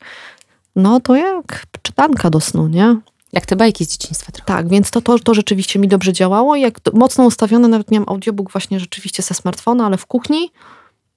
No 0.75 0.99
to 0.99 1.15
jak 1.15 1.65
czytanka 1.81 2.29
do 2.29 2.39
snu, 2.39 2.67
nie? 2.67 2.95
Jak 3.33 3.45
te 3.45 3.55
bajki 3.55 3.85
z 3.85 3.87
dzieciństwa 3.91 4.31
trochę. 4.31 4.47
Tak, 4.47 4.69
więc 4.69 4.91
to, 4.91 5.01
to, 5.01 5.19
to 5.19 5.33
rzeczywiście 5.33 5.79
mi 5.79 5.87
dobrze 5.87 6.13
działało. 6.13 6.55
Jak 6.55 6.79
mocno 6.93 7.25
ustawione, 7.25 7.67
nawet 7.67 7.91
miałam 7.91 8.09
audiobook 8.09 8.51
właśnie 8.51 8.79
rzeczywiście 8.79 9.23
ze 9.23 9.33
smartfona, 9.33 9.85
ale 9.85 9.97
w 9.97 10.05
kuchni 10.05 10.51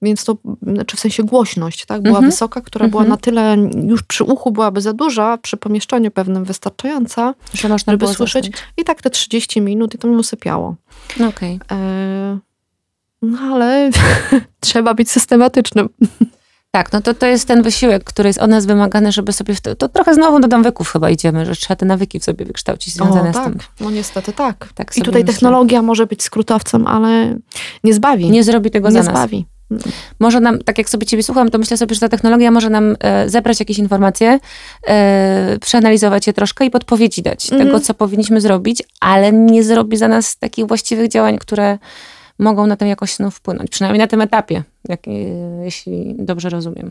więc 0.01 0.25
to, 0.25 0.37
znaczy 0.61 0.97
w 0.97 0.99
sensie 0.99 1.23
głośność, 1.23 1.85
tak, 1.85 2.01
była 2.01 2.17
mhm. 2.17 2.31
wysoka, 2.31 2.61
która 2.61 2.87
była 2.87 3.01
mhm. 3.03 3.09
na 3.09 3.17
tyle, 3.17 3.57
już 3.87 4.03
przy 4.03 4.23
uchu 4.23 4.51
byłaby 4.51 4.81
za 4.81 4.93
duża, 4.93 5.37
przy 5.37 5.57
pomieszczeniu 5.57 6.11
pewnym 6.11 6.43
wystarczająca, 6.43 7.33
że 7.53 7.69
można 7.69 7.93
żeby 7.93 8.07
słyszeć. 8.07 8.45
Zasnąć. 8.45 8.73
I 8.77 8.83
tak 8.83 9.01
te 9.01 9.09
30 9.09 9.61
minut 9.61 9.95
i 9.95 9.97
to 9.97 10.07
mi 10.07 10.15
usypiało. 10.15 10.75
Okej. 11.15 11.29
Okay. 11.65 11.77
E, 11.77 12.39
no 13.21 13.39
ale 13.39 13.89
trzeba 14.59 14.93
być 14.93 15.11
systematycznym. 15.11 15.89
Tak, 16.75 16.93
no 16.93 17.01
to, 17.01 17.13
to 17.13 17.25
jest 17.25 17.47
ten 17.47 17.61
wysiłek, 17.61 18.03
który 18.03 18.29
jest 18.29 18.39
od 18.39 18.49
nas 18.49 18.65
wymagany, 18.65 19.11
żeby 19.11 19.33
sobie, 19.33 19.55
w 19.55 19.61
to, 19.61 19.75
to 19.75 19.89
trochę 19.89 20.13
znowu 20.13 20.39
do 20.39 20.47
nawyków 20.47 20.91
chyba 20.91 21.09
idziemy, 21.09 21.45
że 21.45 21.55
trzeba 21.55 21.75
te 21.75 21.85
nawyki 21.85 22.19
w 22.19 22.23
sobie 22.23 22.45
wykształcić 22.45 22.93
związane 22.93 23.29
o, 23.29 23.33
tak. 23.33 23.43
z 23.43 23.45
tym. 23.45 23.57
No 23.79 23.91
niestety 23.91 24.33
tak. 24.33 24.69
tak 24.75 24.97
I 24.97 25.01
tutaj 25.01 25.21
myślę. 25.21 25.33
technologia 25.33 25.81
może 25.81 26.07
być 26.07 26.23
skrótowcem, 26.23 26.87
ale 26.87 27.35
nie 27.83 27.93
zbawi. 27.93 28.31
Nie 28.31 28.43
zrobi 28.43 28.71
tego 28.71 28.87
nie 28.89 28.91
za 28.93 28.99
nas. 28.99 29.07
Nie 29.07 29.13
zbawi 29.13 29.45
może 30.19 30.39
nam, 30.39 30.59
tak 30.59 30.77
jak 30.77 30.89
sobie 30.89 31.05
ciebie 31.05 31.23
słucham, 31.23 31.49
to 31.49 31.57
myślę 31.57 31.77
sobie, 31.77 31.95
że 31.95 32.01
ta 32.01 32.09
technologia 32.09 32.51
może 32.51 32.69
nam 32.69 32.95
e, 32.99 33.29
zebrać 33.29 33.59
jakieś 33.59 33.79
informacje, 33.79 34.39
e, 34.87 35.57
przeanalizować 35.61 36.27
je 36.27 36.33
troszkę 36.33 36.65
i 36.65 36.69
podpowiedzi 36.69 37.21
dać 37.21 37.51
mm 37.51 37.61
-hmm. 37.61 37.65
tego, 37.65 37.79
co 37.79 37.93
powinniśmy 37.93 38.41
zrobić, 38.41 38.83
ale 38.99 39.31
nie 39.31 39.63
zrobi 39.63 39.97
za 39.97 40.07
nas 40.07 40.37
takich 40.37 40.65
właściwych 40.65 41.09
działań, 41.09 41.37
które 41.37 41.77
mogą 42.39 42.67
na 42.67 42.75
tę 42.75 42.87
jakość 42.87 43.13
snu 43.13 43.31
wpłynąć. 43.31 43.69
Przynajmniej 43.69 43.99
na 43.99 44.07
tym 44.07 44.21
etapie, 44.21 44.63
jak, 44.89 45.07
e, 45.07 45.11
jeśli 45.63 46.15
dobrze 46.19 46.49
rozumiem. 46.49 46.89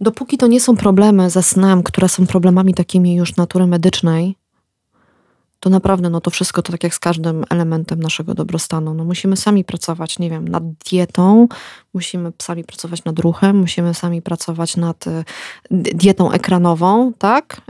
Dopóki 0.00 0.38
to 0.38 0.46
nie 0.46 0.60
są 0.60 0.76
problemy 0.76 1.30
ze 1.30 1.42
snem, 1.42 1.82
które 1.82 2.08
są 2.08 2.26
problemami 2.26 2.74
takimi 2.74 3.14
już 3.14 3.36
natury 3.36 3.66
medycznej, 3.66 4.36
to 5.60 5.70
naprawdę 5.70 6.10
no 6.10 6.20
to 6.20 6.30
wszystko 6.30 6.62
to 6.62 6.72
tak 6.72 6.84
jak 6.84 6.94
z 6.94 6.98
każdym 6.98 7.44
elementem 7.50 8.00
naszego 8.00 8.34
dobrostanu. 8.34 8.94
No 8.94 9.04
musimy 9.04 9.36
sami 9.36 9.64
pracować, 9.64 10.18
nie 10.18 10.30
wiem, 10.30 10.48
nad 10.48 10.62
dietą, 10.72 11.48
musimy 11.94 12.32
sami 12.42 12.64
pracować 12.64 13.04
nad 13.04 13.18
ruchem, 13.18 13.56
musimy 13.56 13.94
sami 13.94 14.22
pracować 14.22 14.76
nad 14.76 15.06
y, 15.06 15.24
dietą 15.70 16.30
ekranową, 16.30 17.12
tak? 17.18 17.62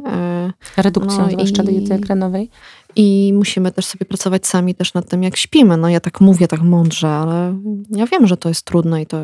Y, 0.76 0.82
Redukcją 0.82 1.22
no 1.22 1.30
zwłaszcza 1.30 1.62
i, 1.62 1.66
diety 1.66 1.94
ekranowej. 1.94 2.50
I 2.96 3.32
musimy 3.34 3.72
też 3.72 3.86
sobie 3.86 4.06
pracować 4.06 4.46
sami 4.46 4.74
też 4.74 4.94
nad 4.94 5.08
tym, 5.08 5.22
jak 5.22 5.36
śpimy. 5.36 5.76
No 5.76 5.88
ja 5.88 6.00
tak 6.00 6.20
mówię, 6.20 6.48
tak 6.48 6.60
mądrze, 6.60 7.08
ale 7.08 7.58
ja 7.90 8.06
wiem, 8.06 8.26
że 8.26 8.36
to 8.36 8.48
jest 8.48 8.62
trudne 8.62 9.02
i 9.02 9.06
to 9.06 9.22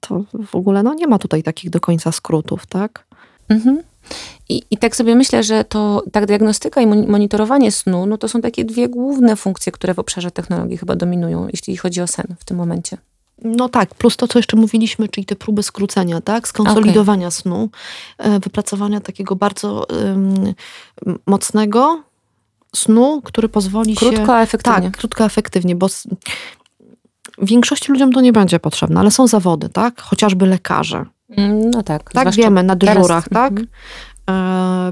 to 0.00 0.24
w 0.46 0.54
ogóle 0.54 0.82
no 0.82 0.94
nie 0.94 1.06
ma 1.06 1.18
tutaj 1.18 1.42
takich 1.42 1.70
do 1.70 1.80
końca 1.80 2.12
skrótów, 2.12 2.66
tak? 2.66 3.06
Mhm. 3.48 3.82
I, 4.48 4.62
I 4.70 4.76
tak 4.76 4.96
sobie 4.96 5.14
myślę, 5.14 5.42
że 5.42 5.64
to 5.64 6.02
tak 6.12 6.26
diagnostyka 6.26 6.80
i 6.80 6.86
monitorowanie 6.86 7.72
snu, 7.72 8.06
no 8.06 8.18
to 8.18 8.28
są 8.28 8.40
takie 8.40 8.64
dwie 8.64 8.88
główne 8.88 9.36
funkcje, 9.36 9.72
które 9.72 9.94
w 9.94 9.98
obszarze 9.98 10.30
technologii 10.30 10.76
chyba 10.76 10.96
dominują, 10.96 11.48
jeśli 11.52 11.76
chodzi 11.76 12.00
o 12.00 12.06
sen 12.06 12.26
w 12.38 12.44
tym 12.44 12.56
momencie. 12.56 12.98
No 13.44 13.68
tak, 13.68 13.94
plus 13.94 14.16
to, 14.16 14.28
co 14.28 14.38
jeszcze 14.38 14.56
mówiliśmy, 14.56 15.08
czyli 15.08 15.24
te 15.24 15.36
próby 15.36 15.62
skrócenia, 15.62 16.20
tak? 16.20 16.48
Skonsolidowania 16.48 17.26
okay. 17.26 17.30
snu, 17.30 17.70
e, 18.18 18.40
wypracowania 18.40 19.00
takiego 19.00 19.36
bardzo 19.36 19.86
um, 19.86 20.54
mocnego 21.26 22.02
snu, 22.76 23.22
który 23.24 23.48
pozwoli 23.48 23.94
krótko, 23.96 24.10
się... 24.10 24.16
Krótko, 24.16 24.40
efektywnie. 24.40 24.90
Tak, 24.90 24.96
krótko, 24.96 25.24
efektywnie, 25.24 25.76
bo 25.76 25.86
większości 27.42 27.92
ludziom 27.92 28.12
to 28.12 28.20
nie 28.20 28.32
będzie 28.32 28.60
potrzebne, 28.60 29.00
ale 29.00 29.10
są 29.10 29.26
zawody, 29.26 29.68
tak? 29.68 30.00
Chociażby 30.00 30.46
lekarze. 30.46 31.06
Mm, 31.36 31.70
no 31.70 31.82
tak. 31.82 32.12
Tak, 32.12 32.34
wiemy, 32.34 32.62
na 32.62 32.76
dyżurach, 32.76 33.28
teraz, 33.28 33.42
tak? 33.42 33.52
Mm. 33.52 33.66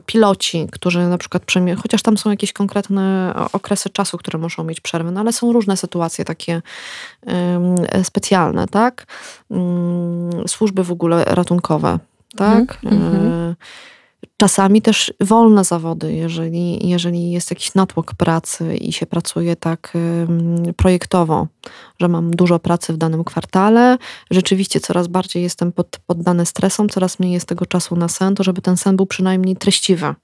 Piloci, 0.06 0.66
którzy 0.72 1.06
na 1.06 1.18
przykład, 1.18 1.42
chociaż 1.82 2.02
tam 2.02 2.16
są 2.16 2.30
jakieś 2.30 2.52
konkretne 2.52 3.34
okresy 3.52 3.90
czasu, 3.90 4.18
które 4.18 4.38
muszą 4.38 4.64
mieć 4.64 4.80
przerwy, 4.80 5.10
no 5.10 5.20
ale 5.20 5.32
są 5.32 5.52
różne 5.52 5.76
sytuacje 5.76 6.24
takie 6.24 6.62
specjalne, 8.02 8.68
tak? 8.68 9.06
Mm, 9.50 10.48
służby 10.48 10.84
w 10.84 10.92
ogóle 10.92 11.24
ratunkowe, 11.24 11.98
tak? 12.36 12.78
Mm 12.84 12.98
-hmm. 12.98 13.54
Czasami 14.36 14.82
też 14.82 15.12
wolne 15.20 15.64
zawody, 15.64 16.14
jeżeli, 16.14 16.88
jeżeli 16.88 17.30
jest 17.30 17.50
jakiś 17.50 17.74
natłok 17.74 18.14
pracy 18.14 18.76
i 18.76 18.92
się 18.92 19.06
pracuje 19.06 19.56
tak 19.56 19.92
projektowo, 20.76 21.46
że 22.00 22.08
mam 22.08 22.30
dużo 22.30 22.58
pracy 22.58 22.92
w 22.92 22.96
danym 22.96 23.24
kwartale, 23.24 23.98
rzeczywiście 24.30 24.80
coraz 24.80 25.08
bardziej 25.08 25.42
jestem 25.42 25.72
pod, 25.72 25.98
poddany 26.06 26.46
stresom, 26.46 26.88
coraz 26.88 27.18
mniej 27.18 27.32
jest 27.32 27.46
tego 27.46 27.66
czasu 27.66 27.96
na 27.96 28.08
sen, 28.08 28.34
to 28.34 28.42
żeby 28.42 28.62
ten 28.62 28.76
sen 28.76 28.96
był 28.96 29.06
przynajmniej 29.06 29.56
treściwy. 29.56 30.14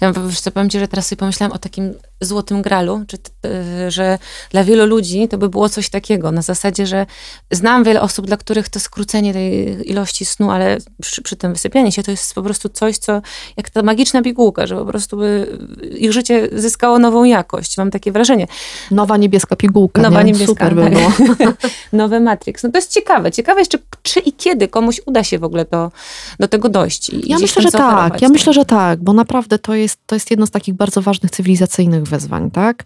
Ja 0.00 0.12
wiesz 0.12 0.40
co, 0.40 0.50
powiem 0.50 0.70
ci, 0.70 0.78
że 0.78 0.88
teraz 0.88 1.06
sobie 1.06 1.18
pomyślałam 1.18 1.52
o 1.52 1.58
takim 1.58 1.94
złotym 2.20 2.62
gralu, 2.62 3.04
czy, 3.06 3.16
e, 3.46 3.90
że 3.90 4.18
dla 4.50 4.64
wielu 4.64 4.86
ludzi 4.86 5.28
to 5.28 5.38
by 5.38 5.48
było 5.48 5.68
coś 5.68 5.90
takiego, 5.90 6.32
na 6.32 6.42
zasadzie, 6.42 6.86
że 6.86 7.06
znam 7.50 7.84
wiele 7.84 8.00
osób, 8.00 8.26
dla 8.26 8.36
których 8.36 8.68
to 8.68 8.80
skrócenie 8.80 9.32
tej 9.32 9.90
ilości 9.90 10.24
snu, 10.24 10.50
ale 10.50 10.78
przy, 11.02 11.22
przy 11.22 11.36
tym 11.36 11.52
wysypianie 11.52 11.92
się 11.92 12.02
to 12.02 12.10
jest 12.10 12.34
po 12.34 12.42
prostu 12.42 12.68
coś, 12.68 12.98
co 12.98 13.22
jak 13.56 13.70
ta 13.70 13.82
magiczna 13.82 14.22
pigułka, 14.22 14.66
że 14.66 14.76
po 14.76 14.84
prostu 14.84 15.16
by 15.16 15.58
ich 15.98 16.12
życie 16.12 16.48
zyskało 16.52 16.98
nową 16.98 17.24
jakość. 17.24 17.78
Mam 17.78 17.90
takie 17.90 18.12
wrażenie. 18.12 18.46
Nowa 18.90 19.16
niebieska 19.16 19.56
pigułka. 19.56 20.02
Nowa 20.02 20.22
nie? 20.22 20.32
niebieska. 20.32 20.46
Super 20.46 20.74
by 20.74 20.82
tak. 20.82 20.92
było. 20.92 21.52
Nowe 21.92 22.20
Matrix. 22.20 22.62
No 22.62 22.70
to 22.70 22.78
jest 22.78 22.92
ciekawe. 22.92 23.32
Ciekawe 23.32 23.60
jest, 23.60 23.70
czy, 23.70 23.78
czy 24.02 24.20
i 24.20 24.32
kiedy 24.32 24.68
komuś 24.68 25.00
uda 25.06 25.24
się 25.24 25.38
w 25.38 25.44
ogóle 25.44 25.64
to, 25.64 25.92
do 26.40 26.48
tego 26.48 26.68
dojść. 26.68 27.10
I 27.10 27.30
ja 27.30 27.38
myślę, 27.38 27.62
że 27.62 27.70
tak. 27.70 28.22
Ja 28.22 28.28
myślę, 28.28 28.52
że 28.52 28.64
tak, 28.64 29.02
bo 29.02 29.12
naprawdę 29.12 29.58
to 29.58 29.67
jest, 29.74 30.00
to 30.06 30.16
jest 30.16 30.30
jedno 30.30 30.46
z 30.46 30.50
takich 30.50 30.74
bardzo 30.74 31.02
ważnych 31.02 31.30
cywilizacyjnych 31.30 32.02
wyzwań, 32.02 32.50
tak? 32.50 32.84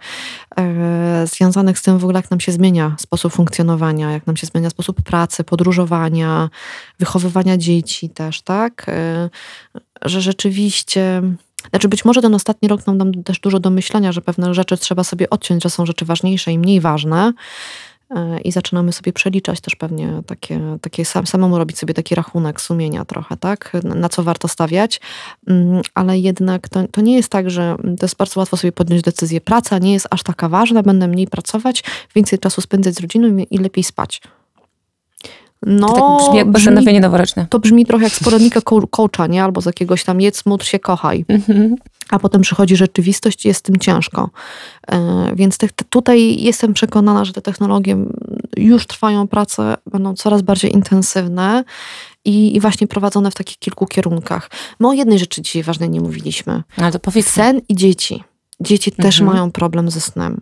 E, 0.57 1.27
związanych 1.27 1.79
z 1.79 1.83
tym 1.83 1.99
w 1.99 2.05
ogóle, 2.05 2.19
jak 2.19 2.31
nam 2.31 2.41
się 2.41 2.53
zmienia 2.53 2.97
sposób 2.99 3.33
funkcjonowania, 3.33 4.13
jak 4.13 4.27
nam 4.27 4.37
się 4.37 4.47
zmienia 4.47 4.71
sposób 4.71 5.03
pracy, 5.03 5.45
podróżowania, 5.45 6.51
wychowywania 6.99 7.57
dzieci 7.57 8.11
też, 8.11 8.43
tak? 8.43 8.87
E, 8.89 9.31
że 10.03 10.21
rzeczywiście... 10.21 11.23
Znaczy 11.71 11.89
być 11.89 12.05
może 12.05 12.23
ten 12.23 12.35
ostatni 12.35 12.69
rok 12.69 12.87
nam 12.87 12.99
dał 12.99 13.23
też 13.25 13.41
dużo 13.41 13.61
do 13.61 13.71
myślenia, 13.71 14.13
że 14.13 14.21
pewne 14.21 14.55
rzeczy 14.55 14.77
trzeba 14.77 15.05
sobie 15.05 15.31
odciąć, 15.31 15.63
że 15.63 15.71
są 15.71 15.87
rzeczy 15.87 16.05
ważniejsze 16.05 16.53
i 16.53 16.59
mniej 16.59 16.81
ważne 16.81 17.33
i 18.45 18.53
zaczynamy 18.53 18.93
sobie 18.93 19.13
przeliczać 19.13 19.61
też 19.61 19.77
pewnie 19.77 20.23
takie, 20.27 20.61
takie 20.81 21.05
sam, 21.05 21.27
samemu 21.27 21.59
robić 21.59 21.79
sobie 21.79 21.95
taki 21.95 22.15
rachunek 22.15 22.61
sumienia 22.61 23.05
trochę, 23.05 23.37
tak? 23.37 23.73
Na 23.85 24.09
co 24.09 24.23
warto 24.23 24.49
stawiać, 24.49 25.01
mm, 25.49 25.83
ale 25.95 26.19
jednak 26.19 26.69
to, 26.69 26.89
to 26.89 27.01
nie 27.01 27.15
jest 27.17 27.29
tak, 27.29 27.51
że 27.51 27.77
to 27.99 28.05
jest 28.05 28.17
bardzo 28.17 28.41
łatwo 28.41 28.57
sobie 28.57 28.73
podjąć 28.73 29.03
decyzję. 29.03 29.41
Praca 29.41 29.79
nie 29.79 29.93
jest 29.93 30.07
aż 30.11 30.23
taka 30.23 30.49
ważna, 30.49 30.83
będę 30.83 31.09
mniej 31.09 31.27
pracować, 31.27 31.85
więcej 32.15 32.39
czasu 32.39 32.61
spędzać 32.61 32.95
z 32.95 33.01
rodziną 33.01 33.45
i 33.51 33.59
lepiej 33.59 33.85
spać. 33.85 34.21
No, 35.67 35.89
to 35.89 35.95
tak 35.95 36.27
brzmi 36.27 36.39
jak 36.39 36.53
postanowienie 36.53 37.01
noworoczne. 37.01 37.47
To 37.51 37.59
brzmi 37.59 37.87
trochę 37.87 38.05
jak 38.05 38.13
z 38.13 38.25
poradnika 38.25 38.61
coacha, 38.91 39.27
nie? 39.27 39.45
Albo 39.45 39.61
z 39.61 39.67
jakiegoś 39.67 40.05
tam 40.05 40.21
jedz, 40.21 40.47
módl 40.47 40.65
się, 40.65 40.79
kochaj. 40.79 41.25
Mhm. 41.29 41.77
A 42.11 42.19
potem 42.19 42.43
przychodzi 42.43 42.77
rzeczywistość 42.77 43.45
i 43.45 43.49
jest 43.49 43.61
z 43.61 43.63
tym 43.63 43.77
ciężko. 43.77 44.31
E, 44.89 45.33
więc 45.35 45.59
tutaj 45.91 46.43
jestem 46.43 46.75
przekonana, 46.75 47.25
że 47.25 47.33
te 47.33 47.43
technologie 47.43 47.97
już 48.57 48.87
trwają 48.87 49.29
prace, 49.29 49.77
będą 49.93 50.15
coraz 50.15 50.43
bardziej 50.43 50.73
intensywne 50.73 51.65
i, 52.25 52.57
i 52.57 52.61
właśnie 52.61 52.87
prowadzone 52.87 53.31
w 53.31 53.35
takich 53.35 53.59
kilku 53.59 53.87
kierunkach. 53.87 54.51
My 54.81 54.89
o 54.89 54.93
jednej 54.93 55.19
rzeczy 55.19 55.43
dzisiaj 55.43 55.63
ważnej 55.63 55.91
nie 55.91 56.01
mówiliśmy. 56.01 56.63
Ale 56.77 56.93
to 56.93 56.99
powiedz. 56.99 57.27
Sen 57.27 57.61
i 57.69 57.77
dzieci. 57.77 58.25
Dzieci 58.61 58.91
mhm. 58.91 59.09
też 59.09 59.21
mają 59.21 59.51
problem 59.51 59.91
ze 59.91 60.01
snem 60.01 60.41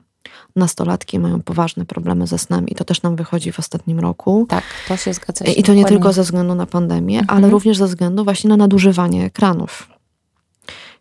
nastolatki 0.57 1.18
mają 1.18 1.42
poważne 1.42 1.86
problemy 1.86 2.26
ze 2.26 2.38
snem 2.38 2.68
i 2.68 2.74
to 2.74 2.84
też 2.84 3.03
nam 3.03 3.16
wychodzi 3.16 3.53
w 3.53 3.59
ostatnim 3.59 4.01
roku. 4.01 4.46
Tak, 4.48 4.64
to 4.88 4.96
się 4.96 5.14
zgadza. 5.14 5.44
I 5.44 5.62
to 5.62 5.74
nie 5.74 5.84
tylko 5.84 6.12
ze 6.12 6.22
względu 6.22 6.55
na 6.55 6.66
pandemię, 6.66 7.18
mhm. 7.18 7.38
ale 7.38 7.51
również 7.51 7.78
ze 7.78 7.86
względu 7.86 8.24
właśnie 8.24 8.48
na 8.48 8.57
nadużywanie 8.57 9.24
ekranów. 9.24 9.88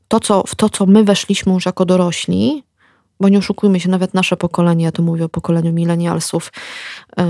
To 0.08 0.20
co, 0.20 0.44
w 0.48 0.56
to, 0.56 0.70
co 0.70 0.86
my 0.86 1.04
weszliśmy 1.04 1.54
już 1.54 1.66
jako 1.66 1.86
dorośli, 1.86 2.64
bo 3.20 3.30
nie 3.30 3.38
oszukujmy 3.38 3.80
się, 3.80 3.90
nawet 3.90 4.14
nasze 4.14 4.38
pokolenie, 4.38 4.86
ja 4.86 4.92
tu 4.92 5.04
mówię 5.04 5.26
o 5.26 5.30
pokoleniu 5.30 5.74
milenialsów, 5.74 6.52
yy, 7.18 7.24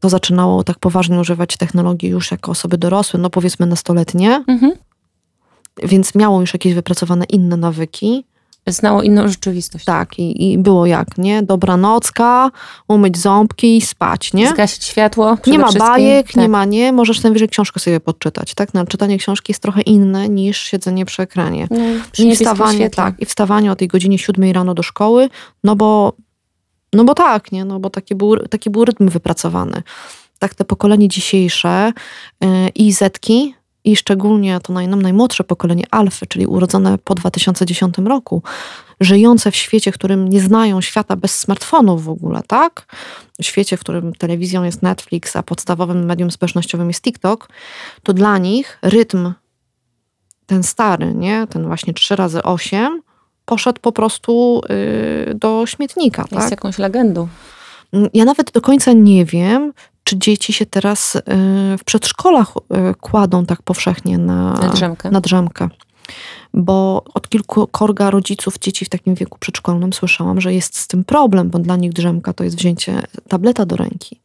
to 0.00 0.08
zaczynało 0.08 0.64
tak 0.64 0.78
poważnie 0.78 1.20
używać 1.20 1.56
technologii 1.56 2.08
już 2.08 2.30
jako 2.30 2.50
osoby 2.50 2.78
dorosłe, 2.78 3.20
no 3.20 3.30
powiedzmy 3.30 3.66
nastoletnie, 3.66 4.44
mhm. 4.48 4.72
więc 5.82 6.14
miało 6.14 6.40
już 6.40 6.52
jakieś 6.52 6.74
wypracowane 6.74 7.24
inne 7.24 7.56
nawyki, 7.56 8.24
znało 8.66 9.02
inną 9.02 9.28
rzeczywistość. 9.28 9.84
Tak, 9.84 10.18
i, 10.18 10.52
i 10.52 10.58
było 10.58 10.86
jak, 10.86 11.18
nie? 11.18 11.42
Dobranocka, 11.42 12.50
umyć 12.88 13.18
ząbki 13.18 13.76
i 13.76 13.80
spać, 13.80 14.32
nie? 14.32 14.50
Zgasić 14.50 14.84
światło. 14.84 15.38
Nie 15.46 15.58
ma 15.58 15.72
bajek, 15.72 16.26
tak. 16.26 16.36
nie 16.36 16.48
ma, 16.48 16.64
nie? 16.64 16.92
Możesz 16.92 17.22
najwyżej 17.22 17.48
książkę 17.48 17.80
sobie 17.80 18.00
podczytać, 18.00 18.54
tak? 18.54 18.74
No, 18.74 18.86
czytanie 18.86 19.18
książki 19.18 19.50
jest 19.52 19.62
trochę 19.62 19.80
inne 19.80 20.28
niż 20.28 20.58
siedzenie 20.60 21.04
przy 21.04 21.22
ekranie. 21.22 21.66
No, 21.70 21.78
przy 22.12 22.22
I 22.22 22.36
wstawanie, 22.36 22.90
tak, 22.90 23.20
i 23.20 23.26
wstawanie 23.26 23.72
o 23.72 23.76
tej 23.76 23.88
godzinie 23.88 24.18
siódmej 24.18 24.52
rano 24.52 24.74
do 24.74 24.82
szkoły, 24.82 25.28
no 25.64 25.76
bo, 25.76 26.12
no 26.92 27.04
bo 27.04 27.14
tak, 27.14 27.52
nie? 27.52 27.64
No 27.64 27.80
bo 27.80 27.90
taki 27.90 28.14
był, 28.14 28.36
taki 28.36 28.70
był 28.70 28.84
rytm 28.84 29.08
wypracowany. 29.08 29.82
Tak, 30.38 30.54
te 30.54 30.64
pokolenie 30.64 31.08
dzisiejsze 31.08 31.92
yy, 32.40 32.48
i 32.68 32.92
zetki, 32.92 33.54
i 33.86 33.96
szczególnie 33.96 34.60
to 34.62 34.72
naj, 34.72 34.88
najmłodsze 34.88 35.44
pokolenie 35.44 35.84
alfy, 35.90 36.26
czyli 36.26 36.46
urodzone 36.46 36.98
po 36.98 37.14
2010 37.14 37.98
roku, 37.98 38.42
żyjące 39.00 39.50
w 39.50 39.56
świecie, 39.56 39.92
w 39.92 39.94
którym 39.94 40.28
nie 40.28 40.40
znają 40.40 40.80
świata 40.80 41.16
bez 41.16 41.38
smartfonów 41.38 42.04
w 42.04 42.08
ogóle, 42.08 42.40
tak? 42.46 42.86
W 43.40 43.44
świecie, 43.44 43.76
w 43.76 43.80
którym 43.80 44.12
telewizją 44.14 44.64
jest 44.64 44.82
Netflix, 44.82 45.36
a 45.36 45.42
podstawowym 45.42 46.04
medium 46.04 46.30
społecznościowym 46.30 46.88
jest 46.88 47.02
TikTok, 47.02 47.48
to 48.02 48.12
dla 48.12 48.38
nich 48.38 48.78
rytm 48.82 49.32
ten 50.46 50.62
stary, 50.62 51.14
nie? 51.14 51.46
Ten 51.46 51.66
właśnie 51.66 51.94
3 51.94 52.16
razy 52.16 52.42
8 52.42 53.02
poszedł 53.44 53.80
po 53.80 53.92
prostu 53.92 54.60
yy, 55.26 55.34
do 55.34 55.66
śmietnika. 55.66 56.22
Jest 56.22 56.34
tak? 56.34 56.50
jakąś 56.50 56.78
legendą. 56.78 57.28
Ja 58.14 58.24
nawet 58.24 58.52
do 58.52 58.60
końca 58.60 58.92
nie 58.92 59.24
wiem, 59.24 59.72
czy 60.06 60.18
dzieci 60.18 60.52
się 60.52 60.66
teraz 60.66 61.16
y, 61.16 61.20
w 61.78 61.84
przedszkolach 61.84 62.52
y, 62.90 62.94
kładą 63.00 63.46
tak 63.46 63.62
powszechnie 63.62 64.18
na, 64.18 64.52
na, 64.52 64.68
drzemkę. 64.68 65.10
na 65.10 65.20
drzemkę. 65.20 65.68
Bo 66.54 67.04
od 67.14 67.28
kilku 67.28 67.66
korga 67.66 68.10
rodziców 68.10 68.58
dzieci 68.58 68.84
w 68.84 68.88
takim 68.88 69.14
wieku 69.14 69.38
przedszkolnym 69.38 69.92
słyszałam, 69.92 70.40
że 70.40 70.54
jest 70.54 70.76
z 70.76 70.86
tym 70.86 71.04
problem, 71.04 71.50
bo 71.50 71.58
dla 71.58 71.76
nich 71.76 71.92
drzemka 71.92 72.32
to 72.32 72.44
jest 72.44 72.56
wzięcie 72.56 73.02
tableta 73.28 73.66
do 73.66 73.76
ręki. 73.76 74.20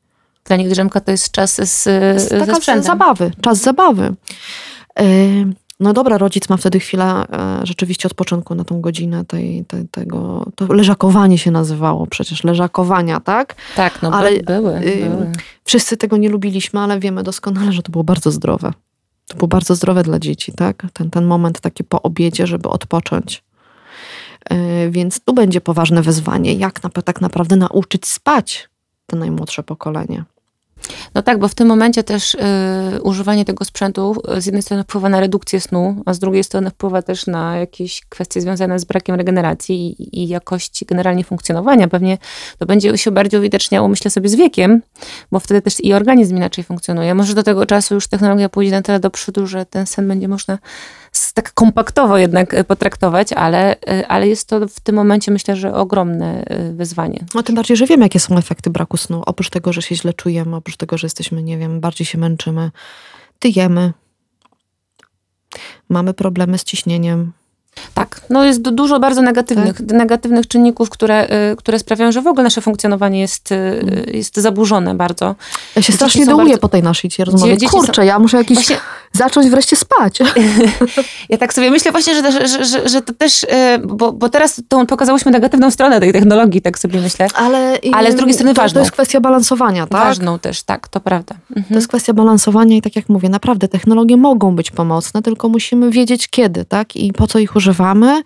Dla 0.46 0.56
nich 0.56 0.70
drzemka 0.70 1.00
to 1.00 1.12
jest 1.12 1.32
czas 1.32 1.56
z, 1.56 1.84
ze 1.84 2.56
sprzętem. 2.56 2.84
zabawy, 2.84 3.32
czas 3.42 3.58
zabawy. 3.62 4.16
Y, 5.00 5.54
no 5.82 5.94
dobra, 5.94 6.18
rodzic 6.18 6.50
ma 6.50 6.58
wtedy 6.58 6.80
chwilę 6.80 7.06
e, 7.06 7.60
rzeczywiście 7.64 8.08
odpoczynku 8.08 8.56
na 8.56 8.64
tą 8.64 8.82
godzinę 8.82 9.26
tej, 9.26 9.66
tej, 9.66 9.88
tego, 9.88 10.46
to 10.56 10.74
leżakowanie 10.74 11.38
się 11.38 11.52
nazywało 11.52 12.08
przecież, 12.08 12.44
leżakowania, 12.44 13.20
tak? 13.20 13.56
Tak, 13.76 14.02
no 14.02 14.12
ale 14.12 14.40
były, 14.40 14.78
y, 14.78 15.10
były. 15.10 15.32
Wszyscy 15.64 15.98
tego 15.98 16.18
nie 16.18 16.30
lubiliśmy, 16.30 16.80
ale 16.80 17.00
wiemy 17.00 17.24
doskonale, 17.24 17.72
że 17.72 17.84
to 17.84 17.92
było 17.92 18.04
bardzo 18.04 18.32
zdrowe. 18.32 18.74
To 19.28 19.38
było 19.38 19.48
bardzo 19.48 19.76
zdrowe 19.76 20.04
dla 20.04 20.20
dzieci, 20.20 20.52
tak? 20.52 20.86
Ten, 20.94 21.10
ten 21.10 21.26
moment 21.26 21.60
taki 21.60 21.84
po 21.84 22.02
obiedzie, 22.02 22.48
żeby 22.48 22.70
odpocząć. 22.70 23.44
E, 24.50 24.90
więc 24.90 25.20
tu 25.20 25.34
będzie 25.34 25.62
poważne 25.62 26.02
wyzwanie, 26.02 26.54
jak 26.54 26.84
na, 26.84 26.90
tak 26.90 27.22
naprawdę 27.22 27.56
nauczyć 27.56 28.08
spać 28.08 28.70
to 29.06 29.18
najmłodsze 29.18 29.64
pokolenie. 29.64 30.24
No 31.16 31.22
tak, 31.22 31.40
bo 31.40 31.48
w 31.48 31.56
tym 31.56 31.68
momencie 31.68 32.04
też 32.04 32.36
y, 32.36 32.40
używanie 33.04 33.46
tego 33.46 33.66
sprzętu 33.66 34.16
y, 34.38 34.42
z 34.42 34.46
jednej 34.46 34.62
strony 34.62 34.84
wpływa 34.84 35.10
na 35.10 35.20
redukcję 35.20 35.62
snu, 35.62 36.04
a 36.06 36.14
z 36.14 36.20
drugiej 36.20 36.44
strony 36.44 36.70
wpływa 36.70 37.02
też 37.02 37.28
na 37.28 37.58
jakieś 37.58 38.02
kwestie 38.10 38.42
związane 38.42 38.80
z 38.80 38.86
brakiem 38.86 39.16
regeneracji 39.16 40.02
i, 40.04 40.24
i 40.24 40.28
jakości 40.28 40.86
generalnie 40.86 41.24
funkcjonowania. 41.24 41.88
Pewnie 41.88 42.18
to 42.58 42.66
będzie 42.66 42.98
się 42.98 43.12
bardziej 43.12 43.40
uwidaczniało, 43.40 43.88
myślę 43.88 44.12
sobie, 44.12 44.30
z 44.30 44.36
wiekiem, 44.36 44.82
bo 45.32 45.40
wtedy 45.40 45.62
też 45.62 45.80
i 45.80 45.94
organizm 45.94 46.38
inaczej 46.38 46.64
funkcjonuje. 46.64 47.16
Może 47.16 47.34
do 47.34 47.44
tego 47.44 47.66
czasu 47.66 47.94
już 47.96 48.08
technologia 48.08 48.50
pójdzie 48.50 48.72
na 48.72 48.82
tyle 48.82 49.00
do 49.00 49.10
przodu, 49.10 49.48
że 49.48 49.66
ten 49.66 49.86
sen 49.86 50.08
będzie 50.08 50.28
można 50.28 50.58
tak 51.34 51.54
kompaktowo 51.54 52.18
jednak 52.18 52.54
e, 52.54 52.64
potraktować, 52.64 53.34
ale, 53.34 53.76
e, 53.82 54.08
ale 54.08 54.28
jest 54.28 54.48
to 54.48 54.68
w 54.68 54.80
tym 54.80 54.96
momencie 54.96 55.32
myślę, 55.32 55.56
że 55.56 55.76
ogromne 55.76 56.44
e, 56.46 56.74
wyzwanie. 56.74 57.26
No 57.36 57.44
tym 57.44 57.56
bardziej, 57.56 57.78
że 57.78 57.86
wiemy, 57.86 58.06
jakie 58.06 58.20
są 58.20 58.38
efekty 58.38 58.70
braku 58.70 58.98
snu. 58.98 59.24
Oprócz 59.26 59.50
tego, 59.50 59.74
że 59.74 59.82
się 59.82 59.96
źle 59.96 60.14
czujemy, 60.14 60.56
oprócz 60.56 60.78
tego, 60.78 60.98
że 60.98 61.06
jesteśmy, 61.06 61.44
nie 61.44 61.58
wiem, 61.58 61.80
bardziej 61.80 62.06
się 62.06 62.18
męczymy, 62.18 62.72
tyjemy, 63.40 63.94
mamy 65.90 66.14
problemy 66.14 66.58
z 66.58 66.64
ciśnieniem, 66.64 67.32
tak, 67.94 68.22
no 68.30 68.44
jest 68.44 68.62
dużo 68.62 69.00
bardzo 69.00 69.22
negatywnych, 69.22 69.78
tak? 69.78 69.88
negatywnych 69.88 70.48
czynników, 70.48 70.90
które, 70.90 71.28
y, 71.52 71.56
które 71.56 71.80
sprawiają, 71.80 72.12
że 72.12 72.22
w 72.22 72.28
ogóle 72.28 72.44
nasze 72.44 72.62
funkcjonowanie 72.62 73.20
jest, 73.20 73.52
y, 73.52 73.56
mm. 73.56 74.04
jest 74.14 74.38
zaburzone 74.38 74.96
bardzo. 74.96 75.36
Ja 75.76 75.82
się 75.82 75.94
strasznie 75.94 76.26
dołuję 76.26 76.48
bardzo... 76.48 76.62
po 76.62 76.70
tej 76.70 76.84
naszej 76.84 77.12
rozmowie. 77.20 77.58
Kurczę, 77.70 77.94
są... 77.94 78.02
ja 78.02 78.20
muszę 78.20 78.38
jakiś 78.38 78.58
właśnie... 78.58 78.78
zacząć 79.14 79.50
wreszcie 79.50 79.76
spać. 79.76 80.20
ja 81.30 81.38
tak 81.38 81.54
sobie 81.54 81.72
myślę 81.72 81.92
właśnie, 81.92 82.16
że, 82.16 82.48
że, 82.48 82.66
że, 82.66 82.90
że 82.90 83.02
to 83.02 83.14
też, 83.14 83.44
y, 83.44 83.48
bo, 83.84 84.12
bo 84.12 84.30
teraz 84.30 84.62
to 84.68 84.86
pokazałyśmy 84.86 85.32
negatywną 85.32 85.72
stronę 85.72 86.00
tej 86.00 86.14
technologii, 86.14 86.62
tak 86.62 86.80
sobie 86.80 87.02
myślę. 87.02 87.28
Ale, 87.34 87.80
ale 87.94 88.12
z 88.12 88.16
drugiej 88.16 88.34
strony 88.34 88.54
ważną. 88.54 88.74
To 88.74 88.80
jest 88.80 88.92
kwestia 88.92 89.20
balansowania, 89.20 89.88
tak? 89.88 90.04
Ważną 90.04 90.40
też, 90.40 90.64
tak, 90.64 90.88
to 90.88 91.00
prawda. 91.00 91.36
Mhm. 91.50 91.66
To 91.66 91.76
jest 91.76 91.88
kwestia 91.88 92.14
balansowania 92.14 92.78
i 92.78 92.82
tak 92.82 92.96
jak 92.96 93.10
mówię, 93.10 93.30
naprawdę 93.30 93.68
technologie 93.68 94.18
mogą 94.18 94.56
być 94.56 94.72
pomocne, 94.72 95.22
tylko 95.22 95.50
musimy 95.50 95.92
wiedzieć 95.92 96.28
kiedy, 96.28 96.66
tak? 96.66 96.96
I 96.96 97.14
po 97.14 97.28
co 97.28 97.40
ich 97.40 97.56
używamy. 97.56 98.22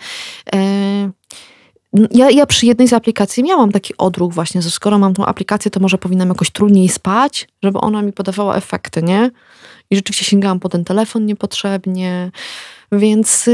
E, 0.55 1.09
ja, 2.12 2.30
ja 2.30 2.46
przy 2.46 2.66
jednej 2.66 2.88
z 2.88 2.93
aplikacji 2.93 3.43
miałam 3.43 3.72
taki 3.72 3.98
odruch 3.98 4.34
właśnie, 4.34 4.62
że 4.62 4.72
skoro 4.72 5.00
mam 5.00 5.14
tą 5.14 5.26
aplikację, 5.26 5.72
to 5.72 5.80
może 5.80 5.98
powinnam 5.98 6.30
jakoś 6.30 6.52
trudniej 6.52 6.89
spać, 6.89 7.48
żeby 7.64 7.80
ona 7.80 8.02
mi 8.02 8.14
podawała 8.14 8.56
efekty, 8.56 9.04
nie? 9.04 9.32
I 9.89 9.96
rzeczywiście 9.96 10.26
sięgałam 10.26 10.60
po 10.60 10.70
ten 10.70 10.84
telefon 10.84 11.26
niepotrzebnie, 11.26 12.32
więc 12.91 13.50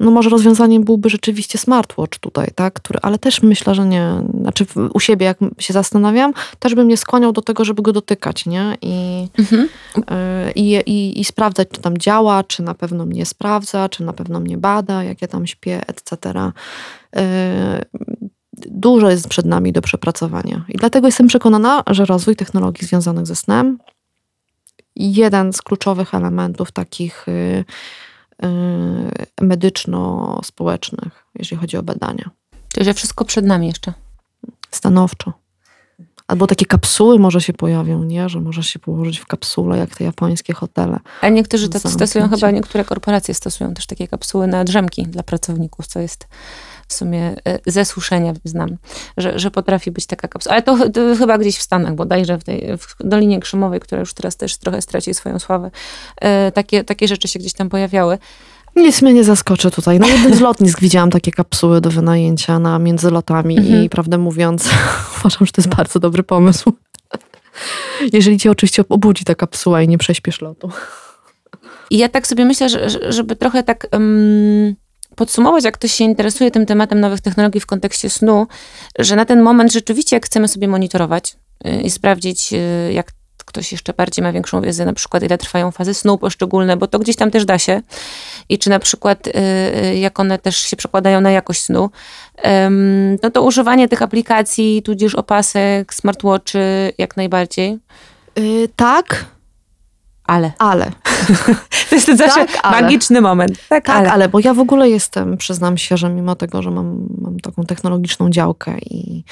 no 0.00 0.10
może 0.10 0.30
rozwiązaniem 0.30 0.84
byłby 0.84 1.10
rzeczywiście 1.10 1.58
smartwatch 1.58 2.18
tutaj, 2.18 2.48
tak? 2.54 2.74
Który, 2.74 2.98
ale 3.02 3.18
też 3.18 3.42
myślę, 3.42 3.74
że 3.74 3.86
nie. 3.86 4.22
Znaczy 4.40 4.66
u 4.94 5.00
siebie, 5.00 5.26
jak 5.26 5.38
się 5.58 5.72
zastanawiam, 5.72 6.32
też 6.58 6.74
bym 6.74 6.86
mnie 6.86 6.96
skłaniał 6.96 7.32
do 7.32 7.42
tego, 7.42 7.64
żeby 7.64 7.82
go 7.82 7.92
dotykać, 7.92 8.46
nie? 8.46 8.76
I, 8.82 9.26
mhm. 9.38 9.68
y, 9.96 10.52
i, 10.54 10.72
i, 10.86 11.20
i 11.20 11.24
sprawdzać, 11.24 11.68
czy 11.68 11.80
tam 11.80 11.98
działa, 11.98 12.44
czy 12.44 12.62
na 12.62 12.74
pewno 12.74 13.06
mnie 13.06 13.26
sprawdza, 13.26 13.88
czy 13.88 14.04
na 14.04 14.12
pewno 14.12 14.40
mnie 14.40 14.58
bada, 14.58 15.04
jak 15.04 15.22
ja 15.22 15.28
tam 15.28 15.46
śpię, 15.46 15.82
etc. 15.86 16.32
Y, 17.16 17.20
dużo 18.52 19.10
jest 19.10 19.28
przed 19.28 19.46
nami 19.46 19.72
do 19.72 19.82
przepracowania. 19.82 20.64
I 20.68 20.78
dlatego 20.78 21.08
jestem 21.08 21.26
przekonana, 21.26 21.82
że 21.86 22.04
rozwój 22.04 22.36
technologii 22.36 22.88
związanych 22.88 23.26
ze 23.26 23.36
snem, 23.36 23.78
jeden 24.96 25.52
z 25.52 25.62
kluczowych 25.62 26.14
elementów 26.14 26.72
takich 26.72 27.28
y, 27.28 27.64
medyczno-społecznych, 29.40 31.26
jeżeli 31.34 31.60
chodzi 31.60 31.76
o 31.76 31.82
badania. 31.82 32.30
Czyli, 32.72 32.84
że 32.84 32.94
wszystko 32.94 33.24
przed 33.24 33.44
nami 33.44 33.66
jeszcze. 33.66 33.92
Stanowczo. 34.70 35.32
Albo 36.28 36.46
takie 36.46 36.66
kapsuły 36.66 37.18
może 37.18 37.40
się 37.40 37.52
pojawią, 37.52 38.04
nie? 38.04 38.28
Że 38.28 38.40
możesz 38.40 38.66
się 38.66 38.78
położyć 38.78 39.18
w 39.18 39.26
kapsule, 39.26 39.78
jak 39.78 39.96
te 39.96 40.04
japońskie 40.04 40.52
hotele. 40.52 41.00
A 41.20 41.28
niektórzy 41.28 41.68
tak 41.68 41.82
stosują, 41.82 42.28
chyba 42.28 42.50
niektóre 42.50 42.84
korporacje 42.84 43.34
stosują 43.34 43.74
też 43.74 43.86
takie 43.86 44.08
kapsuły 44.08 44.46
na 44.46 44.64
drzemki 44.64 45.02
dla 45.02 45.22
pracowników, 45.22 45.86
co 45.86 46.00
jest 46.00 46.28
w 46.88 46.94
sumie 46.94 47.34
e, 47.44 47.58
ze 47.66 47.84
słyszenia 47.84 48.32
znam, 48.44 48.76
że, 49.16 49.38
że 49.38 49.50
potrafi 49.50 49.90
być 49.90 50.06
taka 50.06 50.28
kapsuła. 50.28 50.52
Ale 50.52 50.62
to, 50.62 50.90
to 50.90 51.00
chyba 51.18 51.38
gdzieś 51.38 51.56
w 51.56 51.62
Stanach, 51.62 51.94
bodajże 51.94 52.38
w 52.38 52.44
tej 52.44 52.78
w 52.78 52.96
Dolinie 53.00 53.40
Krzemowej, 53.40 53.80
która 53.80 54.00
już 54.00 54.14
teraz 54.14 54.36
też 54.36 54.56
trochę 54.56 54.82
straci 54.82 55.14
swoją 55.14 55.38
sławę, 55.38 55.70
e, 56.20 56.52
takie, 56.52 56.84
takie 56.84 57.08
rzeczy 57.08 57.28
się 57.28 57.38
gdzieś 57.38 57.52
tam 57.52 57.68
pojawiały. 57.68 58.18
Nic 58.76 59.02
mnie 59.02 59.12
nie 59.12 59.24
zaskoczy 59.24 59.70
tutaj. 59.70 59.98
Na 59.98 60.06
jednym 60.06 60.34
z 60.34 60.40
lotnisk 60.48 60.80
widziałam 60.80 61.10
takie 61.10 61.32
kapsuły 61.32 61.80
do 61.80 61.90
wynajęcia 61.90 62.58
na 62.58 62.78
między 62.78 63.10
lotami 63.10 63.58
mhm. 63.58 63.84
i 63.84 63.88
prawdę 63.88 64.18
mówiąc, 64.18 64.70
uważam, 65.18 65.46
że 65.46 65.52
to 65.52 65.62
jest 65.62 65.76
bardzo 65.76 66.00
dobry 66.00 66.22
pomysł. 66.22 66.72
Jeżeli 68.12 68.38
cię 68.38 68.50
oczywiście 68.50 68.84
obudzi 68.88 69.24
ta 69.24 69.34
kapsuła 69.34 69.82
i 69.82 69.88
nie 69.88 69.98
prześpiesz 69.98 70.40
lotu. 70.40 70.70
I 71.90 71.98
ja 71.98 72.08
tak 72.08 72.26
sobie 72.26 72.44
myślę, 72.44 72.68
że, 72.68 73.12
żeby 73.12 73.36
trochę 73.36 73.62
tak 73.62 73.86
um, 73.92 74.74
podsumować, 75.14 75.64
jak 75.64 75.74
ktoś 75.74 75.92
się 75.92 76.04
interesuje 76.04 76.50
tym 76.50 76.66
tematem 76.66 77.00
nowych 77.00 77.20
technologii 77.20 77.60
w 77.60 77.66
kontekście 77.66 78.10
snu, 78.10 78.46
że 78.98 79.16
na 79.16 79.24
ten 79.24 79.42
moment 79.42 79.72
rzeczywiście, 79.72 80.16
jak 80.16 80.26
chcemy 80.26 80.48
sobie 80.48 80.68
monitorować 80.68 81.36
y, 81.66 81.82
i 81.82 81.90
sprawdzić, 81.90 82.52
y, 82.52 82.92
jak 82.92 83.12
ktoś 83.44 83.72
jeszcze 83.72 83.92
bardziej 83.92 84.22
ma 84.22 84.32
większą 84.32 84.60
wiedzę, 84.60 84.84
na 84.84 84.92
przykład 84.92 85.22
ile 85.22 85.38
trwają 85.38 85.70
fazy 85.70 85.94
snu 85.94 86.18
poszczególne, 86.18 86.76
bo 86.76 86.86
to 86.86 86.98
gdzieś 86.98 87.16
tam 87.16 87.30
też 87.30 87.44
da 87.44 87.58
się. 87.58 87.82
I 88.48 88.58
czy 88.58 88.70
na 88.70 88.78
przykład 88.78 89.26
y, 89.26 89.96
jak 89.96 90.20
one 90.20 90.38
też 90.38 90.56
się 90.56 90.76
przekładają 90.76 91.20
na 91.20 91.30
jakość 91.30 91.62
snu, 91.62 91.90
no 93.22 93.30
to 93.30 93.42
używanie 93.42 93.88
tych 93.88 94.02
aplikacji, 94.02 94.82
tudzież 94.82 95.14
opasek, 95.14 95.94
smartwatchy 95.94 96.92
jak 96.98 97.16
najbardziej. 97.16 97.78
Yy, 98.36 98.68
tak, 98.76 99.24
ale. 100.24 100.52
Ale. 100.58 100.90
to 101.88 101.94
jest 101.94 102.06
ten 102.06 102.16
zawsze 102.16 102.46
tak, 102.46 102.82
magiczny 102.82 103.20
moment. 103.20 103.68
Tak, 103.68 103.84
tak 103.84 103.96
ale. 103.96 104.12
ale. 104.12 104.28
bo 104.28 104.40
ja 104.40 104.54
w 104.54 104.58
ogóle 104.58 104.90
jestem, 104.90 105.36
przyznam 105.36 105.78
się, 105.78 105.96
że 105.96 106.08
mimo 106.08 106.34
tego, 106.34 106.62
że 106.62 106.70
mam, 106.70 107.06
mam 107.20 107.40
taką 107.40 107.64
technologiczną 107.64 108.30
działkę 108.30 108.78
i, 108.78 109.24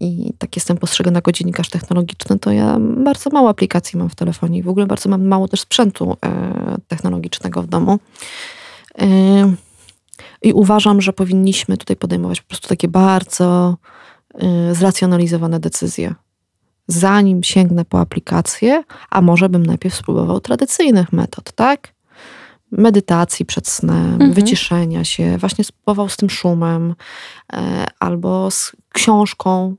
i 0.00 0.32
tak 0.38 0.56
jestem 0.56 0.76
postrzegana 0.76 1.18
jako 1.18 1.32
dziennikarz 1.32 1.68
technologiczny, 1.68 2.38
to 2.38 2.52
ja 2.52 2.76
bardzo 2.80 3.30
mało 3.30 3.48
aplikacji 3.48 3.98
mam 3.98 4.08
w 4.08 4.14
telefonie 4.14 4.58
i 4.58 4.62
w 4.62 4.68
ogóle 4.68 4.86
bardzo 4.86 5.08
mam 5.08 5.26
mało 5.26 5.48
też 5.48 5.60
sprzętu 5.60 6.16
e, 6.24 6.76
technologicznego 6.88 7.62
w 7.62 7.66
domu. 7.66 7.98
E, 8.98 9.06
I 10.42 10.52
uważam, 10.52 11.00
że 11.00 11.12
powinniśmy 11.12 11.76
tutaj 11.76 11.96
podejmować 11.96 12.40
po 12.40 12.48
prostu 12.48 12.68
takie 12.68 12.88
bardzo 12.88 13.76
e, 14.34 14.74
zracjonalizowane 14.74 15.60
decyzje 15.60 16.14
zanim 16.92 17.42
sięgnę 17.42 17.84
po 17.84 18.00
aplikację, 18.00 18.84
a 19.10 19.20
może 19.20 19.48
bym 19.48 19.66
najpierw 19.66 19.94
spróbował 19.94 20.40
tradycyjnych 20.40 21.12
metod, 21.12 21.52
tak? 21.52 21.92
Medytacji 22.72 23.46
przed 23.46 23.68
snem, 23.68 24.12
mhm. 24.12 24.32
wyciszenia 24.32 25.04
się, 25.04 25.38
właśnie 25.38 25.64
spróbował 25.64 26.08
z 26.08 26.16
tym 26.16 26.30
szumem, 26.30 26.94
e, 27.52 27.86
albo 27.98 28.50
z 28.50 28.72
książką 28.92 29.76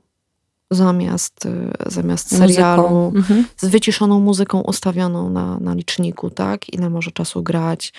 zamiast, 0.70 1.46
e, 1.46 1.90
zamiast 1.90 2.36
serialu, 2.36 3.12
mhm. 3.16 3.44
z 3.56 3.66
wyciszoną 3.66 4.20
muzyką 4.20 4.60
ustawioną 4.60 5.30
na, 5.30 5.58
na 5.58 5.74
liczniku, 5.74 6.30
tak? 6.30 6.74
Ile 6.74 6.90
może 6.90 7.10
czasu 7.10 7.42
grać, 7.42 7.92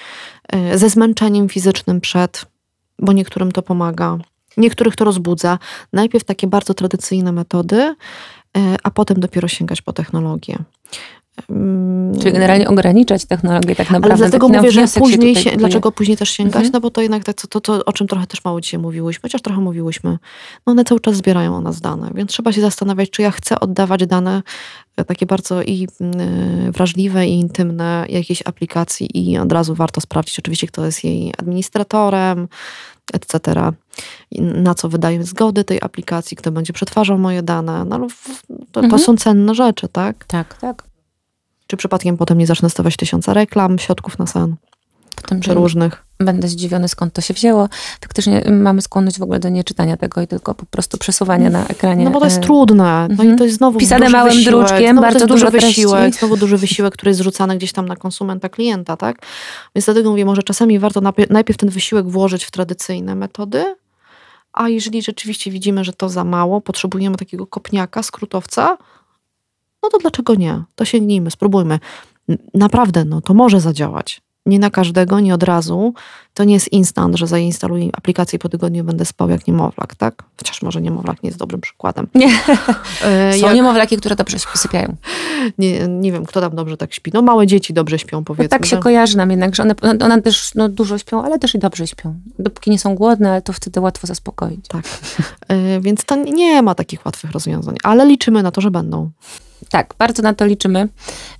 e, 0.50 0.78
ze 0.78 0.90
zmęczeniem 0.90 1.50
fizycznym 1.50 2.02
przed, 2.02 2.46
bo 3.00 3.14
niektórym 3.14 3.52
to 3.52 3.62
pomaga. 3.62 4.18
Niektórych 4.58 4.96
to 4.96 5.06
rozbudza. 5.06 5.60
Najpierw 5.94 6.24
takie 6.24 6.48
bardzo 6.48 6.74
tradycyjne 6.74 7.32
metody, 7.32 7.96
a 8.84 8.92
potem 8.92 9.20
dopiero 9.20 9.48
sięgać 9.48 9.82
po 9.82 9.94
technologię. 9.94 10.58
Mm. 11.50 12.20
Czyli 12.20 12.34
generalnie 12.34 12.68
ograniczać 12.68 13.26
technologię 13.26 13.76
tak 13.76 13.92
naprawdę. 13.92 14.08
Ale 14.08 14.18
dlatego 14.18 14.50
mówię, 14.50 14.72
że 14.72 14.86
później, 15.00 15.36
się, 15.36 15.52
dlaczego 15.58 15.92
później 15.92 16.18
też 16.18 16.30
sięgać? 16.30 16.56
Mhm. 16.56 16.72
No 16.74 16.82
bo 16.82 16.90
to 16.90 17.02
jednak 17.02 17.24
to, 17.24 17.48
to, 17.48 17.62
to, 17.62 17.86
o 17.86 17.94
czym 17.94 18.08
trochę 18.08 18.28
też 18.28 18.44
mało 18.44 18.62
dzisiaj 18.62 18.80
mówiłyśmy, 18.80 19.22
chociaż 19.22 19.42
trochę 19.42 19.62
mówiłyśmy, 19.62 20.18
no 20.68 20.72
one 20.72 20.84
cały 20.86 21.00
czas 21.00 21.16
zbierają 21.16 21.56
o 21.56 21.62
nas 21.62 21.82
dane, 21.82 22.12
więc 22.16 22.32
trzeba 22.32 22.52
się 22.52 22.62
zastanawiać, 22.62 23.10
czy 23.10 23.22
ja 23.22 23.32
chcę 23.32 23.60
oddawać 23.60 24.06
dane 24.06 24.44
e, 24.98 25.06
takie 25.06 25.26
bardzo 25.26 25.64
i 25.64 25.88
y, 26.68 26.72
wrażliwe 26.72 27.28
i 27.28 27.40
intymne 27.40 28.06
jakiejś 28.10 28.42
aplikacji 28.46 29.32
i 29.32 29.38
od 29.38 29.52
razu 29.52 29.76
warto 29.76 30.02
sprawdzić 30.02 30.40
oczywiście, 30.40 30.68
kto 30.68 30.86
jest 30.86 31.04
jej 31.04 31.34
administratorem, 31.38 32.48
etc. 33.14 33.40
Na 34.40 34.76
co 34.76 34.90
wydaję 34.90 35.24
zgody 35.24 35.64
tej 35.64 35.82
aplikacji, 35.82 36.38
kto 36.38 36.52
będzie 36.52 36.74
przetwarzał 36.74 37.18
moje 37.18 37.44
dane. 37.44 37.86
No, 37.86 38.08
to, 38.72 38.80
mhm. 38.80 38.90
to 38.92 39.00
są 39.00 39.18
cenne 39.18 39.56
rzeczy, 39.56 39.88
tak? 39.88 40.26
Tak, 40.26 40.58
tak. 40.58 40.84
Czy 41.68 41.78
przypadkiem 41.78 42.18
potem 42.18 42.38
nie 42.38 42.48
zacznę 42.48 42.70
stawać 42.70 42.98
tysiąca 42.98 43.34
reklam, 43.34 43.80
środków 43.80 44.20
na 44.20 44.28
sen? 44.28 44.56
Potem 45.16 45.56
różnych. 45.56 46.06
Będę 46.20 46.48
zdziwiony, 46.48 46.88
skąd 46.88 47.14
to 47.14 47.22
się 47.22 47.34
wzięło. 47.34 47.70
Faktycznie 48.02 48.44
mamy 48.52 48.82
skłonność 48.82 49.20
w 49.20 49.24
ogóle 49.24 49.40
do 49.40 49.50
nieczytania 49.50 49.98
tego 49.98 50.22
i 50.22 50.28
tylko 50.28 50.56
po 50.56 50.66
prostu 50.66 50.98
przesuwania 50.98 51.50
na 51.50 51.68
ekranie. 51.68 52.06
No 52.06 52.12
bo 52.12 52.20
to 52.20 52.26
jest 52.26 52.38
e, 52.38 52.42
trudne. 52.42 53.08
No 53.10 53.24
i 53.24 53.28
mhm. 53.28 53.38
to 53.38 53.44
jest 53.44 53.58
znowu 53.58 53.80
Pisane 53.80 54.10
małym 54.10 54.34
wysiłek. 54.34 54.68
druczkiem, 54.68 55.02
bardzo 55.02 55.28
duży 55.28 55.50
wysiłek. 55.50 56.16
Znowu 56.16 56.38
duży 56.38 56.58
wysiłek, 56.58 56.94
który 56.94 57.10
jest 57.10 57.20
zrzucany 57.20 57.58
gdzieś 57.58 57.74
tam 57.74 57.88
na 57.88 57.96
konsumenta, 57.96 58.50
klienta, 58.50 58.98
tak? 58.98 59.18
Więc 59.76 59.86
dlatego 59.86 60.10
mówię, 60.10 60.26
może 60.26 60.44
czasami 60.44 60.80
warto 60.80 61.02
najpierw 61.30 61.60
ten 61.60 61.70
wysiłek 61.70 62.08
włożyć 62.08 62.46
w 62.46 62.52
tradycyjne 62.52 63.16
metody, 63.16 63.76
a 64.54 64.70
jeżeli 64.70 65.02
rzeczywiście 65.02 65.52
widzimy, 65.52 65.84
że 65.84 65.94
to 65.94 66.10
za 66.10 66.24
mało, 66.24 66.62
potrzebujemy 66.62 67.18
takiego 67.18 67.48
kopniaka, 67.48 68.04
skrótowca, 68.04 68.78
no 69.84 69.90
to 69.90 69.98
dlaczego 69.98 70.36
nie? 70.36 70.64
To 70.76 70.86
sięgnijmy, 70.86 71.32
spróbujmy. 71.32 71.80
Naprawdę, 72.54 73.06
no 73.06 73.22
to 73.22 73.34
może 73.34 73.60
zadziałać 73.60 74.22
nie 74.46 74.60
na 74.60 74.70
każdego, 74.70 75.20
nie 75.20 75.34
od 75.34 75.44
razu. 75.44 75.94
To 76.34 76.44
nie 76.44 76.54
jest 76.54 76.72
instant, 76.72 77.16
że 77.16 77.28
zainstaluję 77.28 77.90
aplikację 77.94 78.38
i 78.38 78.40
po 78.40 78.50
tygodniu 78.50 78.84
będę 78.84 79.06
spał 79.06 79.30
jak 79.30 79.48
niemowlak, 79.48 79.96
tak? 79.96 80.24
Chociaż 80.38 80.62
może 80.62 80.82
niemowlak 80.82 81.24
nie 81.24 81.28
jest 81.28 81.40
dobrym 81.40 81.62
przykładem. 81.62 82.08
Nie. 82.16 82.30
E, 83.04 83.34
Są 83.34 83.46
jak... 83.46 83.56
niemowlaki, 83.56 83.98
które 83.98 84.16
dobrze 84.16 84.38
sypiają. 84.40 84.96
Nie, 85.58 85.88
nie 85.88 86.12
wiem, 86.12 86.26
kto 86.26 86.42
tam 86.42 86.56
dobrze 86.56 86.78
tak 86.78 86.94
śpi. 86.94 87.12
No 87.14 87.22
małe 87.22 87.48
dzieci 87.48 87.74
dobrze 87.74 88.00
śpią, 88.00 88.18
no 88.18 88.24
powiedzmy. 88.24 88.44
No 88.44 88.50
tak 88.50 88.66
się 88.66 88.76
tak? 88.76 88.84
kojarzy 88.84 89.18
nam 89.18 89.32
jednak, 89.32 89.56
że 89.56 89.64
one, 89.64 89.76
one 90.00 90.22
też 90.22 90.56
no, 90.56 90.70
dużo 90.70 90.98
śpią, 90.98 91.24
ale 91.24 91.40
też 91.40 91.56
i 91.56 91.60
dobrze 91.60 91.88
śpią. 91.88 92.16
Dopóki 92.40 92.72
nie 92.72 92.80
są 92.80 92.96
głodne, 92.96 93.32
ale 93.32 93.42
to 93.42 93.54
wtedy 93.54 93.80
łatwo 93.80 94.08
zaspokoić. 94.08 94.68
Tak. 94.68 94.84
E, 95.48 95.82
więc 95.82 96.06
to 96.06 96.16
nie 96.16 96.62
ma 96.62 96.76
takich 96.76 97.06
łatwych 97.06 97.32
rozwiązań, 97.32 97.76
ale 97.84 98.06
liczymy 98.06 98.44
na 98.44 98.52
to, 98.52 98.62
że 98.62 98.72
będą. 98.72 99.12
Tak, 99.70 99.94
bardzo 99.98 100.24
na 100.24 100.34
to 100.34 100.46
liczymy. 100.46 100.90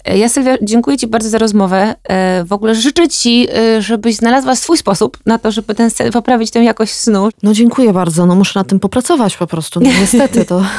E, 0.06 0.18
ja 0.18 0.30
Sylwia, 0.30 0.58
dziękuję 0.62 0.98
Ci 0.98 1.08
bardzo 1.08 1.30
za 1.30 1.38
rozmowę. 1.38 1.96
E, 2.04 2.44
w 2.44 2.54
ogóle 2.54 2.76
życzę 2.76 3.08
Ci, 3.08 3.48
e, 3.54 3.82
żebyś 3.82 4.16
znalazła 4.16 4.56
swój 4.56 4.78
sposób 4.78 5.18
na 5.26 5.40
to, 5.40 5.52
żeby 5.52 5.76
ten, 5.76 5.90
poprawić 6.14 6.52
tę 6.52 6.64
jakość 6.64 6.94
snu. 6.94 7.30
No 7.44 7.54
dziękuję 7.54 7.94
bardzo, 7.94 8.26
no 8.26 8.36
muszę 8.36 8.60
nad 8.60 8.68
tym 8.68 8.80
popracować 8.80 9.38
po 9.38 9.48
prostu. 9.48 9.80
No, 9.80 9.90
niestety 10.00 10.46
to 10.46 10.66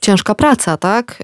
ciężka 0.00 0.34
praca, 0.34 0.76
tak? 0.76 1.22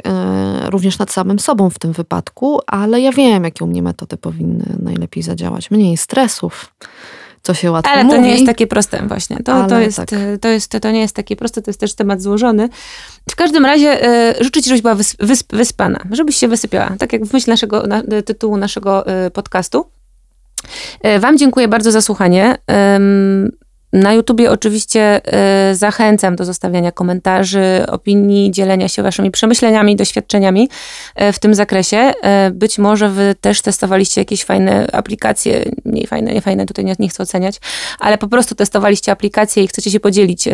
Również 0.67 0.99
nad 0.99 1.13
samym 1.13 1.39
sobą 1.39 1.71
w 1.71 1.79
tym 1.79 1.93
wypadku, 1.93 2.61
ale 2.67 3.01
ja 3.01 3.13
wiem, 3.13 3.45
jakie 3.45 3.65
u 3.65 3.69
mnie 3.69 3.83
metody 3.83 4.17
powinny 4.17 4.77
najlepiej 4.83 5.23
zadziałać. 5.23 5.71
Mniej 5.71 5.97
stresów, 5.97 6.75
co 7.43 7.55
się 7.55 7.71
łatwo 7.71 7.93
Ale 7.93 8.05
mówi. 8.05 8.17
to 8.17 8.23
nie 8.23 8.33
jest 8.33 8.47
takie 8.47 8.67
proste 8.67 9.03
właśnie. 9.09 9.37
To, 9.37 9.67
to, 9.67 9.81
jest, 9.81 9.97
tak. 9.97 10.09
to, 10.41 10.49
jest, 10.49 10.71
to 10.83 10.91
nie 10.91 11.01
jest 11.01 11.17
takie 11.17 11.37
proste, 11.37 11.63
to 11.63 11.71
jest 11.71 11.81
też 11.81 11.95
temat 11.95 12.23
złożony. 12.23 12.69
W 13.31 13.37
każdym 13.37 13.67
razie 13.67 14.09
y, 14.41 14.45
życzę 14.45 14.63
Ci, 14.63 14.69
żebyś 14.69 14.83
była 14.83 14.95
wysp, 14.95 15.23
wysp, 15.25 15.53
wyspana, 15.55 16.01
żebyś 16.11 16.37
się 16.37 16.49
wysypiała. 16.49 16.93
Tak 16.99 17.13
jak 17.13 17.25
w 17.25 17.33
myśl 17.33 17.51
naszego, 17.51 17.87
na, 17.87 18.03
tytułu 18.27 18.57
naszego 18.57 19.05
y, 19.27 19.31
podcastu. 19.31 19.87
Wam 21.21 21.39
dziękuję 21.39 21.69
bardzo 21.69 21.93
za 21.93 22.01
słuchanie. 22.01 22.59
Na 23.93 24.13
YouTubie 24.13 24.51
oczywiście 24.51 25.21
y, 25.71 25.75
zachęcam 25.75 26.37
do 26.37 26.45
zostawiania 26.45 26.93
komentarzy, 26.93 27.85
opinii, 27.89 28.51
dzielenia 28.51 28.89
się 28.89 29.03
waszymi 29.03 29.31
przemyśleniami, 29.31 29.97
doświadczeniami 29.97 30.69
y, 31.23 31.33
w 31.33 31.39
tym 31.39 31.55
zakresie. 31.55 32.13
Y, 32.47 32.51
być 32.51 32.79
może 32.79 33.09
wy 33.09 33.35
też 33.41 33.63
testowaliście 33.63 34.21
jakieś 34.21 34.45
fajne 34.45 34.87
aplikacje, 34.93 35.65
nie 35.85 36.07
fajne, 36.07 36.35
nie 36.35 36.41
fajne, 36.41 36.67
tutaj 36.67 36.85
nie, 36.85 36.95
nie 36.99 37.09
chcę 37.09 37.23
oceniać, 37.23 37.61
ale 37.99 38.19
po 38.19 38.29
prostu 38.29 38.55
testowaliście 38.55 39.13
aplikacje 39.13 39.65
i 39.65 39.69
chcecie 39.69 39.91
się 39.91 40.01
podzielić 40.01 40.49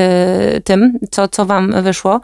tym, 0.65 0.99
co, 1.11 1.29
co 1.29 1.47
wam 1.47 1.83
wyszło. 1.83 2.21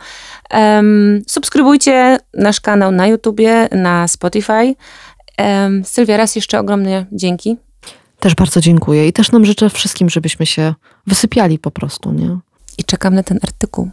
subskrybujcie 1.27 2.19
nasz 2.35 2.61
kanał 2.61 2.91
na 2.91 3.07
YouTubie, 3.07 3.69
na 3.73 4.09
Spotify. 4.09 4.75
Sylwia, 5.85 6.17
raz 6.17 6.37
jeszcze 6.37 6.59
ogromne 6.59 7.07
dzięki. 7.13 7.57
Też 8.21 8.35
bardzo 8.35 8.61
dziękuję 8.61 9.09
i 9.09 9.13
też 9.13 9.33
nam 9.33 9.45
życzę 9.45 9.71
wszystkim, 9.71 10.11
żebyśmy 10.11 10.47
się 10.47 10.75
wysypiali 11.07 11.59
po 11.59 11.71
prostu, 11.71 12.13
nie? 12.13 12.39
I 12.79 12.85
czekam 12.85 13.15
na 13.15 13.23
ten 13.23 13.39
artykuł. 13.43 13.91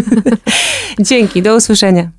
Dzięki, 1.08 1.42
do 1.42 1.56
usłyszenia. 1.56 2.10